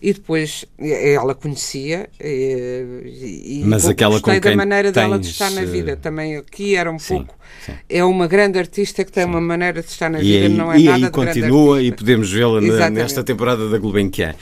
e 0.00 0.12
depois 0.12 0.64
ela 0.78 1.34
conhecia 1.34 2.08
e, 2.20 3.60
e 3.60 3.62
mas 3.64 3.86
aquela 3.86 4.20
gostei 4.20 4.40
da 4.40 4.54
maneira 4.54 4.92
tens... 4.92 5.02
dela 5.02 5.18
de 5.18 5.28
estar 5.28 5.50
na 5.50 5.64
vida 5.64 5.96
também 5.96 6.36
aqui 6.36 6.76
era 6.76 6.90
um 6.90 6.98
sim, 6.98 7.16
pouco 7.16 7.34
sim. 7.64 7.72
é 7.88 8.04
uma 8.04 8.26
grande 8.26 8.58
artista 8.58 9.04
que 9.04 9.10
tem 9.10 9.24
sim. 9.24 9.30
uma 9.30 9.40
maneira 9.40 9.82
de 9.82 9.88
estar 9.88 10.08
na 10.08 10.18
vida 10.18 10.46
e, 10.46 10.48
não 10.48 10.72
é 10.72 10.78
e 10.78 10.84
nada 10.84 11.06
e 11.06 11.10
continua 11.10 11.82
e 11.82 11.92
podemos 11.92 12.30
vê-la 12.30 12.60
nesta 12.90 13.24
temporada 13.24 13.68
da 13.68 13.78
Gulbenkian 13.78 14.34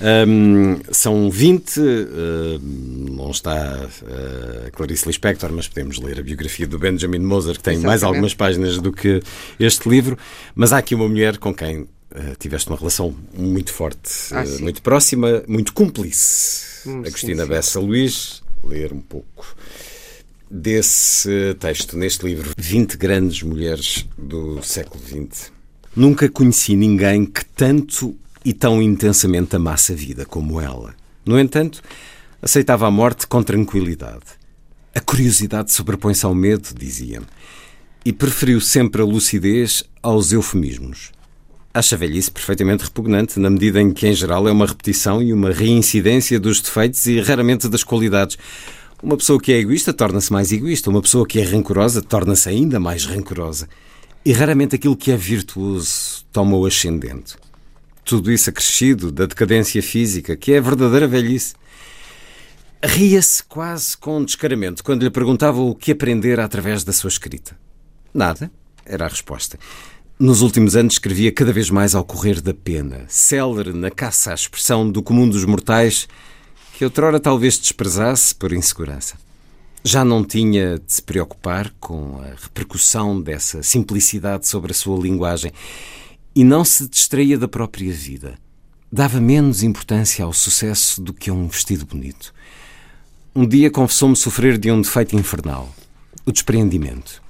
um, 0.00 0.80
são 0.90 1.30
20, 1.30 1.78
uh, 1.78 1.84
não 3.10 3.30
está 3.30 3.78
uh, 4.02 4.72
Clarice 4.72 5.06
Lispector, 5.06 5.52
mas 5.52 5.68
podemos 5.68 5.98
ler 5.98 6.18
a 6.18 6.22
biografia 6.22 6.66
do 6.66 6.78
Benjamin 6.78 7.18
Moser, 7.18 7.56
que 7.56 7.62
tem 7.62 7.74
Exatamente. 7.74 7.86
mais 7.86 8.02
algumas 8.02 8.34
páginas 8.34 8.78
do 8.78 8.92
que 8.92 9.22
este 9.58 9.88
livro. 9.88 10.18
Mas 10.54 10.72
há 10.72 10.78
aqui 10.78 10.94
uma 10.94 11.08
mulher 11.08 11.38
com 11.38 11.54
quem 11.54 11.86
Uh, 12.12 12.34
tiveste 12.40 12.68
uma 12.68 12.76
relação 12.76 13.14
muito 13.32 13.72
forte, 13.72 14.10
ah, 14.32 14.42
uh, 14.42 14.62
muito 14.62 14.82
próxima, 14.82 15.44
muito 15.46 15.72
cúmplice. 15.72 16.88
Hum, 16.88 17.04
Agostina 17.06 17.44
sim, 17.44 17.48
Bessa 17.48 17.78
Luís, 17.78 18.42
ler 18.64 18.92
um 18.92 19.00
pouco 19.00 19.54
desse 20.50 21.54
texto 21.60 21.96
neste 21.96 22.26
livro, 22.26 22.50
20 22.58 22.96
grandes 22.96 23.44
mulheres 23.44 24.08
do 24.18 24.60
século 24.60 25.00
XX. 25.04 25.52
Nunca 25.94 26.28
conheci 26.28 26.74
ninguém 26.74 27.24
que 27.24 27.44
tanto 27.44 28.16
e 28.44 28.52
tão 28.52 28.80
intensamente 28.82 29.56
amasse 29.56 29.92
a 29.92 29.96
vida 29.96 30.24
como 30.24 30.60
ela. 30.60 30.94
No 31.24 31.38
entanto, 31.38 31.82
aceitava 32.40 32.86
a 32.86 32.90
morte 32.90 33.26
com 33.26 33.42
tranquilidade. 33.42 34.40
A 34.94 35.00
curiosidade 35.00 35.72
sobrepõe-se 35.72 36.24
ao 36.24 36.34
medo, 36.34 36.68
dizia-me, 36.76 37.26
e 38.04 38.12
preferiu 38.12 38.60
sempre 38.60 39.02
a 39.02 39.04
lucidez 39.04 39.84
aos 40.02 40.32
eufemismos. 40.32 41.12
Acha 41.72 41.94
a 41.94 41.98
velhice 41.98 42.30
perfeitamente 42.30 42.82
repugnante, 42.82 43.38
na 43.38 43.48
medida 43.48 43.80
em 43.80 43.92
que, 43.92 44.08
em 44.08 44.14
geral, 44.14 44.48
é 44.48 44.52
uma 44.52 44.66
repetição 44.66 45.22
e 45.22 45.32
uma 45.32 45.52
reincidência 45.52 46.40
dos 46.40 46.60
defeitos 46.60 47.06
e 47.06 47.20
raramente 47.20 47.68
das 47.68 47.84
qualidades. 47.84 48.36
Uma 49.00 49.16
pessoa 49.16 49.40
que 49.40 49.52
é 49.52 49.58
egoísta 49.58 49.92
torna-se 49.92 50.32
mais 50.32 50.50
egoísta, 50.50 50.90
uma 50.90 51.00
pessoa 51.00 51.26
que 51.26 51.38
é 51.38 51.44
rancorosa 51.44 52.02
torna-se 52.02 52.48
ainda 52.48 52.80
mais 52.80 53.04
rancorosa. 53.04 53.68
E 54.24 54.32
raramente 54.32 54.74
aquilo 54.74 54.96
que 54.96 55.12
é 55.12 55.16
virtuoso 55.16 56.24
toma 56.32 56.56
o 56.56 56.66
ascendente. 56.66 57.36
Tudo 58.10 58.32
isso 58.32 58.50
acrescido 58.50 59.12
da 59.12 59.24
decadência 59.24 59.80
física, 59.80 60.36
que 60.36 60.52
é 60.52 60.58
a 60.58 60.60
verdadeira 60.60 61.06
velhice. 61.06 61.54
Ria-se 62.82 63.40
quase 63.44 63.96
com 63.96 64.24
descaramento 64.24 64.82
quando 64.82 65.04
lhe 65.04 65.10
perguntava 65.10 65.60
o 65.60 65.76
que 65.76 65.92
aprendera 65.92 66.44
através 66.44 66.82
da 66.82 66.92
sua 66.92 67.06
escrita. 67.06 67.56
Nada, 68.12 68.50
era 68.84 69.04
a 69.04 69.08
resposta. 69.08 69.60
Nos 70.18 70.42
últimos 70.42 70.74
anos 70.74 70.94
escrevia 70.94 71.30
cada 71.30 71.52
vez 71.52 71.70
mais 71.70 71.94
ao 71.94 72.02
correr 72.02 72.40
da 72.40 72.52
pena, 72.52 73.04
célere 73.06 73.72
na 73.72 73.92
caça 73.92 74.32
à 74.32 74.34
expressão 74.34 74.90
do 74.90 75.04
comum 75.04 75.28
dos 75.28 75.44
mortais, 75.44 76.08
que 76.76 76.84
outrora 76.84 77.20
talvez 77.20 77.60
desprezasse 77.60 78.34
por 78.34 78.52
insegurança. 78.52 79.14
Já 79.84 80.04
não 80.04 80.24
tinha 80.24 80.80
de 80.80 80.92
se 80.92 81.00
preocupar 81.00 81.72
com 81.78 82.20
a 82.22 82.42
repercussão 82.42 83.22
dessa 83.22 83.62
simplicidade 83.62 84.48
sobre 84.48 84.72
a 84.72 84.74
sua 84.74 85.00
linguagem 85.00 85.52
e 86.34 86.44
não 86.44 86.64
se 86.64 86.88
distraía 86.88 87.38
da 87.38 87.48
própria 87.48 87.92
vida. 87.92 88.38
Dava 88.92 89.20
menos 89.20 89.62
importância 89.62 90.24
ao 90.24 90.32
sucesso 90.32 91.00
do 91.00 91.14
que 91.14 91.30
a 91.30 91.32
um 91.32 91.46
vestido 91.46 91.86
bonito. 91.86 92.32
Um 93.34 93.46
dia 93.46 93.70
confessou-me 93.70 94.16
sofrer 94.16 94.58
de 94.58 94.70
um 94.70 94.80
defeito 94.80 95.14
infernal: 95.14 95.72
o 96.26 96.32
despreendimento. 96.32 97.22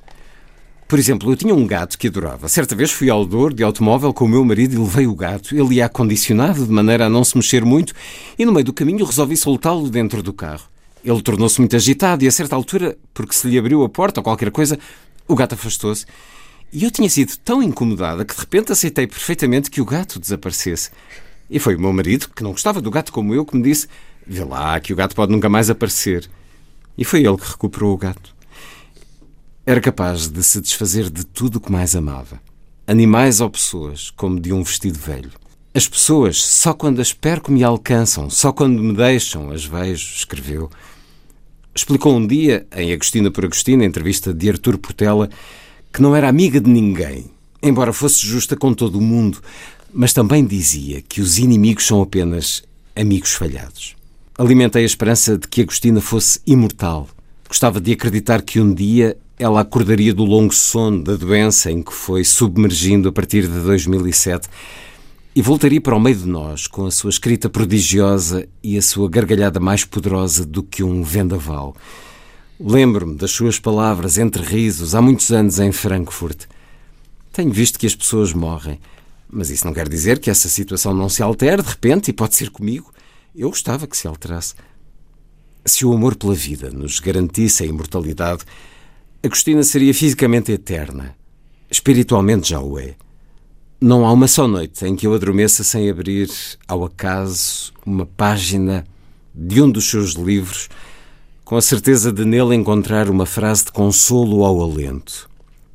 Por 0.89 0.99
exemplo, 0.99 1.31
eu 1.31 1.37
tinha 1.37 1.55
um 1.55 1.67
gato 1.67 1.97
que 1.97 2.09
adorava. 2.09 2.49
Certa 2.49 2.75
vez 2.75 2.91
fui 2.91 3.09
ao 3.09 3.25
Douro 3.25 3.55
de 3.55 3.63
automóvel 3.63 4.13
com 4.13 4.25
o 4.25 4.29
meu 4.29 4.45
marido 4.45 4.75
e 4.75 4.79
levei 4.79 5.07
o 5.07 5.15
gato. 5.15 5.55
Ele 5.55 5.77
ia 5.77 5.87
acondicionado, 5.87 6.67
de 6.67 6.73
maneira 6.73 7.07
a 7.07 7.09
não 7.09 7.23
se 7.23 7.37
mexer 7.37 7.65
muito, 7.65 7.95
e 8.37 8.45
no 8.45 8.51
meio 8.51 8.65
do 8.65 8.73
caminho 8.73 9.05
resolvi 9.05 9.37
soltá-lo 9.37 9.89
dentro 9.89 10.21
do 10.21 10.33
carro. 10.33 10.65
Ele 11.05 11.23
tornou-se 11.23 11.61
muito 11.61 11.77
agitado 11.77 12.25
e, 12.25 12.27
a 12.27 12.33
certa 12.33 12.57
altura, 12.57 12.99
porque 13.15 13.35
se 13.35 13.47
lhe 13.47 13.57
abriu 13.57 13.85
a 13.85 13.89
porta 13.89 14.19
ou 14.19 14.25
qualquer 14.25 14.51
coisa, 14.51 14.79
o 15.29 15.37
gato 15.37 15.55
afastou-se. 15.55 16.07
E 16.73 16.85
eu 16.85 16.91
tinha 16.91 17.11
sido 17.11 17.37
tão 17.39 17.63
incomodada 17.63 18.25
que 18.25 18.35
de 18.35 18.41
repente 18.41 18.71
aceitei 18.71 19.07
perfeitamente 19.07 19.71
que 19.71 19.81
o 19.81 19.85
gato 19.85 20.21
desaparecesse. 20.21 20.91
E 21.49 21.59
foi 21.59 21.75
o 21.75 21.81
meu 21.81 21.93
marido, 21.93 22.29
que 22.29 22.45
não 22.45 22.53
gostava 22.53 22.81
do 22.81 22.91
gato 22.91 23.13
como 23.13 23.35
eu, 23.35 23.45
que 23.45 23.57
me 23.57 23.63
disse: 23.63 23.89
Vê 24.25 24.45
lá, 24.45 24.79
que 24.79 24.93
o 24.93 24.97
gato 24.97 25.17
pode 25.17 25.33
nunca 25.33 25.49
mais 25.49 25.69
aparecer. 25.69 26.31
E 26.97 27.05
foi 27.05 27.25
ele 27.25 27.37
que 27.37 27.51
recuperou 27.51 27.93
o 27.93 27.99
gato. 27.99 28.35
Era 29.67 29.81
capaz 29.81 30.29
de 30.29 30.43
se 30.43 30.61
desfazer 30.61 31.11
de 31.11 31.25
tudo 31.25 31.57
o 31.57 31.61
que 31.61 31.73
mais 31.73 31.97
amava. 31.97 32.41
Animais 32.87 33.41
ou 33.41 33.51
pessoas, 33.51 34.11
como 34.11 34.39
de 34.41 34.53
um 34.53 34.63
vestido 34.63 34.99
velho. 34.99 35.31
As 35.75 35.89
pessoas, 35.89 36.43
só 36.43 36.73
quando 36.73 37.01
as 37.01 37.13
perco 37.13 37.53
me 37.53 37.63
alcançam, 37.63 38.29
só 38.29 38.53
quando 38.53 38.83
me 38.83 38.95
deixam, 38.95 39.51
as 39.51 39.65
vejo, 39.65 40.15
escreveu. 40.15 40.71
Explicou 41.75 42.17
um 42.17 42.27
dia, 42.27 42.67
em 42.75 42.93
Agostina 42.93 43.31
por 43.31 43.45
Agostina, 43.45 43.85
entrevista 43.85 44.35
de 44.35 44.51
Artur 44.51 44.77
Portela, 44.79 45.31
que 45.93 46.03
não 46.03 46.15
era 46.15 46.29
amiga 46.29 46.61
de 46.61 46.71
ninguém, 46.71 47.27
embora 47.63 47.93
fosse 47.93 48.27
justa 48.27 48.57
com 48.57 48.73
todo 48.73 48.99
o 48.99 49.03
mundo, 49.03 49.39
mas 49.93 50.13
também 50.13 50.45
dizia 50.45 51.03
que 51.03 51.21
os 51.21 51.39
inimigos 51.39 51.87
são 51.87 52.01
apenas 52.01 52.63
amigos 52.95 53.33
falhados. 53.33 53.97
Alimentei 54.39 54.83
a 54.83 54.87
esperança 54.87 55.37
de 55.37 55.47
que 55.49 55.63
Agostina 55.63 56.01
fosse 56.01 56.41
imortal. 56.47 57.09
Gostava 57.47 57.81
de 57.81 57.93
acreditar 57.93 58.43
que 58.43 58.61
um 58.61 58.73
dia 58.73 59.17
ela 59.39 59.61
acordaria 59.61 60.15
do 60.15 60.25
longo 60.25 60.55
sono 60.55 61.03
da 61.03 61.17
doença 61.17 61.71
em 61.71 61.83
que 61.83 61.93
foi 61.93 62.25
submergindo 62.25 63.09
a 63.09 63.13
partir 63.13 63.43
de 63.43 63.61
2007 63.61 64.49
e 65.35 65.43
voltaria 65.43 65.81
para 65.81 65.97
o 65.97 66.01
meio 66.01 66.17
de 66.17 66.27
nós 66.27 66.67
com 66.67 66.87
a 66.87 66.91
sua 66.91 67.11
escrita 67.11 67.49
prodigiosa 67.49 68.47
e 68.63 68.77
a 68.77 68.83
sua 68.83 69.09
gargalhada 69.09 69.61
mais 69.61 69.85
poderosa 69.85 70.45
do 70.45 70.63
que 70.63 70.83
um 70.83 71.03
vendaval. 71.03 71.75
Lembro-me 72.63 73.17
das 73.17 73.31
suas 73.31 73.59
palavras 73.59 74.19
entre 74.19 74.43
risos 74.43 74.95
há 74.95 75.01
muitos 75.01 75.33
anos 75.33 75.59
em 75.59 75.73
Frankfurt. 75.73 76.45
Tenho 77.33 77.51
visto 77.51 77.79
que 77.79 77.87
as 77.87 77.95
pessoas 77.95 78.35
morrem, 78.35 78.79
mas 79.31 79.49
isso 79.49 79.65
não 79.65 79.73
quer 79.73 79.89
dizer 79.89 80.19
que 80.19 80.29
essa 80.29 80.47
situação 80.47 80.93
não 80.93 81.09
se 81.09 81.23
altere 81.23 81.63
de 81.63 81.69
repente 81.71 82.11
e 82.11 82.13
pode 82.13 82.37
ser 82.37 82.51
comigo. 82.51 82.93
Eu 83.35 83.49
gostava 83.49 83.87
que 83.87 83.97
se 83.97 84.07
alterasse. 84.07 84.53
Se 85.65 85.87
o 85.87 85.93
amor 85.95 86.17
pela 86.17 86.35
vida 86.35 86.71
nos 86.71 86.99
garantisse 86.99 87.63
a 87.63 87.67
imortalidade, 87.67 88.45
Agostina 89.23 89.63
seria 89.63 89.95
fisicamente 89.95 90.53
eterna. 90.53 91.17
Espiritualmente 91.71 92.51
já 92.51 92.61
o 92.61 92.79
é. 92.79 92.95
Não 93.81 94.05
há 94.05 94.13
uma 94.13 94.29
só 94.29 94.47
noite 94.47 94.85
em 94.85 94.95
que 94.95 95.07
eu 95.07 95.15
adormeça 95.15 95.65
sem 95.65 95.89
abrir, 95.89 96.29
ao 96.69 96.85
acaso, 96.85 97.73
uma 97.87 98.05
página 98.05 98.87
de 99.35 99.63
um 99.63 99.71
dos 99.71 99.89
seus 99.89 100.13
livros, 100.13 100.69
com 101.51 101.57
a 101.57 101.61
certeza 101.61 102.13
de 102.13 102.25
nele 102.25 102.55
encontrar 102.55 103.11
uma 103.11 103.27
frase 103.27 103.65
de 103.65 103.73
consolo 103.73 104.37
ou 104.37 104.63
alento. 104.63 105.29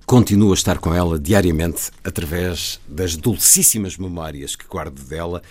Continuo 0.06 0.52
a 0.52 0.54
estar 0.54 0.78
com 0.78 0.94
ela 0.94 1.20
diariamente 1.20 1.92
através 2.02 2.80
das 2.88 3.18
dulcíssimas 3.18 3.98
memórias 3.98 4.56
que 4.56 4.66
guardo 4.66 5.02
dela, 5.02 5.42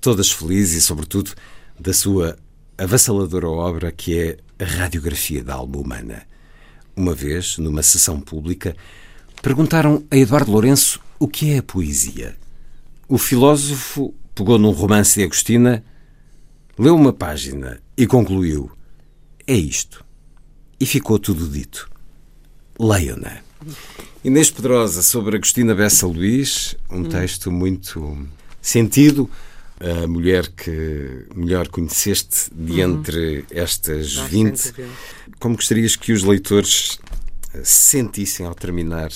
todas 0.00 0.32
felizes 0.32 0.82
e, 0.82 0.86
sobretudo, 0.86 1.32
da 1.78 1.92
sua 1.92 2.38
avassaladora 2.78 3.46
obra 3.46 3.92
que 3.92 4.18
é 4.18 4.38
a 4.58 4.64
radiografia 4.64 5.44
da 5.44 5.56
alma 5.56 5.76
humana. 5.76 6.22
Uma 6.96 7.14
vez, 7.14 7.58
numa 7.58 7.82
sessão 7.82 8.22
pública, 8.22 8.74
perguntaram 9.42 10.02
a 10.10 10.16
Eduardo 10.16 10.50
Lourenço 10.50 10.98
o 11.18 11.28
que 11.28 11.50
é 11.50 11.58
a 11.58 11.62
poesia. 11.62 12.34
O 13.06 13.18
filósofo 13.18 14.14
pegou 14.34 14.58
num 14.58 14.70
romance 14.70 15.16
de 15.16 15.24
Agostina, 15.24 15.84
leu 16.78 16.96
uma 16.96 17.12
página 17.12 17.82
e 17.98 18.06
concluiu: 18.06 18.77
É 19.48 19.54
isto. 19.56 20.04
E 20.78 20.84
ficou 20.84 21.18
tudo 21.18 21.48
dito. 21.48 21.90
Leiam-na. 22.78 23.38
Inês 24.22 24.50
Pedrosa 24.50 25.02
sobre 25.02 25.36
Agostina 25.36 25.74
Bessa 25.74 26.06
Luís, 26.06 26.76
um 26.90 27.02
texto 27.04 27.50
muito 27.50 28.28
sentido. 28.60 29.28
A 29.80 30.06
mulher 30.06 30.48
que 30.48 31.24
melhor 31.34 31.68
conheceste 31.68 32.50
de 32.52 32.82
entre 32.82 33.46
estas 33.50 34.16
20 34.16 34.74
como 35.40 35.54
gostarias 35.54 35.96
que 35.96 36.12
os 36.12 36.24
leitores 36.24 36.98
se 37.62 37.90
sentissem 37.90 38.44
ao 38.44 38.54
terminar 38.54 39.10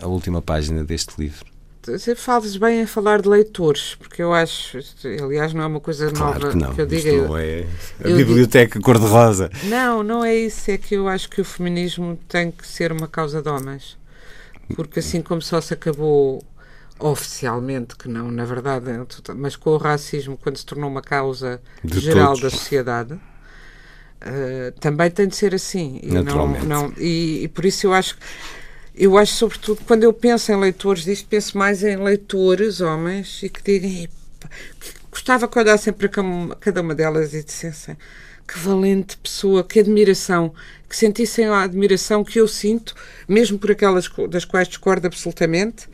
a 0.00 0.06
última 0.06 0.40
página 0.40 0.82
deste 0.82 1.12
livro? 1.18 1.47
Você 1.92 2.14
falas 2.14 2.56
bem 2.56 2.82
a 2.82 2.86
falar 2.86 3.20
de 3.22 3.28
leitores, 3.28 3.94
porque 3.94 4.22
eu 4.22 4.32
acho, 4.34 4.78
aliás, 5.22 5.52
não 5.54 5.62
é 5.62 5.66
uma 5.66 5.80
coisa 5.80 6.10
Claro 6.10 6.40
nova 6.40 6.50
que 6.50 6.56
não. 6.56 6.74
eu 6.76 6.86
Isto 6.86 6.86
diga. 6.86 7.28
não 7.28 7.36
é 7.36 7.66
a 8.04 8.08
eu 8.08 8.16
biblioteca 8.16 8.80
cor-de-rosa. 8.80 9.50
Não, 9.64 10.02
não 10.02 10.24
é 10.24 10.34
isso. 10.34 10.70
É 10.70 10.76
que 10.78 10.94
eu 10.94 11.08
acho 11.08 11.28
que 11.30 11.40
o 11.40 11.44
feminismo 11.44 12.18
tem 12.28 12.50
que 12.50 12.66
ser 12.66 12.92
uma 12.92 13.08
causa 13.08 13.40
de 13.42 13.48
homens. 13.48 13.96
Porque 14.74 14.98
assim 15.00 15.22
como 15.22 15.40
só 15.40 15.60
se 15.60 15.72
acabou 15.74 16.42
oficialmente, 16.98 17.96
que 17.96 18.08
não, 18.08 18.30
na 18.30 18.44
verdade, 18.44 18.90
é 18.90 18.98
mas 19.34 19.56
com 19.56 19.70
o 19.70 19.76
racismo, 19.76 20.36
quando 20.36 20.56
se 20.56 20.66
tornou 20.66 20.90
uma 20.90 21.00
causa 21.02 21.60
De 21.82 22.00
geral 22.00 22.34
todos. 22.34 22.40
da 22.42 22.50
sociedade, 22.50 23.18
eh, 24.20 24.72
também 24.80 25.10
tem 25.10 25.28
de 25.28 25.36
ser 25.36 25.54
assim. 25.54 26.00
E, 26.02 26.08
não, 26.10 26.48
não, 26.64 26.92
e, 26.98 27.44
e 27.44 27.48
por 27.48 27.64
isso 27.64 27.86
eu 27.86 27.92
acho. 27.94 28.16
Eu 28.98 29.16
acho, 29.16 29.32
sobretudo, 29.34 29.82
quando 29.86 30.02
eu 30.04 30.12
penso 30.12 30.50
em 30.52 30.56
leitores 30.60 31.04
disto, 31.04 31.26
penso 31.28 31.56
mais 31.56 31.82
em 31.84 31.96
leitores, 31.96 32.80
homens, 32.80 33.42
e 33.42 33.48
que 33.48 33.62
digam. 33.62 33.90
"Epá, 33.90 34.48
que 34.80 34.98
Gostava 35.10 35.48
que 35.48 35.58
olhassem 35.58 35.92
para 35.92 36.08
cada 36.60 36.80
uma 36.82 36.94
delas 36.94 37.34
e 37.34 37.42
dissessem 37.42 37.96
que 38.46 38.58
valente 38.58 39.16
pessoa, 39.18 39.64
que 39.64 39.80
admiração, 39.80 40.54
que 40.88 40.96
sentissem 40.96 41.46
a 41.46 41.62
admiração 41.62 42.24
que 42.24 42.40
eu 42.40 42.48
sinto, 42.48 42.94
mesmo 43.28 43.58
por 43.58 43.70
aquelas 43.72 44.08
das 44.30 44.44
quais 44.44 44.68
discordo 44.68 45.06
absolutamente. 45.06 45.88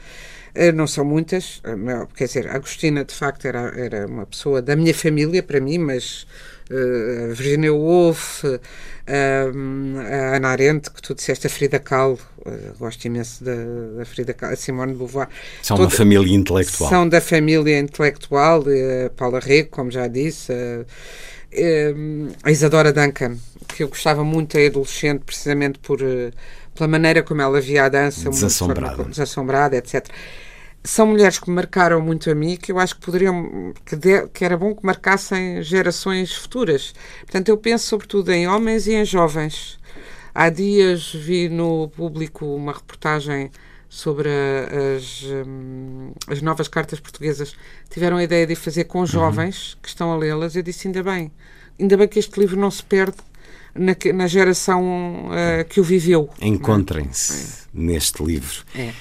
Eh, 0.54 0.72
Não 0.72 0.86
são 0.86 1.04
muitas, 1.04 1.60
eh, 1.64 2.06
quer 2.16 2.26
dizer, 2.26 2.48
Agostina 2.48 3.04
de 3.04 3.14
facto 3.14 3.44
era, 3.46 3.72
era 3.76 4.06
uma 4.06 4.26
pessoa 4.26 4.62
da 4.62 4.76
minha 4.76 4.94
família 4.94 5.42
para 5.42 5.60
mim, 5.60 5.78
mas 5.78 6.26
eh, 6.70 7.32
Virginia 7.34 7.72
Woolf, 7.72 8.44
eh, 8.44 8.60
a 9.06 10.36
Ana 10.36 10.48
Arendt, 10.48 10.90
que 10.90 11.00
tu 11.02 11.14
disseste, 11.14 11.46
a 11.46 11.50
Frida 11.50 11.78
Kahlo, 11.78 12.18
eh, 12.46 12.72
gosto 12.78 13.04
imenso 13.06 13.44
da, 13.44 13.54
da 13.98 14.04
Frida 14.04 14.32
Kahlo, 14.34 14.54
a 14.54 14.56
Simone 14.56 14.92
de 14.92 14.98
Beauvoir. 14.98 15.28
São 15.62 15.76
uma 15.76 15.90
família 15.90 16.34
intelectual. 16.34 16.90
são 16.90 17.08
da 17.08 17.20
família 17.20 17.78
intelectual, 17.78 18.64
eh, 18.68 19.10
Paula 19.16 19.40
Rego, 19.40 19.70
como 19.70 19.90
já 19.90 20.06
disse, 20.08 20.52
a 22.42 22.50
Isadora 22.50 22.92
Duncan, 22.92 23.36
que 23.68 23.82
eu 23.82 23.88
gostava 23.88 24.24
muito 24.24 24.58
em 24.58 24.66
adolescente, 24.66 25.22
precisamente 25.24 25.78
por, 25.78 25.98
pela 26.74 26.88
maneira 26.88 27.22
como 27.22 27.40
ela 27.42 27.60
via 27.60 27.84
a 27.84 27.88
dança, 27.88 28.22
muito 28.24 28.34
Desassombrada. 28.34 28.96
forma- 28.96 29.10
desassombrada, 29.10 29.76
etc. 29.76 30.06
São 30.86 31.06
mulheres 31.06 31.38
que 31.38 31.48
me 31.48 31.56
marcaram 31.56 31.98
muito 32.02 32.30
a 32.30 32.34
mim, 32.34 32.56
que 32.56 32.70
eu 32.70 32.78
acho 32.78 32.96
que 32.96 33.00
poderiam, 33.06 33.72
que, 33.86 33.96
de- 33.96 34.28
que 34.28 34.44
era 34.44 34.56
bom 34.56 34.74
que 34.74 34.84
marcassem 34.84 35.62
gerações 35.62 36.34
futuras. 36.34 36.92
Portanto, 37.20 37.48
eu 37.48 37.56
penso 37.56 37.86
sobretudo 37.86 38.30
em 38.30 38.46
homens 38.46 38.86
e 38.86 38.92
em 38.92 39.04
jovens. 39.04 39.78
Há 40.34 40.50
dias 40.50 41.12
vi 41.14 41.48
no 41.48 41.88
público 41.88 42.44
uma 42.44 42.72
reportagem 42.72 43.50
sobre 43.88 44.28
as, 44.98 45.22
hum, 45.46 46.12
as 46.28 46.42
novas 46.42 46.68
cartas 46.68 47.00
portuguesas. 47.00 47.54
Tiveram 47.88 48.18
a 48.18 48.24
ideia 48.24 48.46
de 48.46 48.54
fazer 48.54 48.84
com 48.84 49.06
jovens 49.06 49.78
que 49.80 49.88
estão 49.88 50.12
a 50.12 50.16
lê-las. 50.16 50.54
Eu 50.54 50.62
disse: 50.62 50.88
ainda 50.88 51.02
bem, 51.02 51.32
ainda 51.80 51.96
bem 51.96 52.08
que 52.08 52.18
este 52.18 52.38
livro 52.38 52.60
não 52.60 52.70
se 52.70 52.82
perde 52.82 53.16
na, 53.74 53.96
na 54.12 54.26
geração 54.26 55.28
ah, 55.30 55.64
que 55.64 55.80
o 55.80 55.84
viveu. 55.84 56.28
Encontrem-se 56.42 57.68
neste 57.72 58.22
livro. 58.22 58.64
É. 58.74 58.92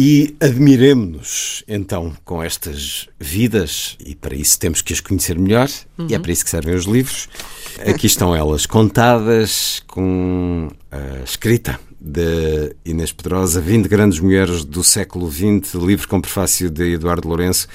E 0.00 0.36
admiremos-nos 0.38 1.64
então 1.66 2.12
com 2.24 2.40
estas 2.40 3.08
vidas, 3.18 3.96
e 3.98 4.14
para 4.14 4.36
isso 4.36 4.56
temos 4.56 4.80
que 4.80 4.92
as 4.92 5.00
conhecer 5.00 5.36
melhor, 5.36 5.68
uhum. 5.98 6.06
e 6.08 6.14
é 6.14 6.18
para 6.20 6.30
isso 6.30 6.44
que 6.44 6.50
servem 6.52 6.72
os 6.76 6.84
livros. 6.84 7.28
Aqui 7.84 8.06
estão 8.06 8.32
elas, 8.32 8.64
contadas 8.64 9.82
com 9.88 10.68
a 10.92 11.24
escrita 11.24 11.80
de 12.00 12.76
Inês 12.84 13.10
Pedrosa, 13.10 13.60
20 13.60 13.88
Grandes 13.88 14.20
Mulheres 14.20 14.64
do 14.64 14.84
Século 14.84 15.28
XX, 15.28 15.74
livro 15.74 16.06
com 16.06 16.20
prefácio 16.20 16.70
de 16.70 16.92
Eduardo 16.92 17.26
Lourenço. 17.26 17.66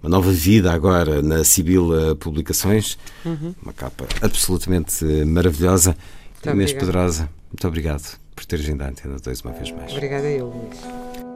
Uma 0.00 0.10
nova 0.10 0.30
vida 0.30 0.72
agora 0.72 1.20
na 1.22 1.42
Sibila 1.42 2.14
Publicações, 2.14 2.96
uhum. 3.24 3.52
uma 3.60 3.72
capa 3.72 4.06
absolutamente 4.22 5.04
maravilhosa. 5.26 5.96
Muito 6.44 6.50
Inês. 6.56 6.72
Pedrosa, 6.72 7.28
muito 7.50 7.66
obrigado 7.66 8.16
por 8.36 8.44
ter 8.44 8.60
vindo 8.60 8.82
à 8.82 8.90
Antena 8.90 9.16
2 9.18 9.40
uma 9.40 9.52
vez 9.54 9.72
mais. 9.72 9.90
Obrigada 9.90 10.30
eu, 10.30 10.46
Luís. 10.46 11.33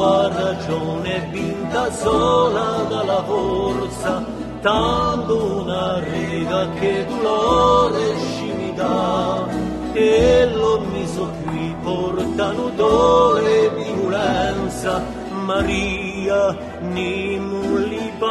sua 0.00 0.28
ragione 0.32 1.28
vinta 1.30 1.92
sola 1.92 2.86
dalla 2.88 3.22
forza, 3.22 4.24
tanto 4.62 5.60
una 5.60 5.98
riga 5.98 6.70
che 6.70 7.04
dolore 7.06 8.14
dà. 8.74 9.46
e 9.92 10.48
l'ho 10.54 10.80
miso 10.90 11.30
qui 11.44 11.74
portano 11.82 12.70
dole 12.76 13.66
e 13.66 13.70
violenza, 13.76 15.02
Maria 15.44 16.56
Nimulipa. 16.80 18.30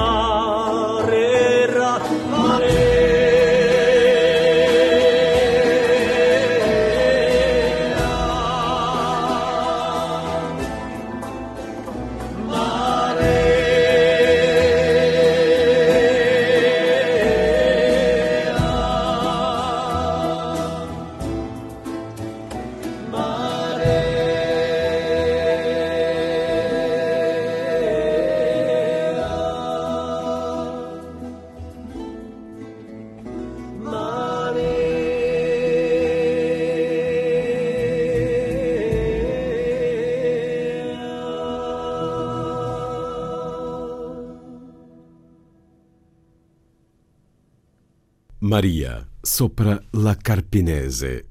Carpinese, 50.30 51.26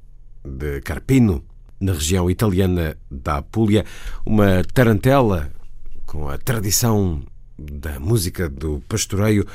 de 0.44 0.80
Carpino, 0.80 1.44
na 1.80 1.92
região 1.92 2.28
italiana 2.28 2.98
da 3.08 3.36
Apulia, 3.36 3.84
uma 4.26 4.64
tarantela 4.74 5.52
com 6.04 6.28
a 6.28 6.36
tradição 6.36 7.22
da 7.56 8.00
música 8.00 8.48
do 8.48 8.82
pastoreio. 8.88 9.46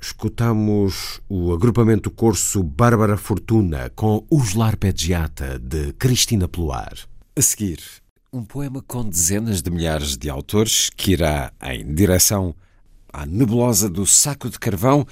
Escutamos 0.00 1.20
o 1.28 1.52
agrupamento 1.52 2.10
corso 2.10 2.60
Bárbara 2.60 3.16
Fortuna 3.16 3.88
com 3.94 4.26
Os 4.28 4.54
Larpeggiata, 4.54 5.60
de 5.60 5.92
Cristina 5.92 6.48
Pluar. 6.48 6.94
A 7.36 7.40
seguir, 7.40 7.78
um 8.32 8.44
poema 8.44 8.82
com 8.82 9.08
dezenas 9.08 9.62
de 9.62 9.70
milhares 9.70 10.16
de 10.16 10.28
autores 10.28 10.90
que 10.90 11.12
irá 11.12 11.52
em 11.62 11.94
direção 11.94 12.52
à 13.12 13.24
nebulosa 13.24 13.88
do 13.88 14.04
Saco 14.04 14.50
de 14.50 14.58
Carvão 14.58 15.06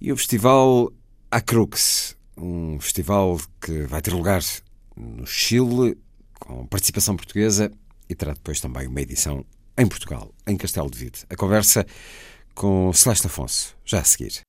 e 0.00 0.10
o 0.10 0.16
festival 0.16 0.92
Acrux, 1.30 2.15
um 2.36 2.78
festival 2.80 3.40
que 3.60 3.82
vai 3.82 4.02
ter 4.02 4.12
lugar 4.12 4.42
no 4.96 5.26
Chile, 5.26 5.98
com 6.38 6.66
participação 6.66 7.16
portuguesa 7.16 7.72
e 8.08 8.14
terá 8.14 8.34
depois 8.34 8.60
também 8.60 8.86
uma 8.86 9.00
edição 9.00 9.44
em 9.76 9.86
Portugal, 9.86 10.32
em 10.46 10.56
Castelo 10.56 10.90
de 10.90 10.98
Vide. 10.98 11.24
A 11.28 11.36
conversa 11.36 11.86
com 12.54 12.92
Celeste 12.92 13.26
Afonso, 13.26 13.76
já 13.84 14.00
a 14.00 14.04
seguir. 14.04 14.40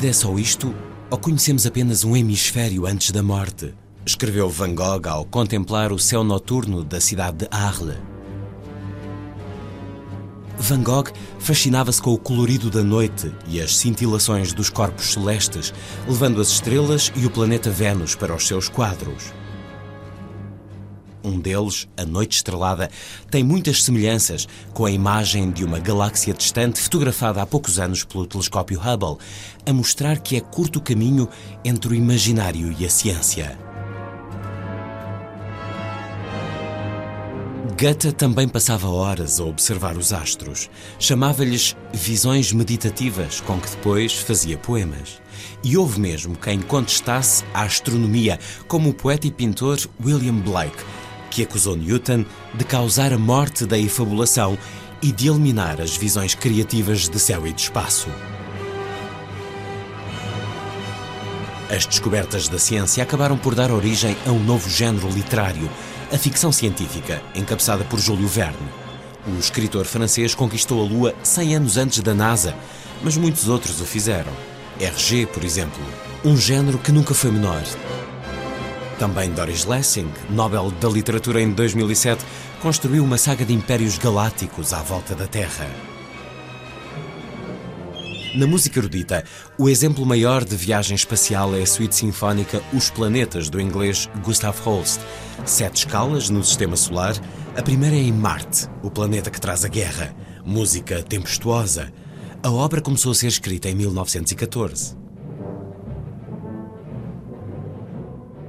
Vida 0.00 0.08
é 0.08 0.12
só 0.14 0.34
isto 0.38 0.74
ou 1.10 1.18
conhecemos 1.18 1.66
apenas 1.66 2.04
um 2.04 2.16
hemisfério 2.16 2.86
antes 2.86 3.10
da 3.10 3.22
morte? 3.22 3.74
Escreveu 4.06 4.48
Van 4.48 4.74
Gogh 4.74 5.06
ao 5.06 5.26
contemplar 5.26 5.92
o 5.92 5.98
céu 5.98 6.24
noturno 6.24 6.82
da 6.82 6.98
cidade 6.98 7.38
de 7.38 7.48
Arles. 7.50 7.98
Van 10.56 10.82
Gogh 10.82 11.10
fascinava-se 11.38 12.00
com 12.00 12.14
o 12.14 12.18
colorido 12.18 12.70
da 12.70 12.82
noite 12.82 13.30
e 13.46 13.60
as 13.60 13.76
cintilações 13.76 14.54
dos 14.54 14.70
corpos 14.70 15.12
celestes, 15.12 15.74
levando 16.08 16.40
as 16.40 16.48
estrelas 16.48 17.12
e 17.14 17.26
o 17.26 17.30
planeta 17.30 17.68
Vênus 17.68 18.14
para 18.14 18.34
os 18.34 18.46
seus 18.46 18.70
quadros. 18.70 19.34
Um 21.22 21.38
deles, 21.38 21.88
A 21.96 22.04
Noite 22.04 22.36
Estrelada, 22.36 22.90
tem 23.30 23.44
muitas 23.44 23.82
semelhanças 23.82 24.48
com 24.72 24.84
a 24.84 24.90
imagem 24.90 25.50
de 25.50 25.64
uma 25.64 25.78
galáxia 25.78 26.32
distante 26.32 26.80
fotografada 26.80 27.42
há 27.42 27.46
poucos 27.46 27.78
anos 27.78 28.04
pelo 28.04 28.26
telescópio 28.26 28.80
Hubble, 28.80 29.18
a 29.66 29.72
mostrar 29.72 30.18
que 30.18 30.36
é 30.36 30.40
curto 30.40 30.78
o 30.78 30.82
caminho 30.82 31.28
entre 31.64 31.92
o 31.92 31.94
imaginário 31.94 32.74
e 32.78 32.86
a 32.86 32.90
ciência. 32.90 33.58
Goethe 37.80 38.12
também 38.12 38.46
passava 38.46 38.90
horas 38.90 39.40
a 39.40 39.44
observar 39.44 39.96
os 39.96 40.12
astros. 40.12 40.68
Chamava-lhes 40.98 41.74
visões 41.94 42.52
meditativas, 42.52 43.40
com 43.40 43.58
que 43.58 43.70
depois 43.70 44.12
fazia 44.12 44.58
poemas. 44.58 45.18
E 45.64 45.78
houve 45.78 45.98
mesmo 45.98 46.36
quem 46.36 46.60
contestasse 46.60 47.42
a 47.54 47.62
astronomia, 47.62 48.38
como 48.68 48.90
o 48.90 48.94
poeta 48.94 49.26
e 49.26 49.30
pintor 49.30 49.78
William 50.04 50.34
Blake, 50.34 50.76
que 51.30 51.42
acusou 51.42 51.76
Newton 51.76 52.24
de 52.54 52.64
causar 52.64 53.12
a 53.12 53.18
morte 53.18 53.64
da 53.64 53.78
efabulação 53.78 54.58
e 55.00 55.12
de 55.12 55.28
eliminar 55.28 55.80
as 55.80 55.96
visões 55.96 56.34
criativas 56.34 57.08
de 57.08 57.18
céu 57.18 57.46
e 57.46 57.52
de 57.52 57.62
espaço. 57.62 58.08
As 61.70 61.86
descobertas 61.86 62.48
da 62.48 62.58
ciência 62.58 63.02
acabaram 63.02 63.38
por 63.38 63.54
dar 63.54 63.70
origem 63.70 64.16
a 64.26 64.30
um 64.30 64.42
novo 64.42 64.68
género 64.68 65.08
literário, 65.08 65.70
a 66.12 66.18
ficção 66.18 66.50
científica, 66.50 67.22
encabeçada 67.32 67.84
por 67.84 68.00
Júlio 68.00 68.26
Verne. 68.26 68.68
O 69.26 69.38
escritor 69.38 69.84
francês 69.84 70.34
conquistou 70.34 70.80
a 70.80 70.84
Lua 70.84 71.14
100 71.22 71.54
anos 71.54 71.76
antes 71.76 72.00
da 72.00 72.12
NASA, 72.12 72.56
mas 73.04 73.16
muitos 73.16 73.48
outros 73.48 73.80
o 73.80 73.84
fizeram. 73.84 74.32
RG, 74.80 75.26
por 75.26 75.44
exemplo, 75.44 75.80
um 76.24 76.36
género 76.36 76.78
que 76.78 76.90
nunca 76.90 77.14
foi 77.14 77.30
menor, 77.30 77.62
também 79.00 79.32
Doris 79.32 79.64
Lessing, 79.64 80.12
Nobel 80.28 80.70
da 80.72 80.86
Literatura 80.86 81.40
em 81.40 81.50
2007, 81.52 82.22
construiu 82.60 83.02
uma 83.02 83.16
saga 83.16 83.46
de 83.46 83.54
impérios 83.54 83.96
galácticos 83.96 84.74
à 84.74 84.82
volta 84.82 85.14
da 85.14 85.26
Terra. 85.26 85.66
Na 88.34 88.46
música 88.46 88.78
erudita, 88.78 89.24
o 89.56 89.70
exemplo 89.70 90.04
maior 90.04 90.44
de 90.44 90.54
viagem 90.54 90.94
espacial 90.94 91.54
é 91.56 91.62
a 91.62 91.66
suíte 91.66 91.96
sinfónica 91.96 92.62
Os 92.74 92.90
Planetas, 92.90 93.48
do 93.48 93.58
inglês 93.58 94.06
Gustav 94.22 94.58
Holst. 94.60 95.00
Sete 95.46 95.86
escalas 95.86 96.28
no 96.28 96.44
sistema 96.44 96.76
solar. 96.76 97.14
A 97.56 97.62
primeira 97.62 97.96
é 97.96 98.00
em 98.00 98.12
Marte, 98.12 98.68
o 98.82 98.90
planeta 98.90 99.30
que 99.30 99.40
traz 99.40 99.64
a 99.64 99.68
guerra. 99.68 100.14
Música 100.44 101.02
tempestuosa. 101.02 101.90
A 102.42 102.50
obra 102.50 102.82
começou 102.82 103.12
a 103.12 103.14
ser 103.14 103.28
escrita 103.28 103.70
em 103.70 103.74
1914. 103.74 104.99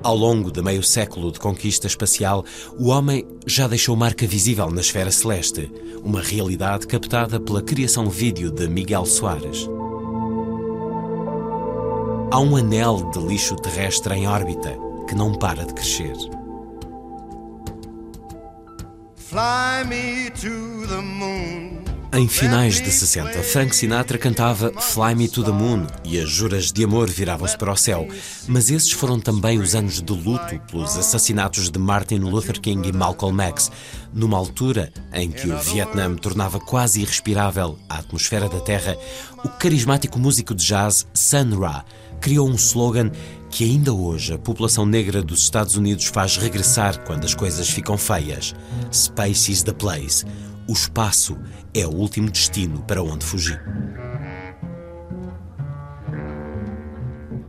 Ao 0.04 0.16
longo 0.16 0.52
de 0.52 0.64
meio 0.64 0.82
século 0.82 1.32
de 1.32 1.40
conquista 1.40 1.86
espacial, 1.86 2.44
o 2.80 2.88
homem 2.88 3.24
já 3.46 3.68
deixou 3.68 3.96
marca 3.96 4.26
visível 4.26 4.72
na 4.72 4.82
esfera 4.82 5.12
celeste, 5.12 5.72
uma 6.04 6.22
realidade 6.22 6.88
captada 6.88 7.40
pela 7.40 7.62
criação 7.62 8.10
vídeo 8.10 8.50
de 8.52 8.68
Miguel 8.68 9.06
Soares. 9.06 9.70
Há 12.32 12.40
um 12.40 12.56
anel 12.56 13.12
de 13.12 13.20
lixo 13.20 13.56
terrestre 13.58 14.16
em 14.16 14.28
órbita 14.28 14.76
que 15.08 15.14
não 15.14 15.34
para 15.34 15.66
de 15.66 15.74
crescer. 15.74 16.16
Fly 19.16 19.84
me 19.88 20.32
to 20.32 20.88
the 20.88 21.02
moon. 21.02 21.81
Em 22.14 22.28
finais 22.28 22.82
de 22.82 22.92
60, 22.92 23.42
Frank 23.42 23.74
Sinatra 23.74 24.18
cantava 24.18 24.74
Fly 24.82 25.16
Me 25.16 25.30
to 25.30 25.46
the 25.46 25.52
Moon 25.52 25.88
e 26.04 26.20
as 26.20 26.30
juras 26.30 26.70
de 26.70 26.84
amor 26.84 27.10
viravam-se 27.10 27.58
para 27.58 27.72
o 27.72 27.78
céu. 27.78 28.06
Mas 28.50 28.70
esses 28.70 28.92
foram 28.92 29.18
também 29.18 29.60
os 29.60 29.76
anos 29.76 30.02
de 30.02 30.12
luto 30.12 30.60
pelos 30.70 30.98
assassinatos 30.98 31.70
de 31.70 31.80
Martin 31.80 32.18
Luther 32.18 32.60
King 32.60 32.90
e 32.90 32.92
Malcolm 32.92 33.42
X, 33.44 33.72
numa 34.14 34.38
altura 34.38 34.92
em 35.14 35.32
que 35.32 35.48
o 35.48 35.58
Vietnã 35.58 36.14
tornava 36.16 36.60
quase 36.60 37.00
irrespirável 37.00 37.80
a 37.88 38.00
atmosfera 38.00 38.50
da 38.50 38.60
Terra. 38.60 38.98
O 39.46 39.48
carismático 39.48 40.20
músico 40.20 40.54
de 40.54 40.66
jazz 40.66 41.08
Sun 41.14 41.58
Ra 41.62 41.86
criou 42.20 42.50
um 42.50 42.56
slogan 42.56 43.10
que 43.50 43.64
ainda 43.64 43.94
hoje 43.94 44.34
a 44.34 44.38
população 44.38 44.86
negra 44.86 45.24
dos 45.24 45.44
Estados 45.44 45.78
Unidos 45.78 46.06
faz 46.06 46.36
regressar 46.36 47.06
quando 47.06 47.24
as 47.24 47.34
coisas 47.34 47.70
ficam 47.70 47.98
feias. 47.98 48.54
Space 48.92 49.50
is 49.50 49.64
the 49.64 49.74
place. 49.74 50.26
O 50.72 50.74
espaço 50.74 51.38
é 51.74 51.86
o 51.86 51.90
último 51.90 52.32
destino 52.32 52.82
para 52.84 53.04
onde 53.04 53.26
fugir. 53.26 53.62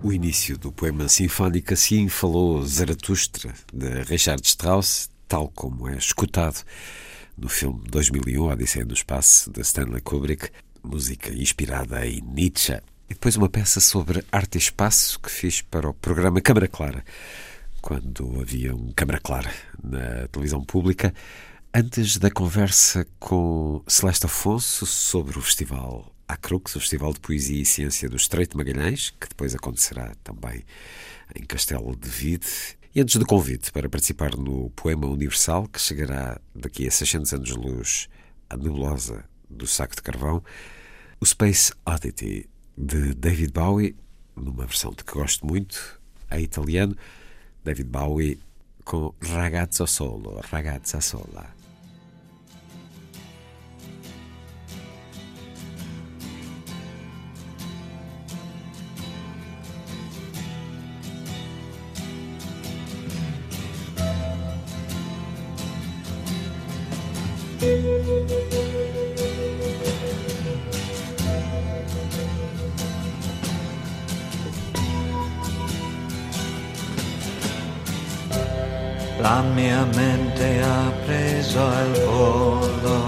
O 0.02 0.12
início 0.12 0.58
do 0.58 0.72
poema 0.72 1.08
sinfónico 1.08 1.72
assim 1.72 2.08
falou 2.08 2.66
Zaratustra, 2.66 3.54
de 3.72 4.02
Richard 4.02 4.44
Strauss, 4.44 5.08
tal 5.28 5.48
como 5.54 5.88
é 5.88 5.96
escutado 5.96 6.64
no 7.38 7.48
filme 7.48 7.84
2001, 7.88 8.44
Odisseia 8.44 8.84
no 8.84 8.92
Espaço, 8.92 9.52
de 9.52 9.60
Stanley 9.60 10.00
Kubrick, 10.00 10.48
música 10.82 11.32
inspirada 11.32 12.04
em 12.04 12.20
Nietzsche. 12.22 12.82
E 13.08 13.14
depois 13.14 13.36
uma 13.36 13.48
peça 13.48 13.78
sobre 13.78 14.24
arte 14.32 14.56
e 14.56 14.58
espaço 14.58 15.20
que 15.20 15.30
fiz 15.30 15.62
para 15.62 15.88
o 15.88 15.94
programa 15.94 16.40
Câmara 16.40 16.66
Clara, 16.66 17.04
quando 17.80 18.40
havia 18.40 18.74
um 18.74 18.90
Câmara 18.90 19.20
Clara 19.20 19.54
na 19.80 20.26
televisão 20.26 20.64
pública, 20.64 21.14
antes 21.74 22.18
da 22.18 22.30
conversa 22.30 23.06
com 23.18 23.82
Celeste 23.86 24.26
Afonso 24.26 24.84
sobre 24.84 25.38
o 25.38 25.42
festival 25.42 26.14
Acrux, 26.28 26.76
o 26.76 26.80
Festival 26.80 27.14
de 27.14 27.20
Poesia 27.20 27.62
e 27.62 27.64
Ciência 27.64 28.10
do 28.10 28.16
Estreito 28.16 28.52
de 28.52 28.56
Magalhães, 28.58 29.10
que 29.10 29.26
depois 29.26 29.54
acontecerá 29.54 30.14
também 30.22 30.64
em 31.34 31.42
Castelo 31.44 31.96
de 31.96 32.08
Vide. 32.08 32.46
E 32.94 33.00
antes 33.00 33.16
do 33.16 33.24
convite 33.24 33.72
para 33.72 33.88
participar 33.88 34.36
no 34.36 34.68
Poema 34.70 35.06
Universal, 35.06 35.66
que 35.66 35.80
chegará 35.80 36.38
daqui 36.54 36.86
a 36.86 36.90
600 36.90 37.32
anos 37.32 37.48
de 37.48 37.54
luz 37.54 38.08
à 38.50 38.56
nebulosa 38.56 39.24
do 39.48 39.66
Saco 39.66 39.96
de 39.96 40.02
Carvão, 40.02 40.42
o 41.20 41.24
Space 41.24 41.72
Oddity, 41.86 42.50
de 42.76 43.14
David 43.14 43.52
Bowie, 43.52 43.96
numa 44.36 44.66
versão 44.66 44.90
de 44.90 45.04
que 45.04 45.12
gosto 45.12 45.46
muito, 45.46 46.00
a 46.28 46.38
italiano, 46.38 46.94
David 47.64 47.88
Bowie 47.88 48.38
com 48.84 49.14
Ragazzo 49.22 49.86
Solo, 49.86 50.40
Ragazza 50.50 51.00
Sola. 51.00 51.61
La 67.62 67.68
mia 79.54 79.84
mente 79.94 80.60
ha 80.60 80.90
preso 81.04 81.60
il 81.60 82.00
volo, 82.04 82.98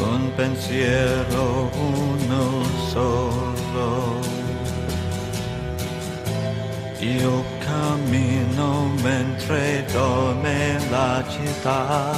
un 0.00 0.34
pensiero 0.36 1.70
uno 1.72 2.62
solo. 2.90 4.20
Io 6.98 7.44
cammino 7.60 8.90
mentre 9.02 9.84
dorme 9.92 10.35
la 10.90 11.24
città, 11.28 12.12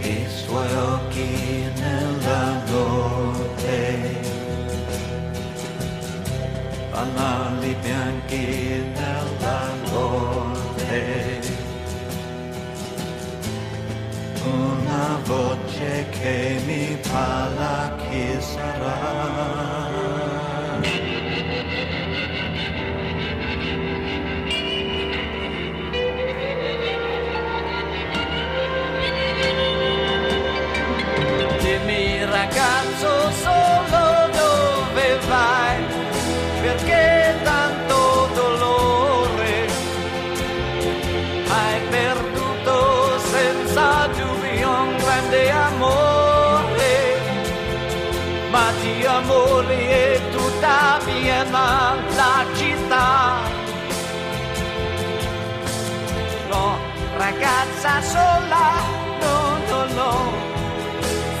i 0.00 0.26
suoi 0.28 0.72
occhi 0.74 1.70
nella 1.80 2.62
notte 2.70 4.30
fanali 7.00 7.74
bianchi 7.82 8.92
nella 8.94 9.60
notte. 9.90 11.40
Una 14.44 15.18
voce 15.24 16.06
che 16.10 16.60
mi 16.66 16.98
parla 17.10 17.96
chi 17.96 18.36
sarà. 18.40 19.89
Piena 51.50 51.94
la 52.14 52.44
città. 52.54 53.38
No 56.48 56.78
ragazza 57.16 58.00
sola 58.02 58.72
no 59.20 59.58
no 59.68 59.84
no. 59.94 60.32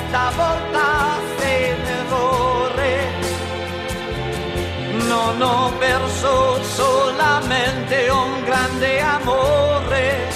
Stavolta 0.08 1.18
sei 1.38 1.68
in 1.70 1.84
errore 1.86 3.18
non 5.06 5.40
ho 5.40 5.72
perso 5.78 6.62
solamente 6.62 8.08
un 8.08 8.44
grande 8.44 9.00
amore. 9.00 10.28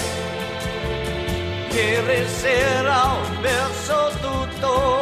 Ieri 1.71 2.25
sera 2.27 3.11
ho 3.11 3.19
perso 3.41 4.11
tutto 4.21 4.94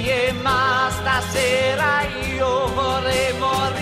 Grazie 0.00 0.32
ma 0.32 0.88
stasera 0.90 2.00
io 2.34 2.72
vorrei 2.72 3.36
morire. 3.38 3.79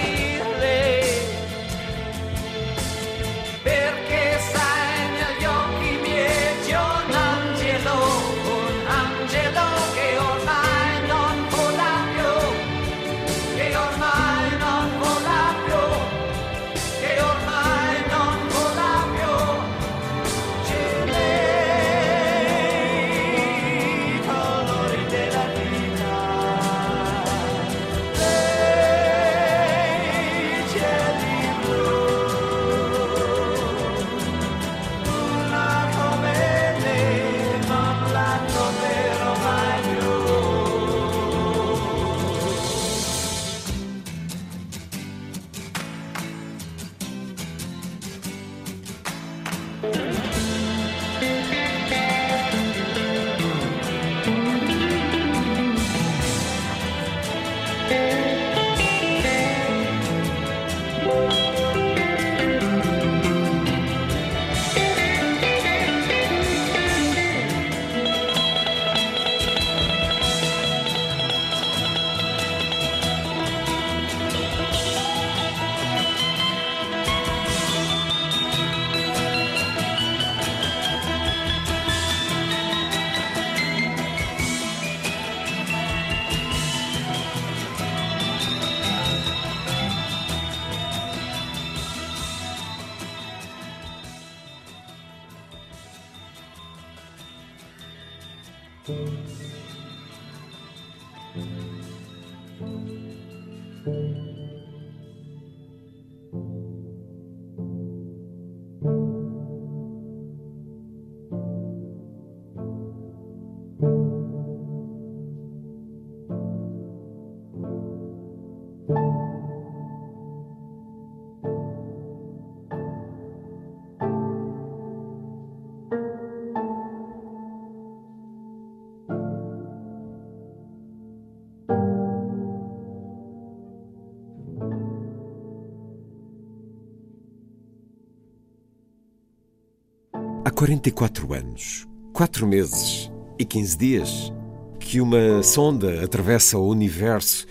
44 140.58 141.34
anos, 141.34 141.86
4 142.12 142.44
meses 142.44 143.08
e 143.38 143.44
15 143.44 143.78
dias 143.78 144.32
que 144.80 145.00
uma 145.00 145.40
sonda 145.40 146.02
atravessa 146.02 146.58
o 146.58 146.68
universo. 146.68 147.46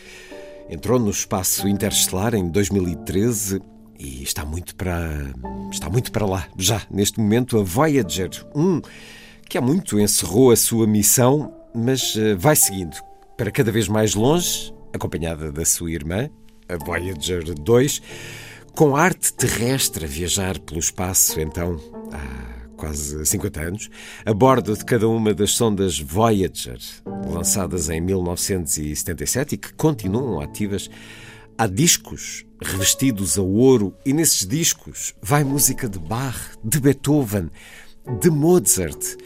Entrou 0.70 1.00
no 1.00 1.10
espaço 1.10 1.70
interestelar 1.70 2.36
em 2.36 2.50
2013 2.50 3.62
e 3.98 4.24
está 4.24 4.44
muito 4.44 4.76
para 4.76 5.10
está 5.72 5.90
muito 5.90 6.12
para 6.12 6.26
lá. 6.26 6.50
Já 6.58 6.82
neste 6.92 7.18
momento 7.22 7.58
a 7.58 7.64
Voyager 7.64 8.30
1, 8.54 8.82
que 9.48 9.58
há 9.58 9.62
muito 9.62 9.98
encerrou 9.98 10.52
a 10.52 10.58
sua 10.58 10.86
missão, 10.86 11.56
mas 11.74 12.14
eh, 12.18 12.36
vai 12.36 12.58
seguindo 12.58 12.98
para 13.38 13.52
cada 13.52 13.72
vez 13.72 13.88
mais 13.88 14.16
longe, 14.16 14.74
acompanhada 14.94 15.50
da 15.50 15.64
sua 15.64 15.92
irmã, 15.92 16.30
a 16.68 16.76
Voyager 16.76 17.54
2, 17.54 18.02
com 18.76 18.98
arte 18.98 19.32
terrestre 19.32 20.04
a 20.04 20.08
viajar 20.10 20.60
pelo 20.60 20.82
espaço, 20.82 21.40
então, 21.40 21.80
há 22.12 22.47
quase 22.78 23.26
50 23.26 23.60
anos, 23.60 23.90
a 24.26 24.34
bordo 24.34 24.78
de 24.78 24.86
cada 24.86 25.10
uma 25.10 25.34
das 25.34 25.52
sondas 25.52 26.00
Voyager, 26.00 26.80
lançadas 27.28 27.90
em 27.90 28.00
1977 28.00 29.56
e 29.56 29.58
que 29.58 29.74
continuam 29.74 30.40
ativas. 30.40 30.90
Há 31.58 31.66
discos 31.66 32.46
revestidos 32.62 33.38
a 33.38 33.42
ouro 33.42 33.96
e 34.06 34.14
nesses 34.14 34.46
discos 34.46 35.16
vai 35.22 35.44
música 35.44 35.90
de 35.90 35.98
Bach, 35.98 36.38
de 36.64 36.80
Beethoven, 36.80 37.50
de 38.22 38.30
Mozart. 38.30 39.18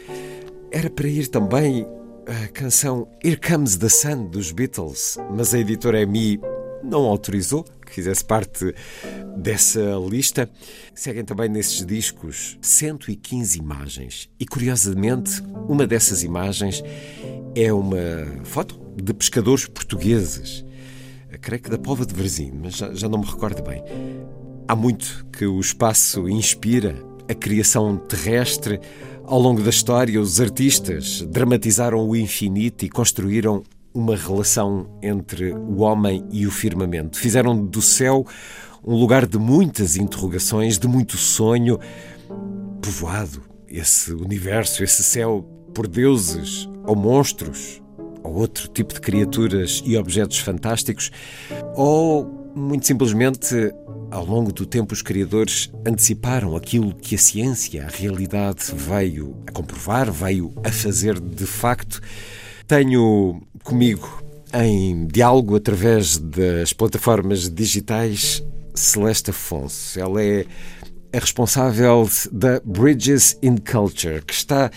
Era 0.70 0.88
para 0.88 1.06
ir 1.06 1.28
também 1.28 1.86
a 2.26 2.48
canção 2.48 3.06
Here 3.22 3.36
Comes 3.36 3.76
the 3.76 3.90
Sun 3.90 4.26
dos 4.26 4.50
Beatles, 4.50 5.18
mas 5.30 5.52
a 5.52 5.58
editora 5.58 6.00
EMI 6.00 6.40
não 6.82 7.02
autorizou 7.02 7.64
fizesse 7.94 8.24
parte 8.24 8.74
dessa 9.36 9.80
lista. 10.08 10.48
Seguem 10.94 11.24
também 11.24 11.48
nesses 11.48 11.84
discos 11.84 12.58
115 12.60 13.58
imagens 13.58 14.28
e, 14.38 14.46
curiosamente, 14.46 15.42
uma 15.68 15.86
dessas 15.86 16.22
imagens 16.22 16.82
é 17.54 17.72
uma 17.72 18.44
foto 18.44 18.80
de 18.96 19.12
pescadores 19.12 19.66
portugueses. 19.66 20.64
Creio 21.40 21.62
que 21.62 21.70
da 21.70 21.78
Pova 21.78 22.04
de 22.04 22.14
Varzim, 22.14 22.52
mas 22.62 22.76
já, 22.76 22.92
já 22.94 23.08
não 23.08 23.18
me 23.18 23.26
recordo 23.26 23.62
bem. 23.62 23.82
Há 24.68 24.76
muito 24.76 25.26
que 25.32 25.46
o 25.46 25.58
espaço 25.60 26.28
inspira 26.28 26.94
a 27.28 27.34
criação 27.34 27.96
terrestre. 27.96 28.80
Ao 29.24 29.40
longo 29.40 29.62
da 29.62 29.70
história, 29.70 30.20
os 30.20 30.40
artistas 30.40 31.22
dramatizaram 31.22 32.06
o 32.06 32.14
infinito 32.14 32.84
e 32.84 32.88
construíram 32.88 33.62
uma 33.94 34.16
relação 34.16 34.98
entre 35.02 35.52
o 35.52 35.80
homem 35.80 36.24
e 36.30 36.46
o 36.46 36.50
firmamento. 36.50 37.18
Fizeram 37.18 37.64
do 37.64 37.82
céu 37.82 38.26
um 38.84 38.94
lugar 38.96 39.26
de 39.26 39.38
muitas 39.38 39.96
interrogações, 39.96 40.78
de 40.78 40.88
muito 40.88 41.16
sonho, 41.16 41.78
povoado 42.80 43.42
esse 43.68 44.12
universo, 44.12 44.82
esse 44.82 45.04
céu 45.04 45.42
por 45.72 45.86
deuses 45.86 46.68
ou 46.84 46.96
monstros 46.96 47.80
ou 48.22 48.34
outro 48.34 48.68
tipo 48.68 48.94
de 48.94 49.00
criaturas 49.00 49.82
e 49.84 49.96
objetos 49.96 50.38
fantásticos, 50.38 51.10
ou 51.74 52.52
muito 52.54 52.86
simplesmente, 52.86 53.72
ao 54.10 54.24
longo 54.24 54.52
do 54.52 54.66
tempo, 54.66 54.92
os 54.92 55.02
criadores 55.02 55.72
anteciparam 55.86 56.54
aquilo 56.56 56.94
que 56.94 57.14
a 57.14 57.18
ciência, 57.18 57.84
a 57.84 57.88
realidade 57.88 58.72
veio 58.74 59.36
a 59.46 59.52
comprovar, 59.52 60.10
veio 60.12 60.52
a 60.62 60.70
fazer 60.70 61.18
de 61.18 61.46
facto. 61.46 62.00
Tenho 62.66 63.42
comigo 63.62 64.22
em 64.54 65.06
diálogo 65.06 65.56
através 65.56 66.18
das 66.18 66.72
plataformas 66.72 67.48
digitais 67.48 68.42
Celeste 68.74 69.30
Afonso. 69.30 69.98
Ela 69.98 70.22
é 70.22 70.46
a 71.12 71.18
responsável 71.18 72.08
da 72.30 72.60
Bridges 72.64 73.38
in 73.42 73.56
Culture, 73.56 74.22
que 74.22 74.34
está 74.34 74.70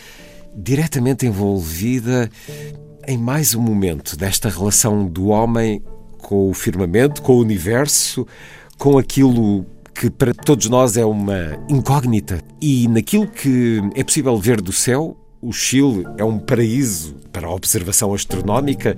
diretamente 0.56 1.26
envolvida 1.26 2.30
em 3.08 3.18
mais 3.18 3.54
um 3.54 3.62
momento 3.62 4.18
desta 4.18 4.50
relação 4.50 5.06
do 5.06 5.28
homem 5.28 5.84
com 6.18 6.50
o 6.50 6.54
firmamento, 6.54 7.22
com 7.22 7.34
o 7.34 7.40
universo, 7.40 8.26
com 8.78 8.98
aquilo 8.98 9.66
que 9.94 10.10
para 10.10 10.34
todos 10.34 10.68
nós 10.68 10.98
é 10.98 11.06
uma 11.06 11.58
incógnita. 11.70 12.42
E 12.62 12.88
naquilo 12.88 13.28
que 13.28 13.82
é 13.96 14.04
possível 14.04 14.38
ver 14.38 14.60
do 14.60 14.72
céu, 14.72 15.16
o 15.42 15.52
Chile 15.52 16.06
é 16.18 16.24
um 16.24 16.40
paraíso 16.40 17.16
para 17.32 17.48
a 17.48 17.54
observação 17.54 18.14
astronómica. 18.14 18.96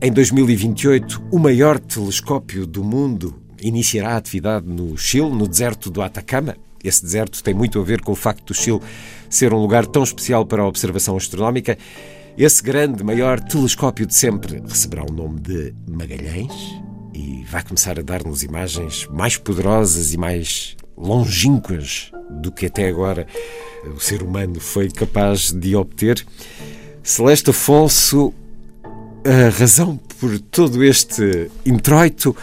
Em 0.00 0.10
2028, 0.10 1.22
o 1.30 1.38
maior 1.38 1.78
telescópio 1.78 2.66
do 2.66 2.82
mundo 2.82 3.34
iniciará 3.60 4.14
a 4.14 4.16
atividade 4.16 4.66
no 4.66 4.96
Chile, 4.96 5.30
no 5.30 5.46
deserto 5.46 5.90
do 5.90 6.00
Atacama. 6.00 6.56
Esse 6.82 7.02
deserto 7.02 7.42
tem 7.42 7.52
muito 7.52 7.78
a 7.78 7.82
ver 7.82 8.00
com 8.00 8.12
o 8.12 8.16
facto 8.16 8.46
do 8.46 8.54
Chile 8.54 8.80
ser 9.28 9.52
um 9.52 9.58
lugar 9.58 9.86
tão 9.86 10.02
especial 10.02 10.46
para 10.46 10.62
a 10.62 10.66
observação 10.66 11.16
astronómica. 11.16 11.76
Esse 12.38 12.62
grande, 12.62 13.04
maior 13.04 13.38
telescópio 13.38 14.06
de 14.06 14.14
sempre 14.14 14.62
receberá 14.66 15.04
o 15.04 15.12
nome 15.12 15.40
de 15.40 15.74
Magalhães 15.86 16.80
e 17.12 17.44
vai 17.44 17.62
começar 17.62 17.98
a 17.98 18.02
dar-nos 18.02 18.42
imagens 18.42 19.06
mais 19.12 19.36
poderosas 19.36 20.14
e 20.14 20.16
mais 20.16 20.76
longínquas 21.00 22.12
do 22.30 22.52
que 22.52 22.66
até 22.66 22.88
agora 22.88 23.26
o 23.96 24.00
ser 24.00 24.22
humano 24.22 24.60
foi 24.60 24.90
capaz 24.90 25.50
de 25.50 25.74
obter. 25.74 26.24
Celeste 27.02 27.50
Afonso, 27.50 28.32
a 29.24 29.48
razão 29.48 29.96
por 30.18 30.38
todo 30.38 30.84
este 30.84 31.50
introito 31.64 32.36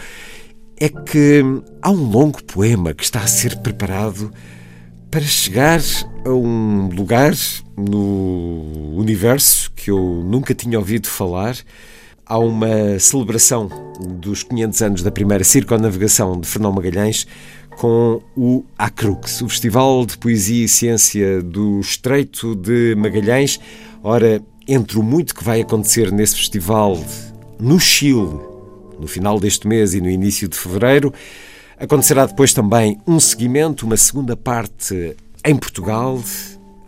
é 0.76 0.88
que 0.88 1.42
há 1.80 1.90
um 1.90 2.10
longo 2.10 2.42
poema 2.44 2.92
que 2.92 3.04
está 3.04 3.20
a 3.20 3.26
ser 3.26 3.56
preparado 3.58 4.32
para 5.10 5.22
chegar 5.22 5.80
a 6.24 6.30
um 6.30 6.88
lugar 6.88 7.32
no 7.76 8.94
universo 8.96 9.70
que 9.74 9.90
eu 9.90 10.22
nunca 10.24 10.54
tinha 10.54 10.78
ouvido 10.78 11.08
falar. 11.08 11.56
Há 12.26 12.38
uma 12.38 12.98
celebração 12.98 13.70
dos 14.20 14.42
500 14.42 14.82
anos 14.82 15.02
da 15.02 15.10
primeira 15.10 15.42
circunnavegação 15.42 16.38
de 16.38 16.46
Fernão 16.46 16.72
Magalhães 16.72 17.26
com 17.78 18.20
o 18.36 18.64
Acrux, 18.76 19.40
o 19.40 19.48
Festival 19.48 20.04
de 20.04 20.18
Poesia 20.18 20.64
e 20.64 20.68
Ciência 20.68 21.40
do 21.40 21.78
Estreito 21.78 22.56
de 22.56 22.96
Magalhães. 22.96 23.60
Ora, 24.02 24.42
entre 24.66 24.98
o 24.98 25.02
muito 25.02 25.32
que 25.32 25.44
vai 25.44 25.60
acontecer 25.60 26.10
nesse 26.10 26.36
festival 26.36 26.98
no 27.58 27.78
Chile, 27.78 28.40
no 28.98 29.06
final 29.06 29.38
deste 29.38 29.68
mês 29.68 29.94
e 29.94 30.00
no 30.00 30.10
início 30.10 30.48
de 30.48 30.58
fevereiro, 30.58 31.14
acontecerá 31.78 32.26
depois 32.26 32.52
também 32.52 32.98
um 33.06 33.20
seguimento, 33.20 33.86
uma 33.86 33.96
segunda 33.96 34.36
parte 34.36 35.16
em 35.44 35.54
Portugal, 35.54 36.20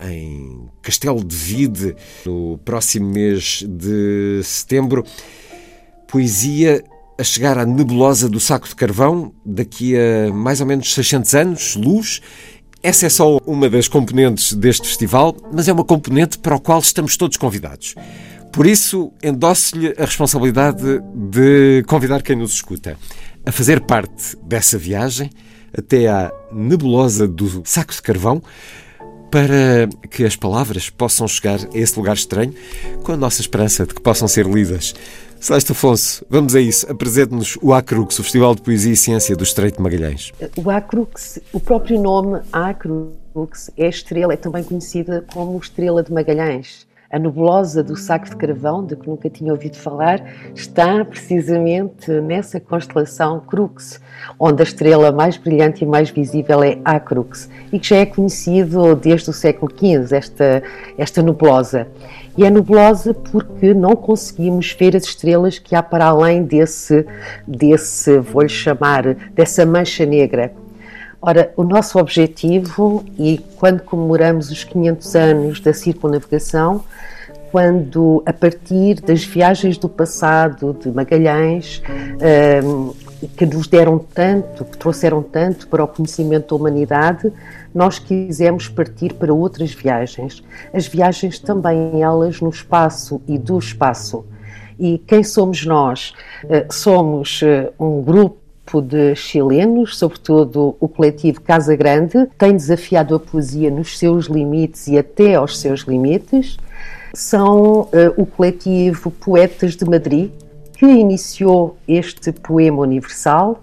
em 0.03 0.69
Castelo 0.83 1.23
de 1.23 1.37
Vide, 1.37 1.95
no 2.27 2.59
próximo 2.65 3.09
mês 3.09 3.63
de 3.65 4.41
setembro. 4.43 5.05
Poesia 6.09 6.83
a 7.21 7.23
chegar 7.23 7.59
à 7.59 7.67
nebulosa 7.67 8.31
do 8.31 8.41
saco 8.41 8.67
de 8.67 8.75
carvão 8.75 9.35
daqui 9.45 9.95
a 9.95 10.33
mais 10.33 10.63
ou 10.63 10.67
menos 10.67 10.95
600 10.95 11.35
anos, 11.35 11.77
luz. 11.77 12.23
Essa 12.83 13.05
é 13.05 13.09
só 13.11 13.37
uma 13.47 13.69
das 13.69 13.89
componentes 13.89 14.55
deste 14.55 14.89
festival, 14.89 15.37
mas 15.53 15.69
é 15.69 15.73
uma 15.73 15.85
componente 15.85 16.39
para 16.39 16.57
o 16.57 16.61
qual 16.61 16.81
estamos 16.81 17.19
todos 17.19 17.37
convidados. 17.37 17.95
Por 18.51 18.67
isso, 18.67 19.13
endosso-lhe 19.23 19.95
a 19.99 20.07
responsabilidade 20.07 20.83
de 21.15 21.85
convidar 21.87 22.23
quem 22.23 22.37
nos 22.37 22.55
escuta 22.55 22.97
a 23.45 23.53
fazer 23.53 23.83
parte 23.83 24.35
dessa 24.43 24.79
viagem 24.79 25.29
até 25.77 26.09
à 26.09 26.33
nebulosa 26.51 27.29
do 27.29 27.63
saco 27.67 27.93
de 27.93 28.01
carvão 28.01 28.43
para 29.31 29.89
que 30.11 30.25
as 30.25 30.37
palavras 30.37 30.91
possam 30.91 31.29
chegar 31.29 31.61
a 31.61 31.79
esse 31.79 31.97
lugar 31.99 32.15
estranho 32.15 32.55
com 33.03 33.13
a 33.13 33.17
nossa 33.17 33.41
esperança 33.41 33.87
de 33.87 33.95
que 33.95 34.01
possam 34.01 34.27
ser 34.27 34.47
lidas. 34.47 34.95
Celeste 35.41 35.73
Afonso, 35.73 36.25
vamos 36.29 36.55
a 36.55 36.61
isso. 36.61 36.91
Apresente-nos 36.91 37.57
o 37.63 37.73
Acrux, 37.73 38.19
o 38.19 38.23
Festival 38.23 38.55
de 38.55 38.61
Poesia 38.61 38.93
e 38.93 38.97
Ciência 38.97 39.35
do 39.35 39.43
Estreito 39.43 39.79
de 39.79 39.83
Magalhães. 39.83 40.33
O 40.55 40.69
Acrux, 40.69 41.39
o 41.51 41.59
próprio 41.59 42.01
nome 42.01 42.41
Acrux, 42.53 43.71
é 43.77 43.89
estrela, 43.89 44.35
é 44.35 44.37
também 44.37 44.63
conhecida 44.63 45.25
como 45.33 45.59
Estrela 45.59 46.03
de 46.03 46.13
Magalhães. 46.13 46.87
A 47.13 47.19
nebulosa 47.19 47.83
do 47.83 47.97
saco 47.97 48.31
de 48.31 48.37
carvão, 48.37 48.87
de 48.87 48.95
que 48.95 49.09
nunca 49.09 49.29
tinha 49.29 49.51
ouvido 49.53 49.77
falar, 49.77 50.23
está 50.55 51.05
precisamente 51.05 52.09
nessa 52.21 52.61
constelação 52.61 53.41
Crux, 53.41 54.01
onde 54.39 54.63
a 54.63 54.65
estrela 54.65 55.11
mais 55.11 55.37
brilhante 55.37 55.83
e 55.83 55.87
mais 55.89 56.09
visível 56.09 56.63
é 56.63 56.79
a 56.85 57.01
Crux, 57.01 57.51
e 57.73 57.81
que 57.81 57.89
já 57.89 57.97
é 57.97 58.07
conhecido 58.07 58.95
desde 58.95 59.29
o 59.29 59.33
século 59.33 59.73
XV, 59.77 60.17
esta, 60.17 60.63
esta 60.97 61.21
nebulosa. 61.21 61.89
E 62.39 62.45
é 62.45 62.51
nebulosa 62.51 63.13
porque 63.13 63.75
não 63.75 63.97
conseguimos 63.97 64.73
ver 64.79 64.95
as 64.95 65.03
estrelas 65.03 65.59
que 65.59 65.75
há 65.75 65.83
para 65.83 66.07
além 66.07 66.45
desse, 66.45 67.05
desse 67.45 68.21
vou-lhe 68.21 68.49
chamar, 68.49 69.17
dessa 69.35 69.67
mancha 69.67 70.07
negra. 70.07 70.53
Ora, 71.23 71.53
o 71.55 71.63
nosso 71.63 71.99
objetivo, 71.99 73.05
e 73.19 73.39
quando 73.57 73.83
comemoramos 73.83 74.51
os 74.51 74.65
500 74.65 75.17
anos 75.17 75.61
da 75.61 75.75
circunnavigação, 75.75 76.83
quando, 77.53 78.23
a 78.25 78.33
partir 78.33 79.01
das 79.03 79.23
viagens 79.25 79.77
do 79.77 79.89
passado 79.89 80.75
de 80.81 80.91
Magalhães, 80.91 81.83
um, 82.65 82.95
que 83.37 83.45
nos 83.45 83.67
deram 83.67 83.99
tanto, 83.99 84.65
que 84.65 84.79
trouxeram 84.79 85.23
tanto 85.23 85.69
para 85.69 85.85
o 85.85 85.89
conhecimento 85.89 86.55
da 86.55 86.57
humanidade, 86.57 87.31
nós 87.75 87.99
quisemos 87.99 88.69
partir 88.69 89.13
para 89.13 89.35
outras 89.35 89.75
viagens. 89.75 90.43
As 90.73 90.87
viagens 90.87 91.39
também 91.39 92.03
elas 92.03 92.41
no 92.41 92.49
espaço 92.49 93.21
e 93.29 93.37
do 93.37 93.59
espaço. 93.59 94.25
E 94.79 94.97
quem 95.07 95.23
somos 95.23 95.67
nós? 95.67 96.15
Uh, 96.45 96.73
somos 96.73 97.43
uh, 97.43 97.71
um 97.79 98.01
grupo 98.01 98.40
de 98.79 99.15
chilenos, 99.17 99.97
sobretudo 99.97 100.77
o 100.79 100.87
coletivo 100.87 101.41
Casa 101.41 101.75
Grande, 101.75 102.27
tem 102.37 102.55
desafiado 102.55 103.15
a 103.15 103.19
poesia 103.19 103.71
nos 103.71 103.99
seus 103.99 104.27
limites 104.27 104.87
e 104.87 104.99
até 104.99 105.37
aos 105.37 105.59
seus 105.59 105.81
limites. 105.81 106.59
São 107.15 107.81
uh, 107.85 107.89
o 108.19 108.27
coletivo 108.27 109.11
Poetas 109.11 109.75
de 109.75 109.87
Madrid, 109.87 110.31
que 110.75 110.85
iniciou 110.85 111.79
este 111.89 112.31
poema 112.33 112.83
universal 112.83 113.61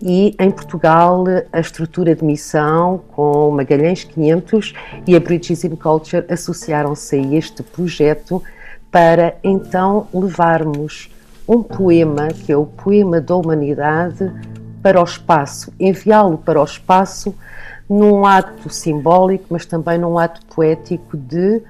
e 0.00 0.34
em 0.38 0.50
Portugal 0.50 1.24
a 1.52 1.60
estrutura 1.60 2.14
de 2.14 2.24
missão 2.24 3.02
com 3.12 3.50
Magalhães 3.50 4.04
500 4.04 4.74
e 5.06 5.16
a 5.16 5.20
Bridgism 5.20 5.74
Culture 5.74 6.24
associaram-se 6.28 7.16
a 7.16 7.34
este 7.34 7.62
projeto 7.62 8.42
para 8.90 9.36
então 9.42 10.06
levarmos 10.14 11.10
um 11.48 11.62
poema, 11.62 12.28
que 12.28 12.52
é 12.52 12.56
o 12.56 12.66
poema 12.66 13.20
da 13.20 13.34
humanidade, 13.34 14.30
para 14.82 15.00
o 15.00 15.04
espaço, 15.04 15.72
enviá-lo 15.80 16.38
para 16.38 16.60
o 16.60 16.64
espaço 16.64 17.34
num 17.88 18.24
ato 18.24 18.70
simbólico, 18.70 19.46
mas 19.50 19.64
também 19.64 19.98
num 19.98 20.18
ato 20.18 20.44
poético 20.46 21.16
de 21.16 21.62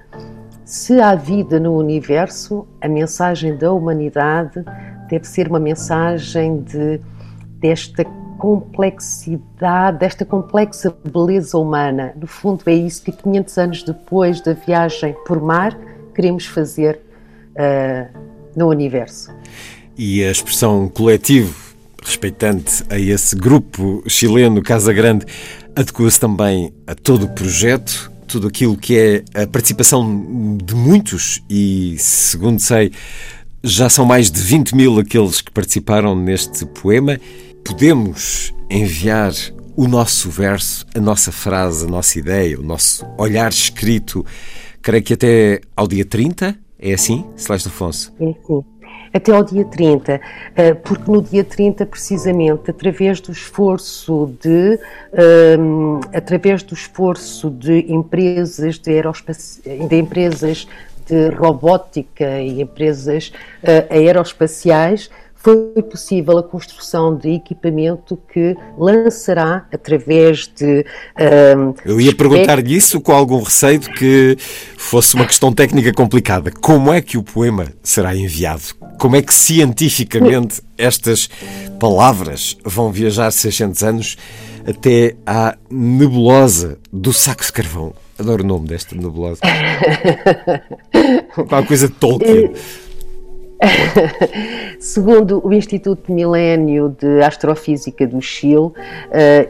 se 0.65 1.01
há 1.01 1.15
vida 1.15 1.59
no 1.59 1.75
universo, 1.77 2.67
a 2.81 2.89
mensagem 2.89 3.57
da 3.57 3.73
humanidade 3.73 4.63
deve 5.09 5.25
ser 5.25 5.49
uma 5.49 5.59
mensagem 5.59 6.61
de, 6.61 7.01
desta 7.59 8.05
complexidade, 8.37 9.99
desta 9.99 10.27
complexa 10.27 10.95
beleza 11.11 11.57
humana. 11.57 12.13
No 12.17 12.27
fundo, 12.27 12.63
é 12.67 12.75
isso 12.75 13.03
que 13.03 13.13
500 13.13 13.59
anos 13.59 13.83
depois 13.83 14.43
da 14.43 14.53
viagem 14.53 15.17
por 15.27 15.41
mar 15.41 15.75
queremos 16.15 16.45
fazer 16.45 17.01
uh, 17.53 18.28
no 18.57 18.69
universo. 18.69 19.31
E 19.97 20.23
a 20.23 20.31
expressão 20.31 20.89
coletivo, 20.89 21.55
respeitante 22.03 22.85
a 22.89 22.99
esse 22.99 23.35
grupo 23.35 24.03
chileno 24.07 24.63
Casa 24.63 24.93
Grande, 24.93 25.27
adequa-se 25.75 26.21
também 26.21 26.73
a 26.87 26.95
todo 26.95 27.25
o 27.25 27.29
projeto, 27.29 28.11
tudo 28.27 28.47
aquilo 28.47 28.77
que 28.77 28.97
é 29.35 29.43
a 29.43 29.47
participação 29.47 30.57
de 30.63 30.75
muitos 30.75 31.43
e, 31.49 31.97
segundo 31.99 32.61
sei, 32.61 32.93
já 33.63 33.89
são 33.89 34.05
mais 34.05 34.31
de 34.31 34.41
20 34.41 34.75
mil 34.75 34.99
aqueles 34.99 35.41
que 35.41 35.51
participaram 35.51 36.15
neste 36.15 36.65
poema. 36.67 37.19
Podemos 37.65 38.55
enviar 38.71 39.33
o 39.77 39.87
nosso 39.87 40.31
verso, 40.31 40.87
a 40.95 41.01
nossa 41.01 41.31
frase, 41.33 41.85
a 41.85 41.89
nossa 41.89 42.19
ideia, 42.19 42.59
o 42.59 42.63
nosso 42.63 43.07
olhar 43.17 43.51
escrito, 43.51 44.25
creio 44.83 45.03
que 45.03 45.15
até 45.15 45.61
ao 45.77 45.87
dia 45.87 46.05
30, 46.05 46.57
é 46.79 46.93
assim, 46.93 47.25
Celeste 47.37 47.69
Afonso? 47.69 48.15
É 48.21 48.35
sim. 48.47 48.65
Até 49.13 49.33
ao 49.33 49.43
dia 49.43 49.65
30, 49.65 50.21
eh, 50.55 50.75
porque 50.75 51.11
no 51.11 51.23
dia 51.23 51.43
30, 51.43 51.87
precisamente, 51.87 52.71
através 52.71 53.21
do 53.21 53.33
esforço 53.33 54.35
de, 54.41 54.79
um, 55.59 55.99
ehm, 55.99 56.01
através 56.13 56.63
do 56.63 56.75
esforço 56.75 57.51
de 57.51 57.91
empresas 57.91 58.79
de, 58.79 59.01
de 59.89 59.97
empresas 59.97 60.69
de 61.09 61.31
robótica 61.31 62.39
e 62.41 62.61
empresas 62.61 63.33
uh, 63.63 63.93
aeroespaciais, 63.93 65.11
foi 65.49 65.83
possível 65.83 66.37
a 66.37 66.43
construção 66.43 67.17
de 67.17 67.31
equipamento 67.31 68.19
que 68.31 68.55
lançará 68.77 69.67
através 69.73 70.47
de. 70.47 70.85
Uh, 71.17 71.75
Eu 71.87 71.99
ia 71.99 72.15
perguntar-lhe 72.15 72.77
isso 72.77 73.01
com 73.01 73.13
algum 73.13 73.41
receio 73.41 73.79
de 73.79 73.91
que 73.95 74.37
fosse 74.77 75.15
uma 75.15 75.25
questão 75.25 75.51
técnica 75.51 75.91
complicada. 75.95 76.51
Como 76.51 76.93
é 76.93 77.01
que 77.01 77.17
o 77.17 77.23
poema 77.23 77.69
será 77.83 78.15
enviado? 78.15 78.75
Como 78.99 79.17
é 79.17 79.23
que 79.23 79.33
cientificamente 79.33 80.61
estas 80.77 81.31
palavras 81.81 82.59
vão 82.63 82.93
viajar 82.93 83.31
600 83.31 83.83
anos 83.83 84.17
até 84.67 85.17
à 85.27 85.57
nebulosa 85.71 86.79
do 86.93 87.13
saco 87.15 87.43
de 87.43 87.53
carvão? 87.53 87.95
Adoro 88.19 88.45
o 88.45 88.47
nome 88.47 88.69
desta 88.69 88.95
nebulosa. 88.95 89.41
Uma 91.39 91.63
coisa 91.65 91.89
de 91.89 91.95
Tolkien. 91.95 92.53
Segundo 94.79 95.45
o 95.45 95.53
Instituto 95.53 96.13
Milênio 96.13 96.95
de 96.99 97.21
Astrofísica 97.23 98.07
do 98.07 98.21
Chile 98.21 98.57
uh, 98.57 98.73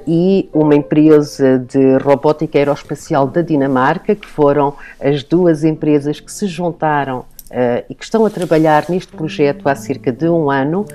e 0.07 0.49
uma 0.53 0.75
empresa 0.75 1.59
de 1.59 1.99
robótica 1.99 2.59
aeroespacial 2.59 3.27
da 3.27 3.43
Dinamarca, 3.43 4.15
que 4.15 4.27
foram 4.27 4.75
as 5.01 5.23
duas 5.23 5.65
empresas 5.65 6.21
que 6.21 6.33
se 6.33 6.47
juntaram 6.47 7.25
Uh, 7.49 7.81
e 7.89 7.95
que 7.95 8.05
estão 8.05 8.27
a 8.27 8.31
trabalhar 8.31 8.85
neste 8.91 9.11
projeto 9.11 9.71
há 9.71 9.75
cerca 9.75 10.13
de 10.13 10.29
um 10.29 10.51
ano, 10.51 10.83
uh, 10.83 10.87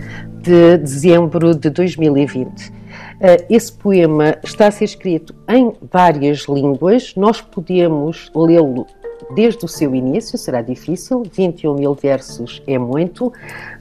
de 0.41 0.77
dezembro 0.77 1.53
de 1.53 1.69
2020. 1.69 2.71
Eh, 3.19 3.45
Esse 3.49 3.73
poema 3.73 4.37
está 4.41 4.67
a 4.67 4.71
ser 4.71 4.85
escrito 4.85 5.35
em 5.49 5.73
várias 5.91 6.45
línguas, 6.47 7.13
nós 7.17 7.41
podemos 7.41 8.31
lê-lo 8.33 8.87
desde 9.33 9.65
o 9.65 9.67
seu 9.67 9.95
início, 9.95 10.37
será 10.37 10.61
difícil, 10.61 11.23
21 11.31 11.75
mil 11.75 11.93
versos 11.93 12.61
é 12.67 12.77
muito, 12.77 13.33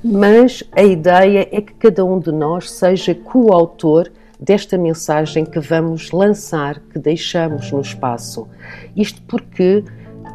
mas 0.03 0.63
a 0.73 0.83
ideia 0.83 1.49
é 1.53 1.61
que 1.61 1.75
cada 1.75 2.05
um 2.05 2.19
de 2.19 2.33
nós 2.33 2.71
seja 2.71 3.15
coautor 3.15 4.11
desta 4.39 4.77
mensagem 4.77 5.45
que 5.45 5.61
vamos 5.61 6.11
lançar, 6.11 6.81
que 6.93 6.99
deixamos 6.99 7.71
no 7.71 7.81
espaço. 7.81 8.49
Isto 8.97 9.23
porque 9.23 9.85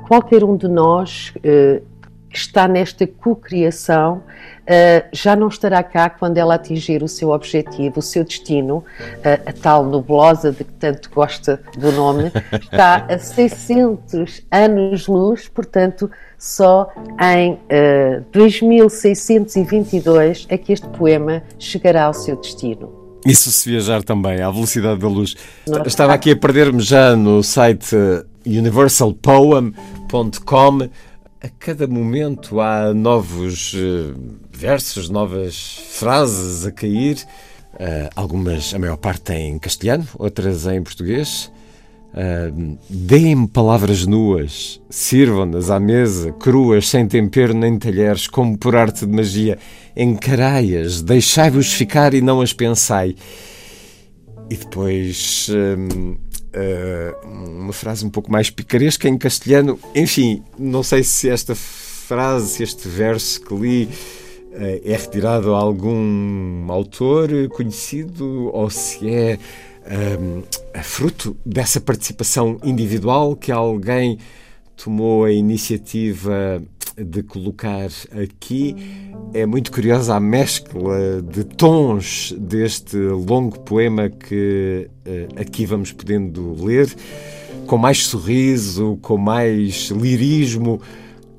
qualquer 0.08 0.44
um 0.44 0.56
de 0.56 0.68
nós 0.68 1.34
eh, 1.44 1.82
que 2.30 2.38
está 2.38 2.68
nesta 2.68 3.06
cocriação 3.08 4.24
eh, 4.72 5.08
já 5.12 5.36
não 5.36 5.48
estará 5.48 5.82
cá 5.82 6.12
quando 6.12 6.38
ela 6.38 6.54
atingir 6.54 7.02
o 7.02 7.08
seu 7.08 7.32
objetivo, 7.32 7.98
o 7.98 8.04
seu 8.04 8.24
destino, 8.24 8.86
eh, 9.24 9.42
a 9.44 9.52
tal 9.52 9.84
nebulosa 9.84 10.52
de 10.52 10.64
que 10.64 10.72
tanto 10.74 11.10
gosta 11.10 11.60
do 11.76 11.92
nome, 11.92 12.32
está 12.62 13.04
a 13.10 13.18
600 13.18 14.44
anos-luz, 14.52 15.48
portanto, 15.48 16.08
só 16.38 16.88
em 17.20 17.58
eh, 17.68 18.22
2622 18.32 20.46
é 20.48 20.56
que 20.56 20.72
este 20.72 20.88
poema 20.90 21.42
chegará 21.58 22.04
ao 22.04 22.14
seu 22.14 22.36
destino. 22.36 22.94
Isso 23.26 23.52
se 23.52 23.68
viajar 23.68 24.04
também, 24.04 24.40
à 24.40 24.52
velocidade 24.52 25.00
da 25.00 25.08
luz. 25.08 25.36
Não. 25.68 25.82
Estava 25.82 26.14
aqui 26.14 26.30
a 26.30 26.36
perder-me 26.36 26.80
já 26.80 27.16
no 27.16 27.42
site 27.42 27.96
universalpoem.com. 28.46 30.90
A 31.42 31.48
cada 31.48 31.88
momento 31.88 32.60
há 32.60 32.94
novos 32.94 33.74
eh, 33.74 34.14
versos, 34.52 35.10
novas 35.10 35.80
frases 35.92 36.66
a 36.66 36.72
cair. 36.72 37.18
Eh, 37.80 38.10
algumas, 38.14 38.74
a 38.74 38.80
maior 38.80 38.98
parte 38.98 39.32
em 39.32 39.58
castelhano, 39.58 40.06
outras 40.18 40.68
em 40.68 40.84
português. 40.84 41.50
Uh, 42.12 42.78
Deem-me 42.90 43.48
palavras 43.48 44.06
nuas, 44.08 44.82
sirvam-nas 44.90 45.70
à 45.70 45.80
mesa, 45.80 46.32
cruas, 46.34 46.90
sem 46.90 47.08
tempero 47.08 47.54
nem 47.54 47.78
talheres, 47.78 48.28
como 48.28 48.58
por 48.58 48.76
arte 48.76 49.06
de 49.06 49.16
magia. 49.16 49.60
Encarai-as, 49.96 51.04
deixai-vos 51.04 51.72
ficar 51.72 52.14
e 52.16 52.20
não 52.20 52.42
as 52.42 52.52
pensai. 52.52 53.16
E 54.50 54.58
depois 54.58 55.48
hum, 55.52 56.18
uh, 56.54 57.28
uma 57.28 57.74
frase 57.74 58.06
um 58.06 58.10
pouco 58.10 58.32
mais 58.32 58.50
picaresca 58.50 59.08
em 59.08 59.18
castelhano. 59.18 59.80
Enfim, 59.96 60.44
não 60.58 60.84
sei 60.84 61.04
se 61.04 61.30
esta 61.30 61.56
frase, 61.56 62.50
se 62.50 62.64
este 62.64 62.88
verso 62.88 63.42
que 63.42 63.54
li 63.56 63.84
uh, 63.86 64.82
é 64.84 64.96
retirado 64.96 65.54
a 65.54 65.60
algum 65.60 66.72
autor 66.72 67.30
conhecido 67.50 68.50
ou 68.54 68.70
se 68.70 69.10
é 69.10 69.40
um, 69.90 70.44
fruto 70.84 71.36
dessa 71.46 71.82
participação 71.82 72.60
individual 72.64 73.36
que 73.36 73.52
alguém 73.52 74.20
tomou 74.76 75.26
a 75.26 75.32
iniciativa 75.32 76.62
de 77.04 77.24
colocar 77.24 77.90
aqui. 78.12 78.76
É 79.34 79.46
muito 79.46 79.72
curiosa 79.72 80.16
a 80.16 80.20
mescla 80.20 81.22
de 81.22 81.44
tons 81.44 82.34
deste 82.38 82.98
longo 82.98 83.60
poema 83.60 84.10
que 84.10 84.90
uh, 85.06 85.40
aqui 85.40 85.66
vamos 85.66 85.92
podendo 85.92 86.64
ler, 86.64 86.94
com 87.68 87.78
mais 87.78 88.06
sorriso, 88.06 88.98
com 89.02 89.18
mais 89.18 89.90
lirismo. 89.90 90.82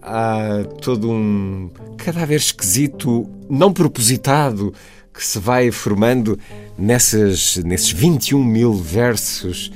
Há 0.02 0.64
todo 0.80 1.10
um 1.10 1.70
cadáver 1.96 2.36
esquisito, 2.36 3.28
não 3.48 3.72
propositado, 3.72 4.72
que 5.12 5.24
se 5.24 5.38
vai 5.38 5.70
formando 5.70 6.38
nessas, 6.78 7.56
nesses 7.58 7.90
21 7.90 8.42
mil 8.42 8.72
versos 8.72 9.70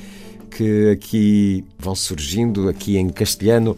que 0.50 0.90
aqui 0.90 1.64
vão 1.78 1.94
surgindo, 1.94 2.68
aqui 2.68 2.96
em 2.96 3.08
castelhano. 3.08 3.76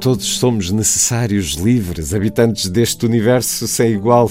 Todos 0.00 0.38
somos 0.38 0.70
necessários, 0.70 1.54
livres, 1.54 2.14
habitantes 2.14 2.68
deste 2.68 3.04
universo 3.06 3.66
sem 3.66 3.92
igual. 3.92 4.30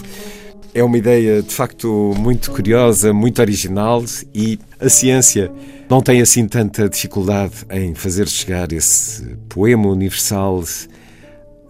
É 0.73 0.83
uma 0.83 0.97
ideia 0.97 1.41
de 1.41 1.53
facto 1.53 2.13
muito 2.17 2.51
curiosa, 2.51 3.13
muito 3.13 3.39
original 3.39 4.03
e 4.33 4.59
a 4.79 4.89
ciência 4.89 5.51
não 5.89 6.01
tem 6.01 6.21
assim 6.21 6.47
tanta 6.47 6.89
dificuldade 6.89 7.53
em 7.71 7.95
fazer 7.95 8.27
chegar 8.27 8.71
esse 8.73 9.23
poema 9.47 9.87
universal 9.87 10.63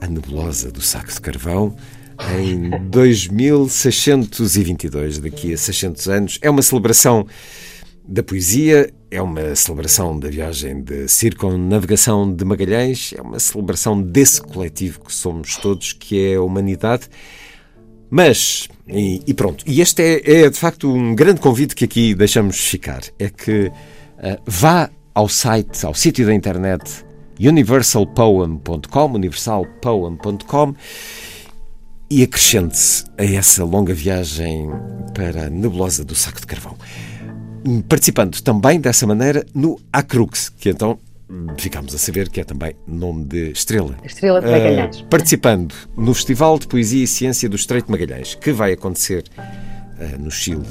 à 0.02 0.08
nebulosa 0.08 0.72
do 0.72 0.82
saco 0.82 1.12
de 1.12 1.22
carvão 1.22 1.76
em 2.40 2.72
2622, 2.90 5.20
daqui 5.20 5.54
a 5.54 5.58
600 5.58 6.08
anos. 6.08 6.40
É 6.42 6.50
uma 6.50 6.62
celebração 6.62 7.28
da 8.08 8.22
poesia, 8.22 8.94
é 9.10 9.22
uma 9.22 9.56
celebração 9.56 10.18
da 10.20 10.30
viagem 10.30 10.82
de 10.82 11.08
circunnavegação 11.08 12.32
de 12.32 12.46
Magalhães, 12.46 13.14
é 13.18 13.22
uma 13.22 13.40
celebração 13.40 14.02
desse 14.02 14.42
coletivo 14.42 15.02
que 15.02 15.14
somos 15.14 15.58
todos, 15.58 15.94
que 15.94 16.34
é 16.34 16.36
a 16.36 16.42
humanidade. 16.42 17.08
Mas, 18.10 18.68
e, 18.88 19.22
e 19.26 19.34
pronto, 19.34 19.64
e 19.68 19.82
este 19.82 20.02
é, 20.02 20.44
é, 20.44 20.50
de 20.50 20.58
facto 20.58 20.92
um 20.92 21.16
grande 21.16 21.42
convite 21.42 21.76
que 21.76 21.86
aqui 21.86 22.14
deixamos 22.14 22.60
ficar: 22.60 23.02
é 23.18 23.30
que 23.30 23.68
uh, 23.68 23.72
vá 24.46 24.90
ao 25.14 25.28
site, 25.28 25.86
ao 25.86 25.94
sítio 25.94 26.26
da 26.26 26.34
internet 26.34 27.06
universalpoem.com, 27.40 29.06
universalpoem.com 29.14 30.76
e 32.10 32.24
acrescente-se 32.24 33.06
a 33.18 33.26
essa 33.26 33.64
longa 33.66 33.94
viagem 33.94 34.70
para 35.14 35.48
a 35.48 35.50
nebulosa 35.50 36.06
do 36.06 36.14
saco 36.16 36.40
de 36.40 36.48
carvão. 36.48 36.78
Participando 37.90 38.40
também 38.42 38.80
dessa 38.80 39.08
maneira 39.08 39.46
no 39.54 39.80
Acrux, 39.92 40.50
que 40.50 40.70
então 40.70 41.00
ficamos 41.58 41.96
a 41.96 41.98
saber 41.98 42.30
que 42.30 42.40
é 42.40 42.44
também 42.44 42.76
nome 42.88 43.26
de 43.26 43.52
estrela. 43.52 43.96
Estrela 44.04 44.40
de 44.40 44.48
Magalhães. 44.48 45.00
Uh, 45.00 45.06
participando 45.06 45.74
no 45.98 46.14
Festival 46.14 46.60
de 46.60 46.68
Poesia 46.68 47.04
e 47.04 47.08
Ciência 47.08 47.50
do 47.50 47.56
Estreito 47.56 47.88
de 47.88 47.92
Magalhães, 47.92 48.36
que 48.36 48.52
vai 48.52 48.74
acontecer 48.74 49.24
uh, 49.38 50.22
no 50.22 50.30
Chile 50.30 50.66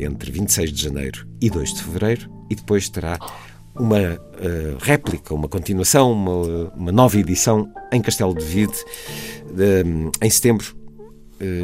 entre 0.00 0.30
26 0.30 0.72
de 0.72 0.82
janeiro 0.82 1.26
e 1.40 1.50
2 1.50 1.74
de 1.74 1.82
fevereiro, 1.82 2.30
e 2.48 2.54
depois 2.54 2.88
terá 2.88 3.18
uma 3.74 3.98
uh, 3.98 4.78
réplica, 4.80 5.34
uma 5.34 5.48
continuação, 5.48 6.12
uma, 6.12 6.72
uma, 6.74 6.92
nova 6.92 7.18
edição 7.18 7.70
em 7.92 8.00
Castelo 8.00 8.34
de 8.34 8.44
Vide, 8.44 8.72
de, 9.54 9.84
em 10.22 10.30
setembro, 10.30 10.78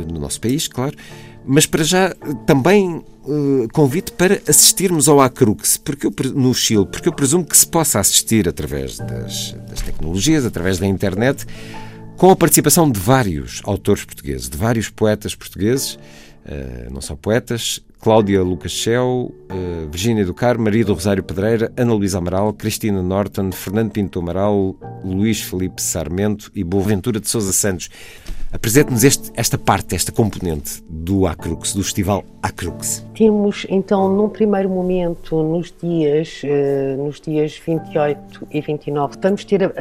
no 0.08 0.18
nosso 0.18 0.40
país, 0.40 0.66
claro. 0.68 0.96
Mas 1.44 1.66
para 1.66 1.84
já 1.84 2.14
também 2.46 3.04
uh, 3.26 3.68
convite 3.72 4.12
para 4.12 4.40
assistirmos 4.48 5.08
ao 5.08 5.20
Acrux, 5.20 5.76
porque 5.76 6.06
eu, 6.06 6.14
no 6.34 6.54
Chile, 6.54 6.86
porque 6.86 7.08
eu 7.08 7.12
presumo 7.12 7.44
que 7.44 7.56
se 7.56 7.66
possa 7.66 8.00
assistir 8.00 8.48
através 8.48 8.98
das, 8.98 9.52
das 9.68 9.82
tecnologias, 9.82 10.44
através 10.46 10.78
da 10.78 10.86
internet, 10.86 11.46
com 12.16 12.30
a 12.30 12.36
participação 12.36 12.90
de 12.90 12.98
vários 12.98 13.60
autores 13.64 14.04
portugueses, 14.04 14.48
de 14.48 14.56
vários 14.56 14.88
poetas 14.88 15.34
portugueses, 15.34 15.98
não 16.90 17.00
só 17.00 17.14
poetas, 17.16 17.82
Cláudia 18.00 18.42
Lucas 18.42 18.70
Shell, 18.70 19.34
uh, 19.50 19.90
Virgínia 19.90 20.24
do 20.24 20.32
Carmo, 20.32 20.64
Maria 20.64 20.84
do 20.84 20.94
Rosário 20.94 21.22
Pedreira, 21.22 21.72
Ana 21.76 21.92
Luísa 21.92 22.18
Amaral, 22.18 22.52
Cristina 22.52 23.02
Norton, 23.02 23.50
Fernando 23.50 23.90
Pinto 23.90 24.20
Amaral, 24.20 24.76
Luís 25.04 25.40
Felipe 25.40 25.82
Sarmento 25.82 26.50
e 26.54 26.62
Boaventura 26.62 27.18
de 27.18 27.28
Sousa 27.28 27.52
Santos. 27.52 27.90
Apresente-nos 28.52 29.05
esta 29.35 29.59
parte, 29.59 29.94
esta 29.94 30.12
componente 30.12 30.82
do 30.89 31.27
Acrux, 31.27 31.74
do 31.74 31.82
Festival 31.82 32.24
Acrux. 32.43 33.05
Temos 33.14 33.66
então, 33.68 34.09
num 34.09 34.28
primeiro 34.28 34.68
momento, 34.68 35.43
nos 35.43 35.74
dias, 35.82 36.43
uh, 36.44 37.05
nos 37.05 37.20
dias 37.20 37.59
28 37.59 38.47
e 38.51 38.60
29, 38.60 39.16
vamos 39.20 39.44
ter 39.44 39.62
uh, 39.62 39.73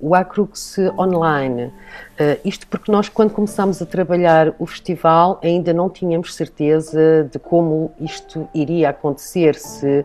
o, 0.00 0.10
o 0.10 0.14
Acrux 0.14 0.76
online. 0.98 1.64
Uh, 1.64 2.38
isto 2.44 2.66
porque 2.66 2.92
nós, 2.92 3.08
quando 3.08 3.32
começámos 3.32 3.80
a 3.80 3.86
trabalhar 3.86 4.54
o 4.58 4.66
festival, 4.66 5.40
ainda 5.42 5.72
não 5.72 5.88
tínhamos 5.88 6.34
certeza 6.34 7.28
de 7.32 7.38
como 7.38 7.90
isto 7.98 8.46
iria 8.54 8.90
acontecer, 8.90 9.54
se 9.54 10.04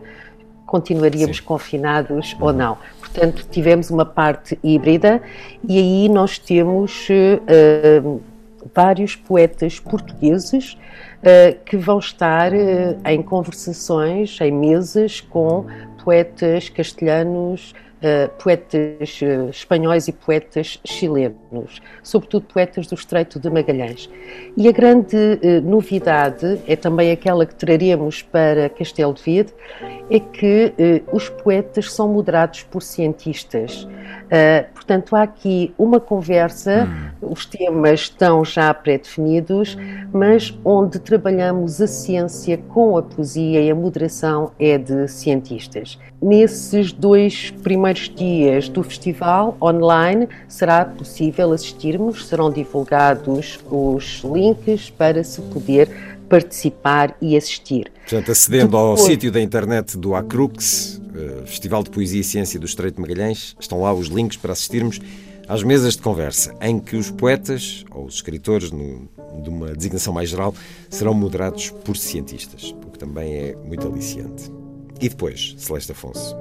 continuaríamos 0.68 1.38
Sim. 1.38 1.42
confinados 1.42 2.36
ou 2.38 2.52
não. 2.52 2.76
Portanto, 3.00 3.46
tivemos 3.50 3.90
uma 3.90 4.04
parte 4.04 4.58
híbrida 4.62 5.22
e 5.66 5.78
aí 5.78 6.08
nós 6.10 6.38
temos 6.38 7.08
uh, 7.08 8.20
vários 8.74 9.16
poetas 9.16 9.80
portugueses 9.80 10.74
uh, 10.74 11.58
que 11.64 11.76
vão 11.76 11.98
estar 11.98 12.52
uh, 12.52 12.98
em 13.06 13.22
conversações, 13.22 14.38
em 14.42 14.52
mesas 14.52 15.22
com 15.22 15.64
poetas 16.04 16.68
castelhanos, 16.68 17.74
Uh, 17.98 18.28
poetas 18.40 19.20
uh, 19.22 19.50
espanhóis 19.50 20.06
e 20.06 20.12
poetas 20.12 20.78
chilenos, 20.84 21.82
sobretudo 22.00 22.46
poetas 22.46 22.86
do 22.86 22.94
Estreito 22.94 23.40
de 23.40 23.50
Magalhães. 23.50 24.08
E 24.56 24.68
a 24.68 24.70
grande 24.70 25.16
uh, 25.16 25.60
novidade 25.68 26.60
é 26.68 26.76
também 26.76 27.10
aquela 27.10 27.44
que 27.44 27.56
traremos 27.56 28.22
para 28.22 28.68
Castelo 28.68 29.12
de 29.14 29.22
Vide, 29.24 29.52
é 30.08 30.20
que 30.20 30.72
os 31.12 31.28
poetas 31.28 31.92
são 31.92 32.08
moderados 32.08 32.62
por 32.62 32.82
cientistas. 32.82 33.88
Portanto, 34.74 35.16
há 35.16 35.22
aqui 35.22 35.72
uma 35.78 35.98
conversa, 36.00 36.88
hum. 37.22 37.30
os 37.30 37.46
temas 37.46 38.00
estão 38.00 38.44
já 38.44 38.72
pré-definidos, 38.74 39.76
mas 40.12 40.56
onde 40.64 40.98
trabalhamos 40.98 41.80
a 41.80 41.86
ciência 41.86 42.58
com 42.68 42.96
a 42.96 43.02
poesia 43.02 43.62
e 43.62 43.70
a 43.70 43.74
moderação 43.74 44.52
é 44.58 44.76
de 44.76 45.08
cientistas. 45.08 45.98
Nesses 46.20 46.92
dois 46.92 47.50
primeiros 47.62 48.08
dias 48.08 48.68
do 48.68 48.82
festival 48.82 49.56
online 49.60 50.28
será 50.48 50.84
possível 50.84 51.52
assistirmos, 51.52 52.26
serão 52.26 52.50
divulgados 52.50 53.58
os 53.70 54.22
links 54.24 54.90
para 54.90 55.22
se 55.22 55.40
poder 55.42 55.88
participar 56.28 57.16
e 57.20 57.36
assistir. 57.36 57.90
Portanto, 58.00 58.30
acedendo 58.30 58.66
Depois... 58.66 59.00
ao 59.00 59.06
sítio 59.06 59.32
da 59.32 59.40
internet 59.40 59.96
do 59.96 60.14
Acrux, 60.14 61.00
Festival 61.46 61.82
de 61.82 61.90
Poesia 61.90 62.20
e 62.20 62.24
Ciência 62.24 62.58
do 62.58 62.66
Estreito 62.66 62.96
de 62.96 63.00
Magalhães, 63.00 63.56
estão 63.58 63.80
lá 63.80 63.92
os 63.92 64.08
links 64.08 64.36
para 64.36 64.52
assistirmos 64.52 65.00
às 65.48 65.62
mesas 65.62 65.96
de 65.96 66.02
conversa, 66.02 66.54
em 66.60 66.78
que 66.78 66.96
os 66.96 67.10
poetas 67.10 67.84
ou 67.90 68.04
os 68.04 68.16
escritores, 68.16 68.70
no, 68.70 69.08
de 69.42 69.48
uma 69.48 69.72
designação 69.74 70.12
mais 70.12 70.28
geral, 70.28 70.54
serão 70.90 71.14
moderados 71.14 71.70
por 71.70 71.96
cientistas, 71.96 72.74
o 72.86 72.90
que 72.90 72.98
também 72.98 73.34
é 73.34 73.56
muito 73.64 73.86
aliciante. 73.86 74.52
E 75.00 75.08
depois, 75.08 75.54
Celeste 75.56 75.92
Afonso? 75.92 76.36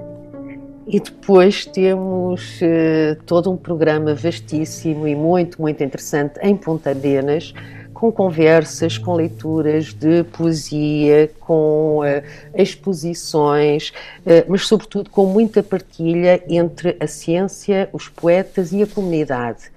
E 0.88 0.99
depois 0.99 1.66
temos 1.66 2.62
uh, 2.62 3.22
todo 3.26 3.52
um 3.52 3.58
programa 3.58 4.16
vastíssimo 4.16 5.08
e 5.08 5.16
muito, 5.16 5.62
muito 5.62 5.84
interessante 5.84 6.40
em 6.41 6.56
Ponta 6.56 6.91
Arenas, 6.91 7.54
com 7.98 8.11
conversas, 8.11 8.95
com 8.95 9.15
leituras 9.15 9.91
de 9.91 10.24
poesia, 10.26 11.32
com 11.40 12.02
uh, 12.02 12.24
exposições, 12.53 13.90
uh, 13.90 14.45
mas 14.48 14.68
sobretudo 14.68 15.10
com 15.10 15.26
muita 15.26 15.64
partilha 15.64 16.44
entre 16.48 16.95
a 16.99 17.07
ciência, 17.07 17.90
os 17.91 18.07
poetas 18.07 18.72
e 18.72 18.84
a 18.84 18.88
comunidade. 18.88 19.72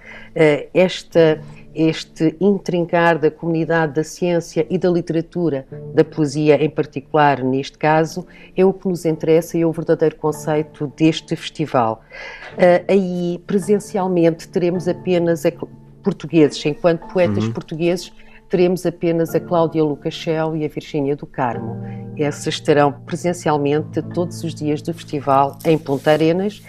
esta 0.74 1.40
este 1.74 2.36
intrincar 2.40 3.18
da 3.18 3.30
comunidade 3.30 3.94
da 3.94 4.04
ciência 4.04 4.66
e 4.68 4.76
da 4.76 4.90
literatura, 4.90 5.66
da 5.94 6.04
poesia 6.04 6.62
em 6.62 6.68
particular, 6.68 7.42
neste 7.44 7.78
caso, 7.78 8.26
é 8.56 8.64
o 8.64 8.72
que 8.72 8.88
nos 8.88 9.04
interessa 9.04 9.56
e 9.56 9.62
é 9.62 9.66
o 9.66 9.72
verdadeiro 9.72 10.16
conceito 10.16 10.92
deste 10.96 11.36
festival. 11.36 12.02
Uh, 12.54 12.84
aí, 12.88 13.40
presencialmente, 13.46 14.48
teremos 14.48 14.88
apenas 14.88 15.46
a, 15.46 15.52
portugueses, 16.02 16.64
enquanto 16.64 17.06
poetas 17.12 17.44
uhum. 17.44 17.52
portugueses, 17.52 18.12
teremos 18.50 18.84
apenas 18.84 19.34
a 19.34 19.40
Cláudia 19.40 19.84
Lucachel 19.84 20.56
e 20.56 20.64
a 20.64 20.68
Virgínia 20.68 21.14
do 21.14 21.24
Carmo. 21.24 21.80
Essas 22.18 22.54
estarão 22.54 22.92
presencialmente 22.92 24.02
todos 24.02 24.42
os 24.42 24.54
dias 24.54 24.82
do 24.82 24.92
festival 24.92 25.56
em 25.64 25.78
Ponta 25.78 26.10
Arenas 26.10 26.60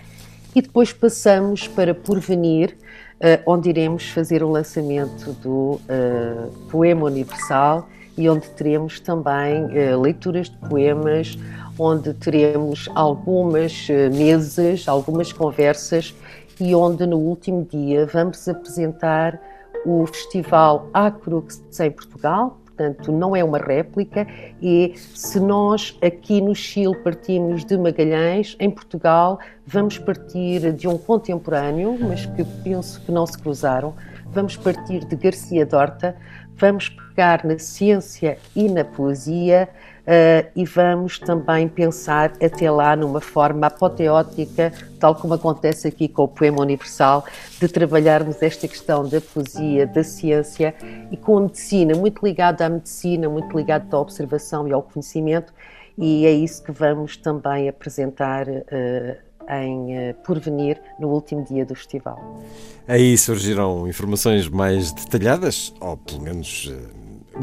e 0.55 0.61
depois 0.61 0.93
passamos 0.93 1.67
para 1.67 1.95
Porvenir, 1.95 2.77
uh, 3.19 3.41
onde 3.45 3.69
iremos 3.69 4.09
fazer 4.09 4.43
o 4.43 4.49
lançamento 4.49 5.31
do 5.41 5.79
uh, 5.89 6.51
Poema 6.69 7.05
Universal 7.05 7.89
e 8.15 8.29
onde 8.29 8.47
teremos 8.49 8.99
também 8.99 9.63
uh, 9.65 9.99
leituras 9.99 10.49
de 10.49 10.57
poemas, 10.57 11.37
onde 11.79 12.13
teremos 12.13 12.87
algumas 12.93 13.87
mesas, 14.13 14.87
algumas 14.87 15.33
conversas 15.33 16.13
e 16.61 16.75
onde 16.75 17.07
no 17.07 17.17
último 17.17 17.65
dia 17.65 18.05
vamos 18.05 18.47
apresentar 18.47 19.41
o 19.83 20.05
Festival 20.05 20.87
Acrux 20.93 21.59
em 21.79 21.89
Portugal, 21.89 22.59
portanto 22.63 23.11
não 23.11 23.35
é 23.35 23.43
uma 23.43 23.57
réplica, 23.57 24.27
e 24.61 24.93
se 24.95 25.39
nós 25.39 25.97
aqui 26.03 26.39
no 26.39 26.53
Chile 26.53 26.95
partimos 26.97 27.65
de 27.65 27.75
Magalhães, 27.75 28.55
em 28.59 28.69
Portugal 28.69 29.39
vamos 29.65 29.97
partir 29.97 30.71
de 30.73 30.87
um 30.87 30.99
contemporâneo, 30.99 31.97
mas 31.99 32.27
que 32.27 32.43
penso 32.63 33.01
que 33.01 33.11
não 33.11 33.25
se 33.25 33.39
cruzaram, 33.39 33.95
vamos 34.27 34.55
partir 34.55 35.03
de 35.03 35.15
Garcia 35.15 35.65
Dorta, 35.65 36.15
vamos 36.55 36.89
pegar 36.89 37.43
na 37.43 37.57
ciência 37.57 38.37
e 38.55 38.69
na 38.69 38.85
poesia 38.85 39.67
uh, 40.01 40.49
e 40.55 40.65
vamos 40.65 41.19
também 41.19 41.67
pensar 41.67 42.33
até 42.43 42.69
lá 42.69 42.95
numa 42.95 43.21
forma 43.21 43.67
apoteótica, 43.67 44.71
tal 44.99 45.15
como 45.15 45.33
acontece 45.33 45.87
aqui 45.87 46.07
com 46.07 46.23
o 46.23 46.27
Poema 46.27 46.61
Universal, 46.61 47.25
de 47.59 47.67
trabalharmos 47.67 48.41
esta 48.41 48.67
questão 48.67 49.07
da 49.07 49.21
poesia, 49.21 49.87
da 49.87 50.03
ciência 50.03 50.73
e 51.11 51.17
com 51.17 51.37
a 51.37 51.41
medicina, 51.41 51.95
muito 51.95 52.25
ligada 52.25 52.65
à 52.65 52.69
medicina, 52.69 53.29
muito 53.29 53.55
ligada 53.55 53.85
à 53.95 53.99
observação 53.99 54.67
e 54.67 54.73
ao 54.73 54.81
conhecimento, 54.81 55.53
e 55.97 56.25
é 56.25 56.31
isso 56.31 56.63
que 56.63 56.71
vamos 56.71 57.17
também 57.17 57.69
apresentar. 57.69 58.47
Uh, 58.47 59.31
em 59.49 60.11
uh, 60.11 60.13
Porvenir 60.23 60.79
no 60.99 61.09
último 61.09 61.43
dia 61.43 61.65
do 61.65 61.75
festival. 61.75 62.39
Aí 62.87 63.17
surgiram 63.17 63.87
informações 63.87 64.47
mais 64.47 64.93
detalhadas, 64.93 65.73
ou 65.81 65.97
pelo 65.97 66.21
menos 66.21 66.71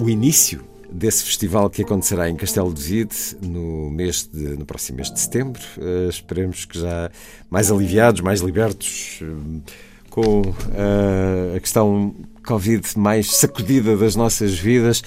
o 0.01 0.09
início 0.09 0.64
desse 0.90 1.23
festival 1.23 1.69
que 1.69 1.82
acontecerá 1.82 2.28
em 2.28 2.36
Castelo 2.36 2.73
de 2.73 2.82
Vide 2.82 3.16
no, 3.43 3.90
mês 3.90 4.28
de, 4.32 4.56
no 4.56 4.65
próximo 4.65 4.97
mês 4.97 5.10
de 5.10 5.20
setembro. 5.20 5.62
Uh, 5.77 6.09
esperemos 6.09 6.65
que 6.65 6.81
já 6.81 7.10
mais 7.51 7.70
aliviados, 7.70 8.20
mais 8.20 8.40
libertos, 8.40 9.20
uh, 9.23 9.62
com 10.10 10.40
uh, 10.40 11.56
a 11.56 11.60
questão 11.60 12.15
Covid 12.47 12.86
mais 12.97 13.36
sacudida 13.36 13.97
das 13.97 14.16
nossas 14.16 14.59
vidas. 14.59 15.02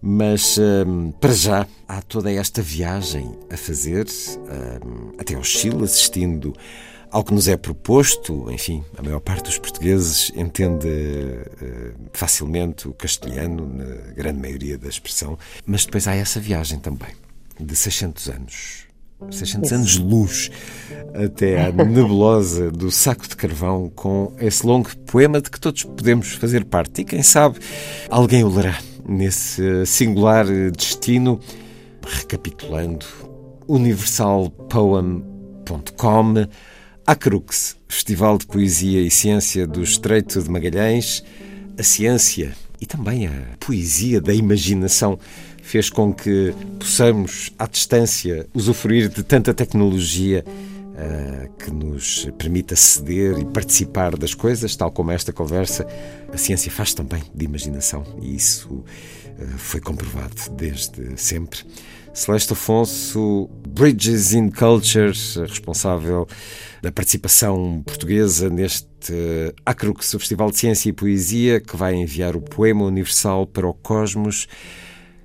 Mas 0.00 0.56
para 1.20 1.32
já 1.32 1.66
há 1.88 2.00
toda 2.00 2.32
esta 2.32 2.62
viagem 2.62 3.36
a 3.50 3.56
fazer 3.56 4.06
até 5.18 5.34
ao 5.34 5.42
Chile, 5.42 5.82
assistindo 5.82 6.54
ao 7.10 7.24
que 7.24 7.32
nos 7.32 7.48
é 7.48 7.56
proposto, 7.56 8.50
enfim, 8.50 8.84
a 8.96 9.02
maior 9.02 9.20
parte 9.20 9.44
dos 9.44 9.58
portugueses 9.58 10.30
entende 10.34 10.88
uh, 10.88 11.94
facilmente 12.12 12.88
o 12.88 12.92
castelhano, 12.92 13.66
na 13.66 14.12
grande 14.12 14.40
maioria 14.40 14.76
da 14.76 14.88
expressão, 14.88 15.38
mas 15.64 15.84
depois 15.84 16.06
há 16.06 16.14
essa 16.14 16.38
viagem 16.38 16.78
também, 16.78 17.10
de 17.58 17.74
600 17.74 18.28
anos. 18.28 18.88
600 19.30 19.72
anos 19.72 19.90
de 19.90 20.00
luz 20.00 20.48
até 21.12 21.66
à 21.66 21.72
nebulosa 21.72 22.70
do 22.70 22.88
saco 22.88 23.26
de 23.26 23.34
carvão 23.34 23.90
com 23.92 24.32
esse 24.38 24.64
longo 24.64 24.96
poema 24.98 25.40
de 25.40 25.50
que 25.50 25.58
todos 25.58 25.82
podemos 25.82 26.34
fazer 26.34 26.64
parte. 26.64 27.00
E 27.00 27.04
quem 27.04 27.20
sabe 27.20 27.58
alguém 28.08 28.44
o 28.44 28.48
lerá 28.48 28.78
nesse 29.08 29.84
singular 29.86 30.46
destino. 30.70 31.40
Recapitulando, 32.00 33.04
universalpoem.com 33.66 36.46
Acrux, 37.08 37.74
Festival 37.88 38.36
de 38.36 38.46
Poesia 38.46 39.00
e 39.00 39.10
Ciência 39.10 39.66
do 39.66 39.82
Estreito 39.82 40.42
de 40.42 40.50
Magalhães, 40.50 41.24
a 41.78 41.82
ciência 41.82 42.54
e 42.78 42.84
também 42.84 43.26
a 43.26 43.32
poesia 43.58 44.20
da 44.20 44.34
imaginação 44.34 45.18
fez 45.62 45.88
com 45.88 46.12
que 46.12 46.54
possamos, 46.78 47.50
à 47.58 47.66
distância, 47.66 48.46
usufruir 48.52 49.08
de 49.08 49.22
tanta 49.22 49.54
tecnologia 49.54 50.44
uh, 50.46 51.50
que 51.56 51.70
nos 51.70 52.28
permite 52.36 52.74
aceder 52.74 53.38
e 53.38 53.44
participar 53.46 54.14
das 54.14 54.34
coisas, 54.34 54.76
tal 54.76 54.92
como 54.92 55.10
esta 55.10 55.32
conversa. 55.32 55.86
A 56.30 56.36
ciência 56.36 56.70
faz 56.70 56.92
também 56.92 57.22
de 57.34 57.42
imaginação 57.42 58.04
e 58.20 58.36
isso 58.36 58.84
foi 59.56 59.80
comprovado 59.80 60.34
desde 60.52 61.16
sempre. 61.16 61.60
Celeste 62.12 62.52
Afonso, 62.52 63.48
Bridges 63.68 64.32
in 64.32 64.50
Culture, 64.50 65.12
responsável 65.46 66.26
da 66.82 66.92
participação 66.92 67.82
portuguesa 67.84 68.48
neste 68.48 69.14
Acrux, 69.64 70.14
o 70.14 70.18
Festival 70.18 70.50
de 70.50 70.58
Ciência 70.58 70.90
e 70.90 70.92
Poesia, 70.92 71.60
que 71.60 71.76
vai 71.76 71.94
enviar 71.94 72.36
o 72.36 72.40
poema 72.40 72.84
universal 72.84 73.46
para 73.46 73.66
o 73.66 73.74
cosmos. 73.74 74.46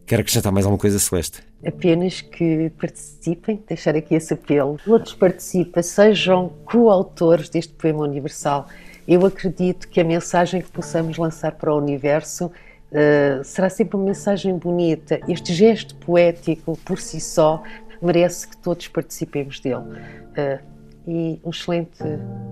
Quer 0.05 0.19
acrescentar 0.19 0.51
mais 0.51 0.65
alguma 0.65 0.79
coisa, 0.79 0.99
Celeste? 0.99 1.41
Apenas 1.65 2.21
que 2.21 2.71
participem, 2.77 3.63
deixar 3.67 3.95
aqui 3.95 4.15
esse 4.15 4.33
apelo. 4.33 4.77
Outros 4.85 5.13
participem, 5.13 5.81
sejam 5.81 6.49
coautores 6.65 7.47
deste 7.49 7.73
poema 7.73 8.01
universal. 8.01 8.67
Eu 9.07 9.25
acredito 9.25 9.87
que 9.87 10.01
a 10.01 10.03
mensagem 10.03 10.61
que 10.61 10.71
possamos 10.71 11.17
lançar 11.17 11.53
para 11.53 11.73
o 11.73 11.77
universo 11.77 12.47
uh, 12.47 13.43
será 13.43 13.69
sempre 13.69 13.95
uma 13.95 14.05
mensagem 14.05 14.57
bonita. 14.57 15.19
Este 15.27 15.53
gesto 15.53 15.95
poético, 15.95 16.77
por 16.85 16.99
si 16.99 17.21
só, 17.21 17.63
merece 18.01 18.47
que 18.47 18.57
todos 18.57 18.87
participemos 18.89 19.59
dele. 19.61 19.77
Uh, 19.77 20.72
e 21.07 21.39
um 21.43 21.49
excelente 21.49 22.03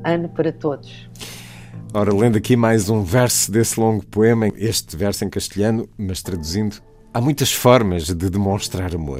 ano 0.03 0.30
para 0.30 0.52
todos. 0.52 1.10
Ora, 1.94 2.14
lendo 2.14 2.38
aqui 2.38 2.56
mais 2.56 2.90
um 2.90 3.03
verso 3.03 3.52
desse 3.52 3.80
longo 3.80 4.06
poema, 4.06 4.48
este 4.56 4.95
verso 4.95 5.26
em 5.26 5.30
castelhano, 5.30 5.90
mas 5.98 6.22
traduzindo 6.22 6.82
Há 7.14 7.19
muitas 7.19 7.52
formas 7.52 8.06
de 8.06 8.30
demonstrar 8.30 8.95
amor. 8.95 9.19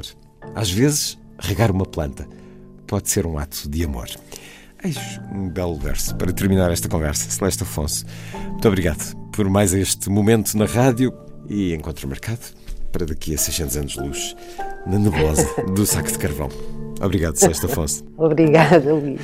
Às 0.54 0.70
vezes, 0.70 1.18
regar 1.38 1.70
uma 1.70 1.84
planta 1.84 2.26
pode 2.86 3.10
ser 3.10 3.26
um 3.26 3.36
ato 3.36 3.68
de 3.68 3.84
amor. 3.84 4.08
Eis 4.82 5.20
um 5.30 5.50
belo 5.50 5.76
verso 5.76 6.16
para 6.16 6.32
terminar 6.32 6.72
esta 6.72 6.88
conversa. 6.88 7.30
Celeste 7.30 7.64
Afonso, 7.64 8.06
muito 8.48 8.66
obrigado 8.66 9.14
por 9.30 9.46
mais 9.50 9.74
este 9.74 10.08
momento 10.08 10.56
na 10.56 10.64
rádio 10.64 11.12
e 11.50 11.74
encontro 11.74 12.08
marcado 12.08 12.40
para 12.90 13.04
daqui 13.04 13.34
a 13.34 13.38
600 13.38 13.76
anos 13.76 13.92
de 13.92 14.00
luz 14.00 14.36
na 14.86 14.98
nebulosa 14.98 15.46
do 15.74 15.84
saco 15.84 16.10
de 16.10 16.18
carvão. 16.18 16.48
Obrigado, 17.02 17.36
Celeste 17.36 17.66
Afonso. 17.66 18.04
Obrigada, 18.16 18.92
Luís. 18.92 19.20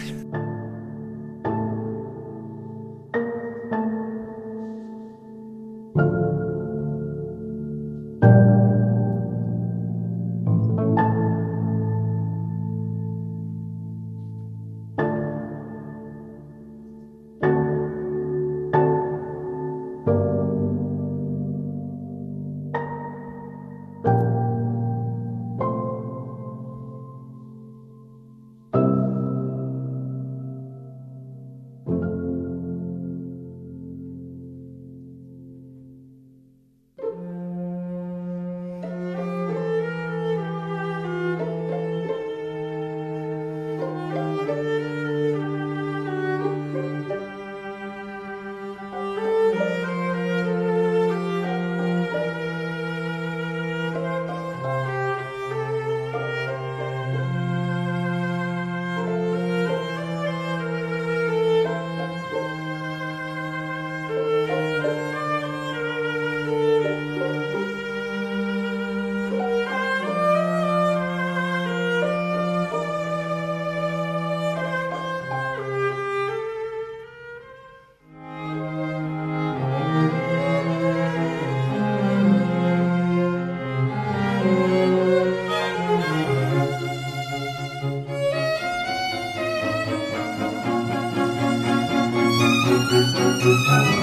Música 93.48 93.97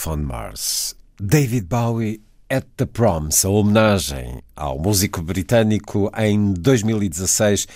Life 0.00 0.08
on 0.08 0.24
Mars. 0.24 0.94
David 1.18 1.68
Bowie 1.68 2.22
at 2.48 2.64
the 2.78 2.86
Proms, 2.86 3.44
a 3.44 3.50
homenagem 3.50 4.40
ao 4.56 4.78
músico 4.78 5.20
britânico 5.20 6.10
em 6.16 6.54
2016 6.54 7.66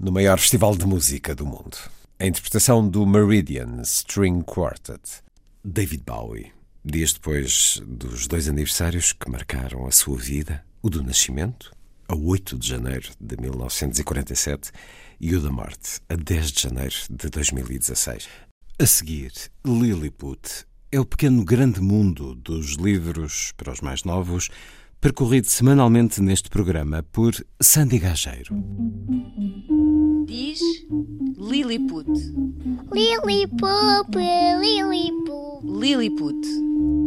no 0.00 0.10
maior 0.10 0.38
festival 0.38 0.74
de 0.74 0.86
música 0.86 1.34
do 1.34 1.44
mundo. 1.44 1.76
A 2.18 2.26
interpretação 2.26 2.88
do 2.88 3.06
Meridian 3.06 3.82
String 3.82 4.40
Quartet. 4.40 5.22
David 5.62 6.04
Bowie, 6.06 6.52
dias 6.82 7.12
depois 7.12 7.82
dos 7.86 8.26
dois 8.26 8.48
aniversários 8.48 9.12
que 9.12 9.30
marcaram 9.30 9.86
a 9.86 9.90
sua 9.90 10.16
vida, 10.16 10.64
o 10.80 10.88
do 10.88 11.02
nascimento, 11.02 11.70
a 12.08 12.16
8 12.16 12.58
de 12.58 12.68
janeiro 12.68 13.10
de 13.20 13.36
1947, 13.36 14.70
e 15.20 15.34
o 15.34 15.40
da 15.40 15.50
morte, 15.50 16.00
a 16.08 16.16
10 16.16 16.52
de 16.52 16.62
janeiro 16.62 16.96
de 17.10 17.28
2016. 17.28 18.26
A 18.78 18.86
seguir, 18.86 19.32
Lilliput, 19.66 20.64
é 20.92 21.00
o 21.00 21.06
pequeno 21.06 21.42
grande 21.42 21.80
mundo 21.80 22.34
dos 22.34 22.76
livros 22.76 23.52
para 23.56 23.72
os 23.72 23.80
mais 23.80 24.04
novos, 24.04 24.50
percorrido 25.00 25.48
semanalmente 25.48 26.20
neste 26.20 26.50
programa 26.50 27.02
por 27.10 27.32
Sandy 27.60 27.98
Gageiro. 27.98 28.54
Diz 30.26 30.60
Lilliput. 31.38 32.10
Lilliput, 32.92 34.16
Lilliput. 34.60 35.64
Lilliput. 35.64 37.01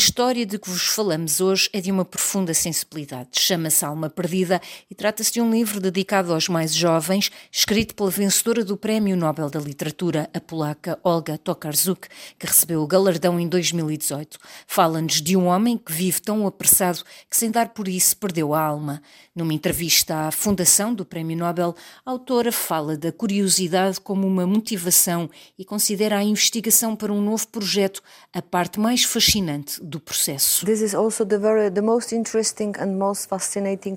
História 0.00 0.46
de 0.46 0.58
que 0.58 0.70
vos 0.70 0.86
falamos 0.86 1.42
hoje 1.42 1.68
é 1.74 1.80
de 1.80 1.92
uma 1.92 2.06
profunda 2.06 2.54
sensibilidade. 2.54 3.28
Chama-se 3.32 3.84
Alma 3.84 4.08
Perdida 4.08 4.58
e 4.90 4.94
trata-se 4.94 5.30
de 5.30 5.42
um 5.42 5.50
livro 5.50 5.78
dedicado 5.78 6.32
aos 6.32 6.48
mais 6.48 6.74
jovens, 6.74 7.30
escrito 7.52 7.94
pela 7.94 8.10
vencedora 8.10 8.64
do 8.64 8.78
Prémio 8.78 9.14
Nobel 9.14 9.50
da 9.50 9.60
Literatura, 9.60 10.30
a 10.32 10.40
polaca 10.40 10.98
Olga 11.04 11.36
Tokarczuk, 11.36 12.08
que 12.38 12.46
recebeu 12.46 12.80
o 12.80 12.86
galardão 12.86 13.38
em 13.38 13.46
2018. 13.46 14.38
Fala-nos 14.66 15.20
de 15.20 15.36
um 15.36 15.44
homem 15.44 15.76
que 15.76 15.92
vive 15.92 16.22
tão 16.22 16.46
apressado 16.46 17.04
que, 17.28 17.36
sem 17.36 17.50
dar 17.50 17.68
por 17.68 17.86
isso, 17.86 18.16
perdeu 18.16 18.54
a 18.54 18.62
alma. 18.62 19.02
Numa 19.32 19.54
entrevista 19.54 20.26
à 20.26 20.32
Fundação 20.32 20.92
do 20.92 21.04
Prémio 21.04 21.36
Nobel, 21.36 21.72
a 22.04 22.10
autora 22.10 22.50
fala 22.50 22.96
da 22.96 23.12
curiosidade 23.12 24.00
como 24.00 24.26
uma 24.26 24.44
motivação 24.44 25.30
e 25.56 25.64
considera 25.64 26.16
a 26.16 26.24
investigação 26.24 26.96
para 26.96 27.12
um 27.12 27.20
novo 27.20 27.46
projeto 27.46 28.02
a 28.32 28.42
parte 28.42 28.80
mais 28.80 29.04
fascinante 29.04 29.80
do 29.84 30.00
processo. 30.00 30.66
This 30.66 30.80
is 30.80 30.94
also 30.94 31.24
the 31.24 31.38
very 31.38 31.70
the 31.70 31.80
most 31.80 32.12
interesting 32.12 32.72
and 32.80 32.98
most 32.98 33.28
fascinating 33.28 33.94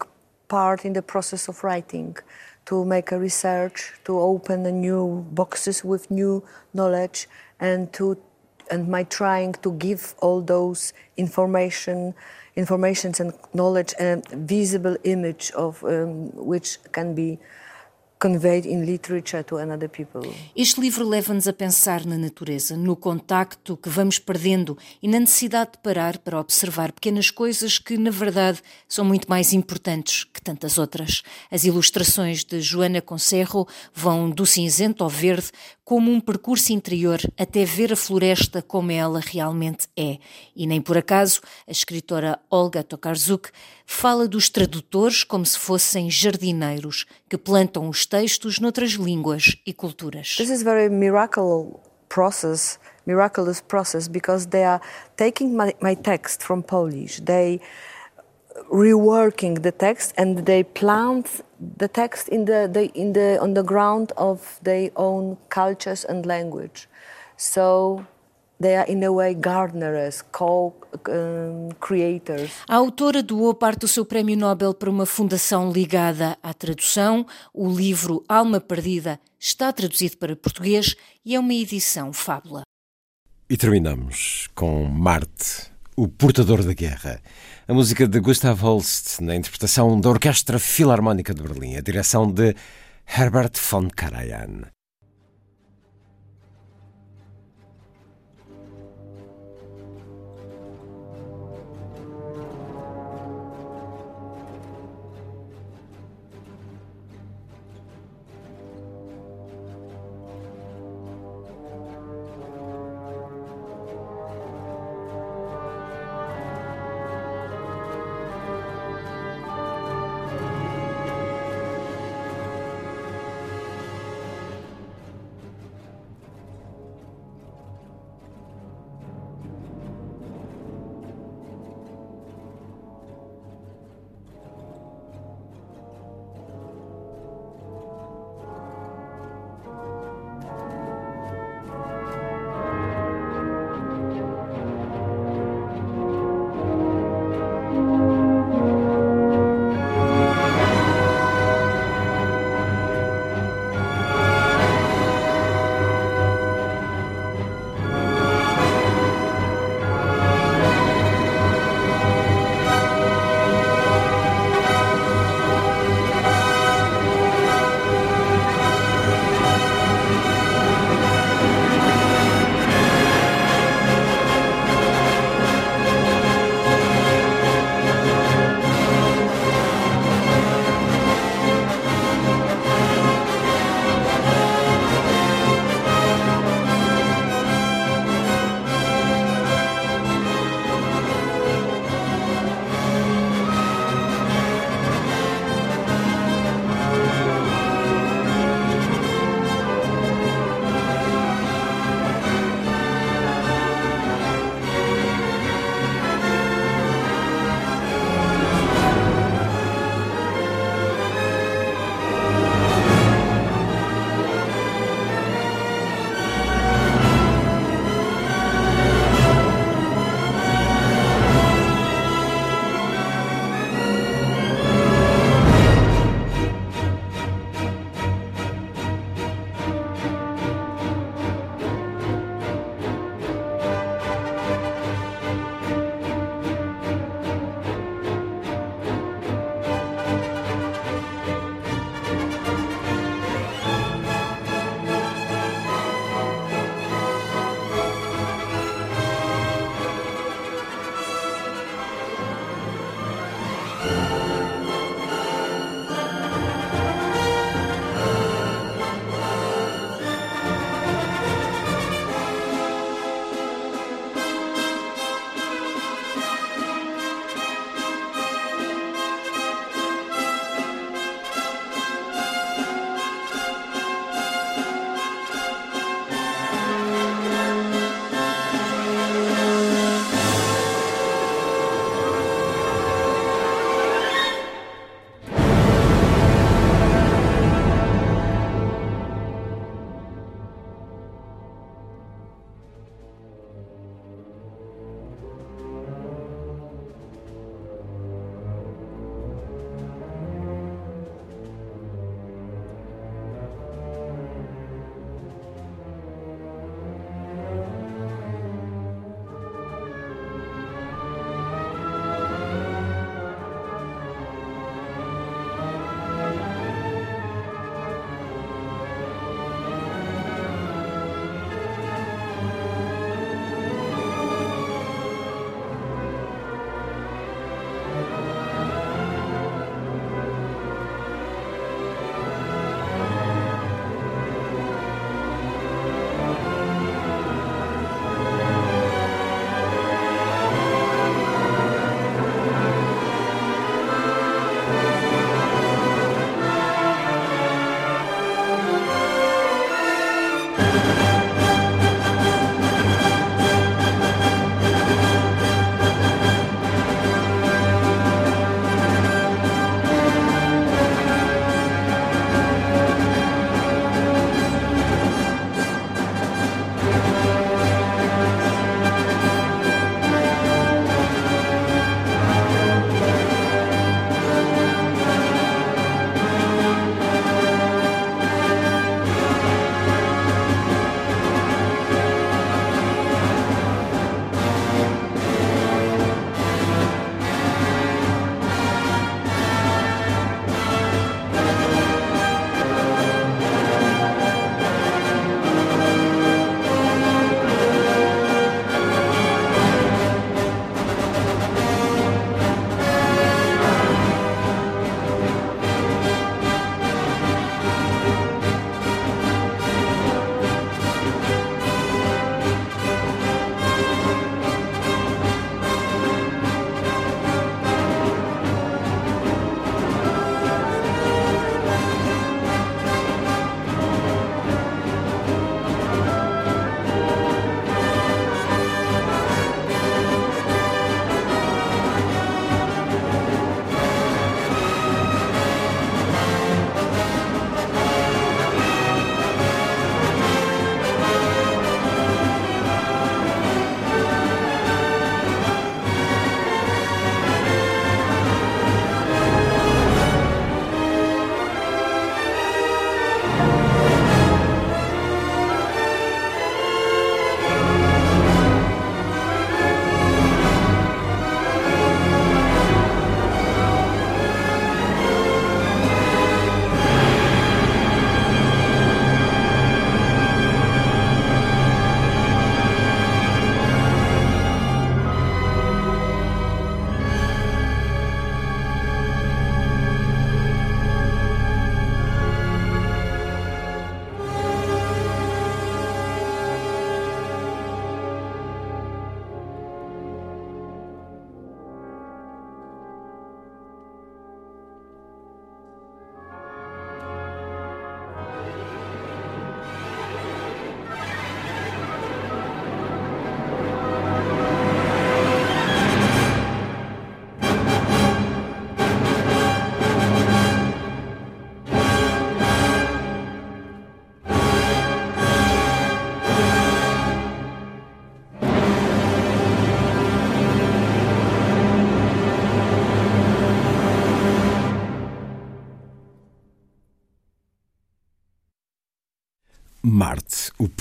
part 0.47 0.87
in 0.87 0.93
the 0.93 1.01
process 1.01 1.49
of 1.49 1.65
writing 1.65 2.13
to 2.65 2.85
make 2.85 3.11
a 3.11 3.17
research 3.17 3.91
to 4.03 4.19
open 4.19 4.67
a 4.67 4.71
new 4.71 5.25
boxes 5.31 5.83
with 5.83 6.11
new 6.11 6.43
knowledge 6.75 7.27
and 7.59 7.87
to 7.87 8.15
and 8.69 8.87
my 8.87 9.03
trying 9.03 9.53
to 9.63 9.71
give 9.79 10.13
all 10.19 10.41
those 10.41 10.93
information 11.17 12.13
informations 12.55 13.19
and 13.19 13.33
knowledge 13.53 13.93
a 13.99 14.21
visible 14.35 14.97
image 15.03 15.51
of 15.55 15.83
um, 15.83 16.29
which 16.35 16.79
can 16.91 17.13
be 17.13 17.39
conveyed 18.23 18.65
in 18.65 18.85
literature 18.85 19.43
to 19.43 19.57
another 19.57 19.89
people. 19.89 20.21
Este 20.55 20.79
livro 20.79 21.05
leva-nos 21.05 21.45
a 21.45 21.51
pensar 21.51 22.05
na 22.05 22.17
natureza, 22.17 22.77
no 22.77 22.95
contacto 22.95 23.75
que 23.75 23.89
vamos 23.89 24.17
perdendo 24.17 24.77
e 25.01 25.09
na 25.09 25.19
necessidade 25.19 25.73
de 25.73 25.79
parar 25.79 26.17
para 26.19 26.39
observar 26.39 26.93
pequenas 26.93 27.29
coisas 27.29 27.77
que, 27.77 27.97
na 27.97 28.11
verdade, 28.11 28.61
são 28.87 29.03
muito 29.03 29.29
mais 29.29 29.51
importantes 29.51 30.23
que 30.23 30.41
tantas 30.41 30.77
outras. 30.77 31.21
As 31.51 31.65
ilustrações 31.65 32.45
de 32.45 32.61
Joana 32.61 33.01
Concerro 33.01 33.67
vão 33.93 34.29
do 34.29 34.45
cinzento 34.45 35.03
ao 35.03 35.09
verde, 35.09 35.51
como 35.83 36.11
um 36.11 36.19
percurso 36.19 36.71
interior 36.71 37.19
até 37.37 37.65
ver 37.65 37.91
a 37.91 37.95
floresta 37.95 38.61
como 38.61 38.91
ela 38.91 39.19
realmente 39.19 39.87
é. 39.97 40.17
E 40.55 40.65
nem 40.65 40.81
por 40.81 40.97
acaso 40.97 41.41
a 41.67 41.71
escritora 41.71 42.39
Olga 42.49 42.83
Tokarczuk 42.83 43.49
fala 43.85 44.27
dos 44.27 44.49
tradutores 44.49 45.23
como 45.23 45.45
se 45.45 45.59
fossem 45.59 46.09
jardineiros 46.09 47.05
que 47.29 47.37
plantam 47.37 47.89
os 47.89 48.05
textos 48.05 48.59
noutras 48.59 48.91
línguas 48.91 49.57
e 49.65 49.73
culturas. 49.73 50.35
This 50.37 50.49
is 50.49 50.63
very 50.63 50.89
miracle 50.89 51.79
process, 52.07 52.79
miraculous 53.05 53.59
process 53.59 54.07
because 54.07 54.47
they 54.47 54.63
are 54.63 54.81
taking 55.17 55.55
my, 55.55 55.73
my 55.81 55.95
text 55.95 56.43
from 56.43 56.61
Polish. 56.61 57.19
They 57.19 57.59
reworking 58.71 59.61
the 59.61 59.71
text 59.71 60.13
and 60.17 60.45
they 60.45 60.63
plant 60.63 61.43
the 61.77 61.87
text 61.87 62.27
in 62.29 62.45
the, 62.45 62.67
the, 62.71 62.91
in 62.93 63.13
the, 63.13 63.39
on 63.41 63.53
the 63.53 63.63
ground 63.63 64.11
of 64.17 64.59
their 64.63 64.91
own 64.95 65.37
cultures 65.49 66.05
and 66.05 66.25
language. 66.25 66.87
So 67.37 68.05
they 68.59 68.75
are 68.75 68.89
in 68.89 69.03
a 69.03 69.11
way 69.11 69.33
gardeners, 69.33 70.23
co-creators. 70.31 72.51
a 72.67 72.75
autora 72.75 73.21
doou 73.21 73.53
parte 73.53 73.81
do 73.81 73.87
seu 73.87 74.05
prémio 74.05 74.37
Nobel 74.37 74.73
para 74.73 74.89
uma 74.89 75.05
fundação 75.05 75.71
ligada 75.71 76.37
à 76.41 76.53
tradução. 76.53 77.25
O 77.53 77.69
livro 77.69 78.23
Alma 78.27 78.59
Perdida 78.59 79.19
está 79.39 79.71
traduzido 79.73 80.17
para 80.17 80.35
português 80.35 80.95
e 81.25 81.35
é 81.35 81.39
uma 81.39 81.53
edição 81.53 82.11
fábula. 82.13 82.63
E 83.49 83.57
terminamos 83.57 84.47
com 84.55 84.85
Marte, 84.85 85.72
o 85.95 86.07
portador 86.07 86.63
da 86.63 86.73
guerra. 86.73 87.21
A 87.67 87.73
música 87.73 88.07
de 88.07 88.19
Gustav 88.19 88.59
Holst, 88.61 89.19
na 89.21 89.35
interpretação 89.35 89.99
da 89.99 90.09
Orquestra 90.09 90.59
Filarmónica 90.59 91.33
de 91.33 91.41
Berlim, 91.41 91.75
a 91.75 91.81
direção 91.81 92.31
de 92.31 92.55
Herbert 93.07 93.53
von 93.69 93.87
Karajan. 93.89 94.63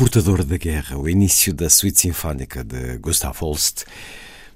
Portador 0.02 0.42
da 0.42 0.56
guerra, 0.56 0.98
o 0.98 1.08
início 1.08 1.54
da 1.54 1.70
suíte 1.70 2.00
sinfónica 2.00 2.64
de 2.64 2.98
Gustav 2.98 3.38
Holst, 3.38 3.84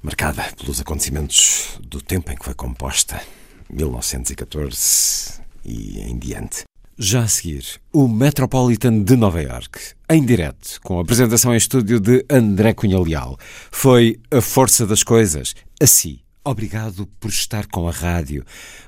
marcada 0.03 0.43
pelos 0.57 0.81
acontecimentos 0.81 1.79
do 1.83 2.03
tempo 2.03 2.33
em 2.33 2.37
que 2.37 2.45
foi 2.45 2.53
composta, 2.53 3.23
1914 3.71 5.35
e 5.65 6.01
em 6.01 6.19
diante. 6.19 6.65
Já 6.99 7.23
a 7.23 7.29
seguir, 7.29 7.65
o 7.93 8.09
Metropolitan 8.09 9.05
de 9.05 9.15
Nova 9.15 9.41
York, 9.41 9.79
em 10.11 10.27
direto, 10.27 10.81
com 10.83 10.99
a 10.99 11.03
apresentação 11.03 11.55
em 11.55 11.59
estúdio 11.59 12.01
de 12.01 12.27
André 12.29 12.75
Cunha 12.75 12.99
Leal. 12.99 13.39
Foi 13.71 14.19
a 14.33 14.41
força 14.41 14.85
das 14.85 15.05
coisas. 15.05 15.55
Assim, 15.81 16.19
obrigado 16.45 17.07
por 17.21 17.31
estar 17.31 17.69
com 17.69 17.89
a 17.89 17.93
rádio. 17.93 18.45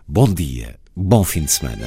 Bom 0.09 0.27
dia, 0.27 0.75
bom 0.97 1.23
fim 1.23 1.45
de 1.45 1.53
semana. 1.53 1.87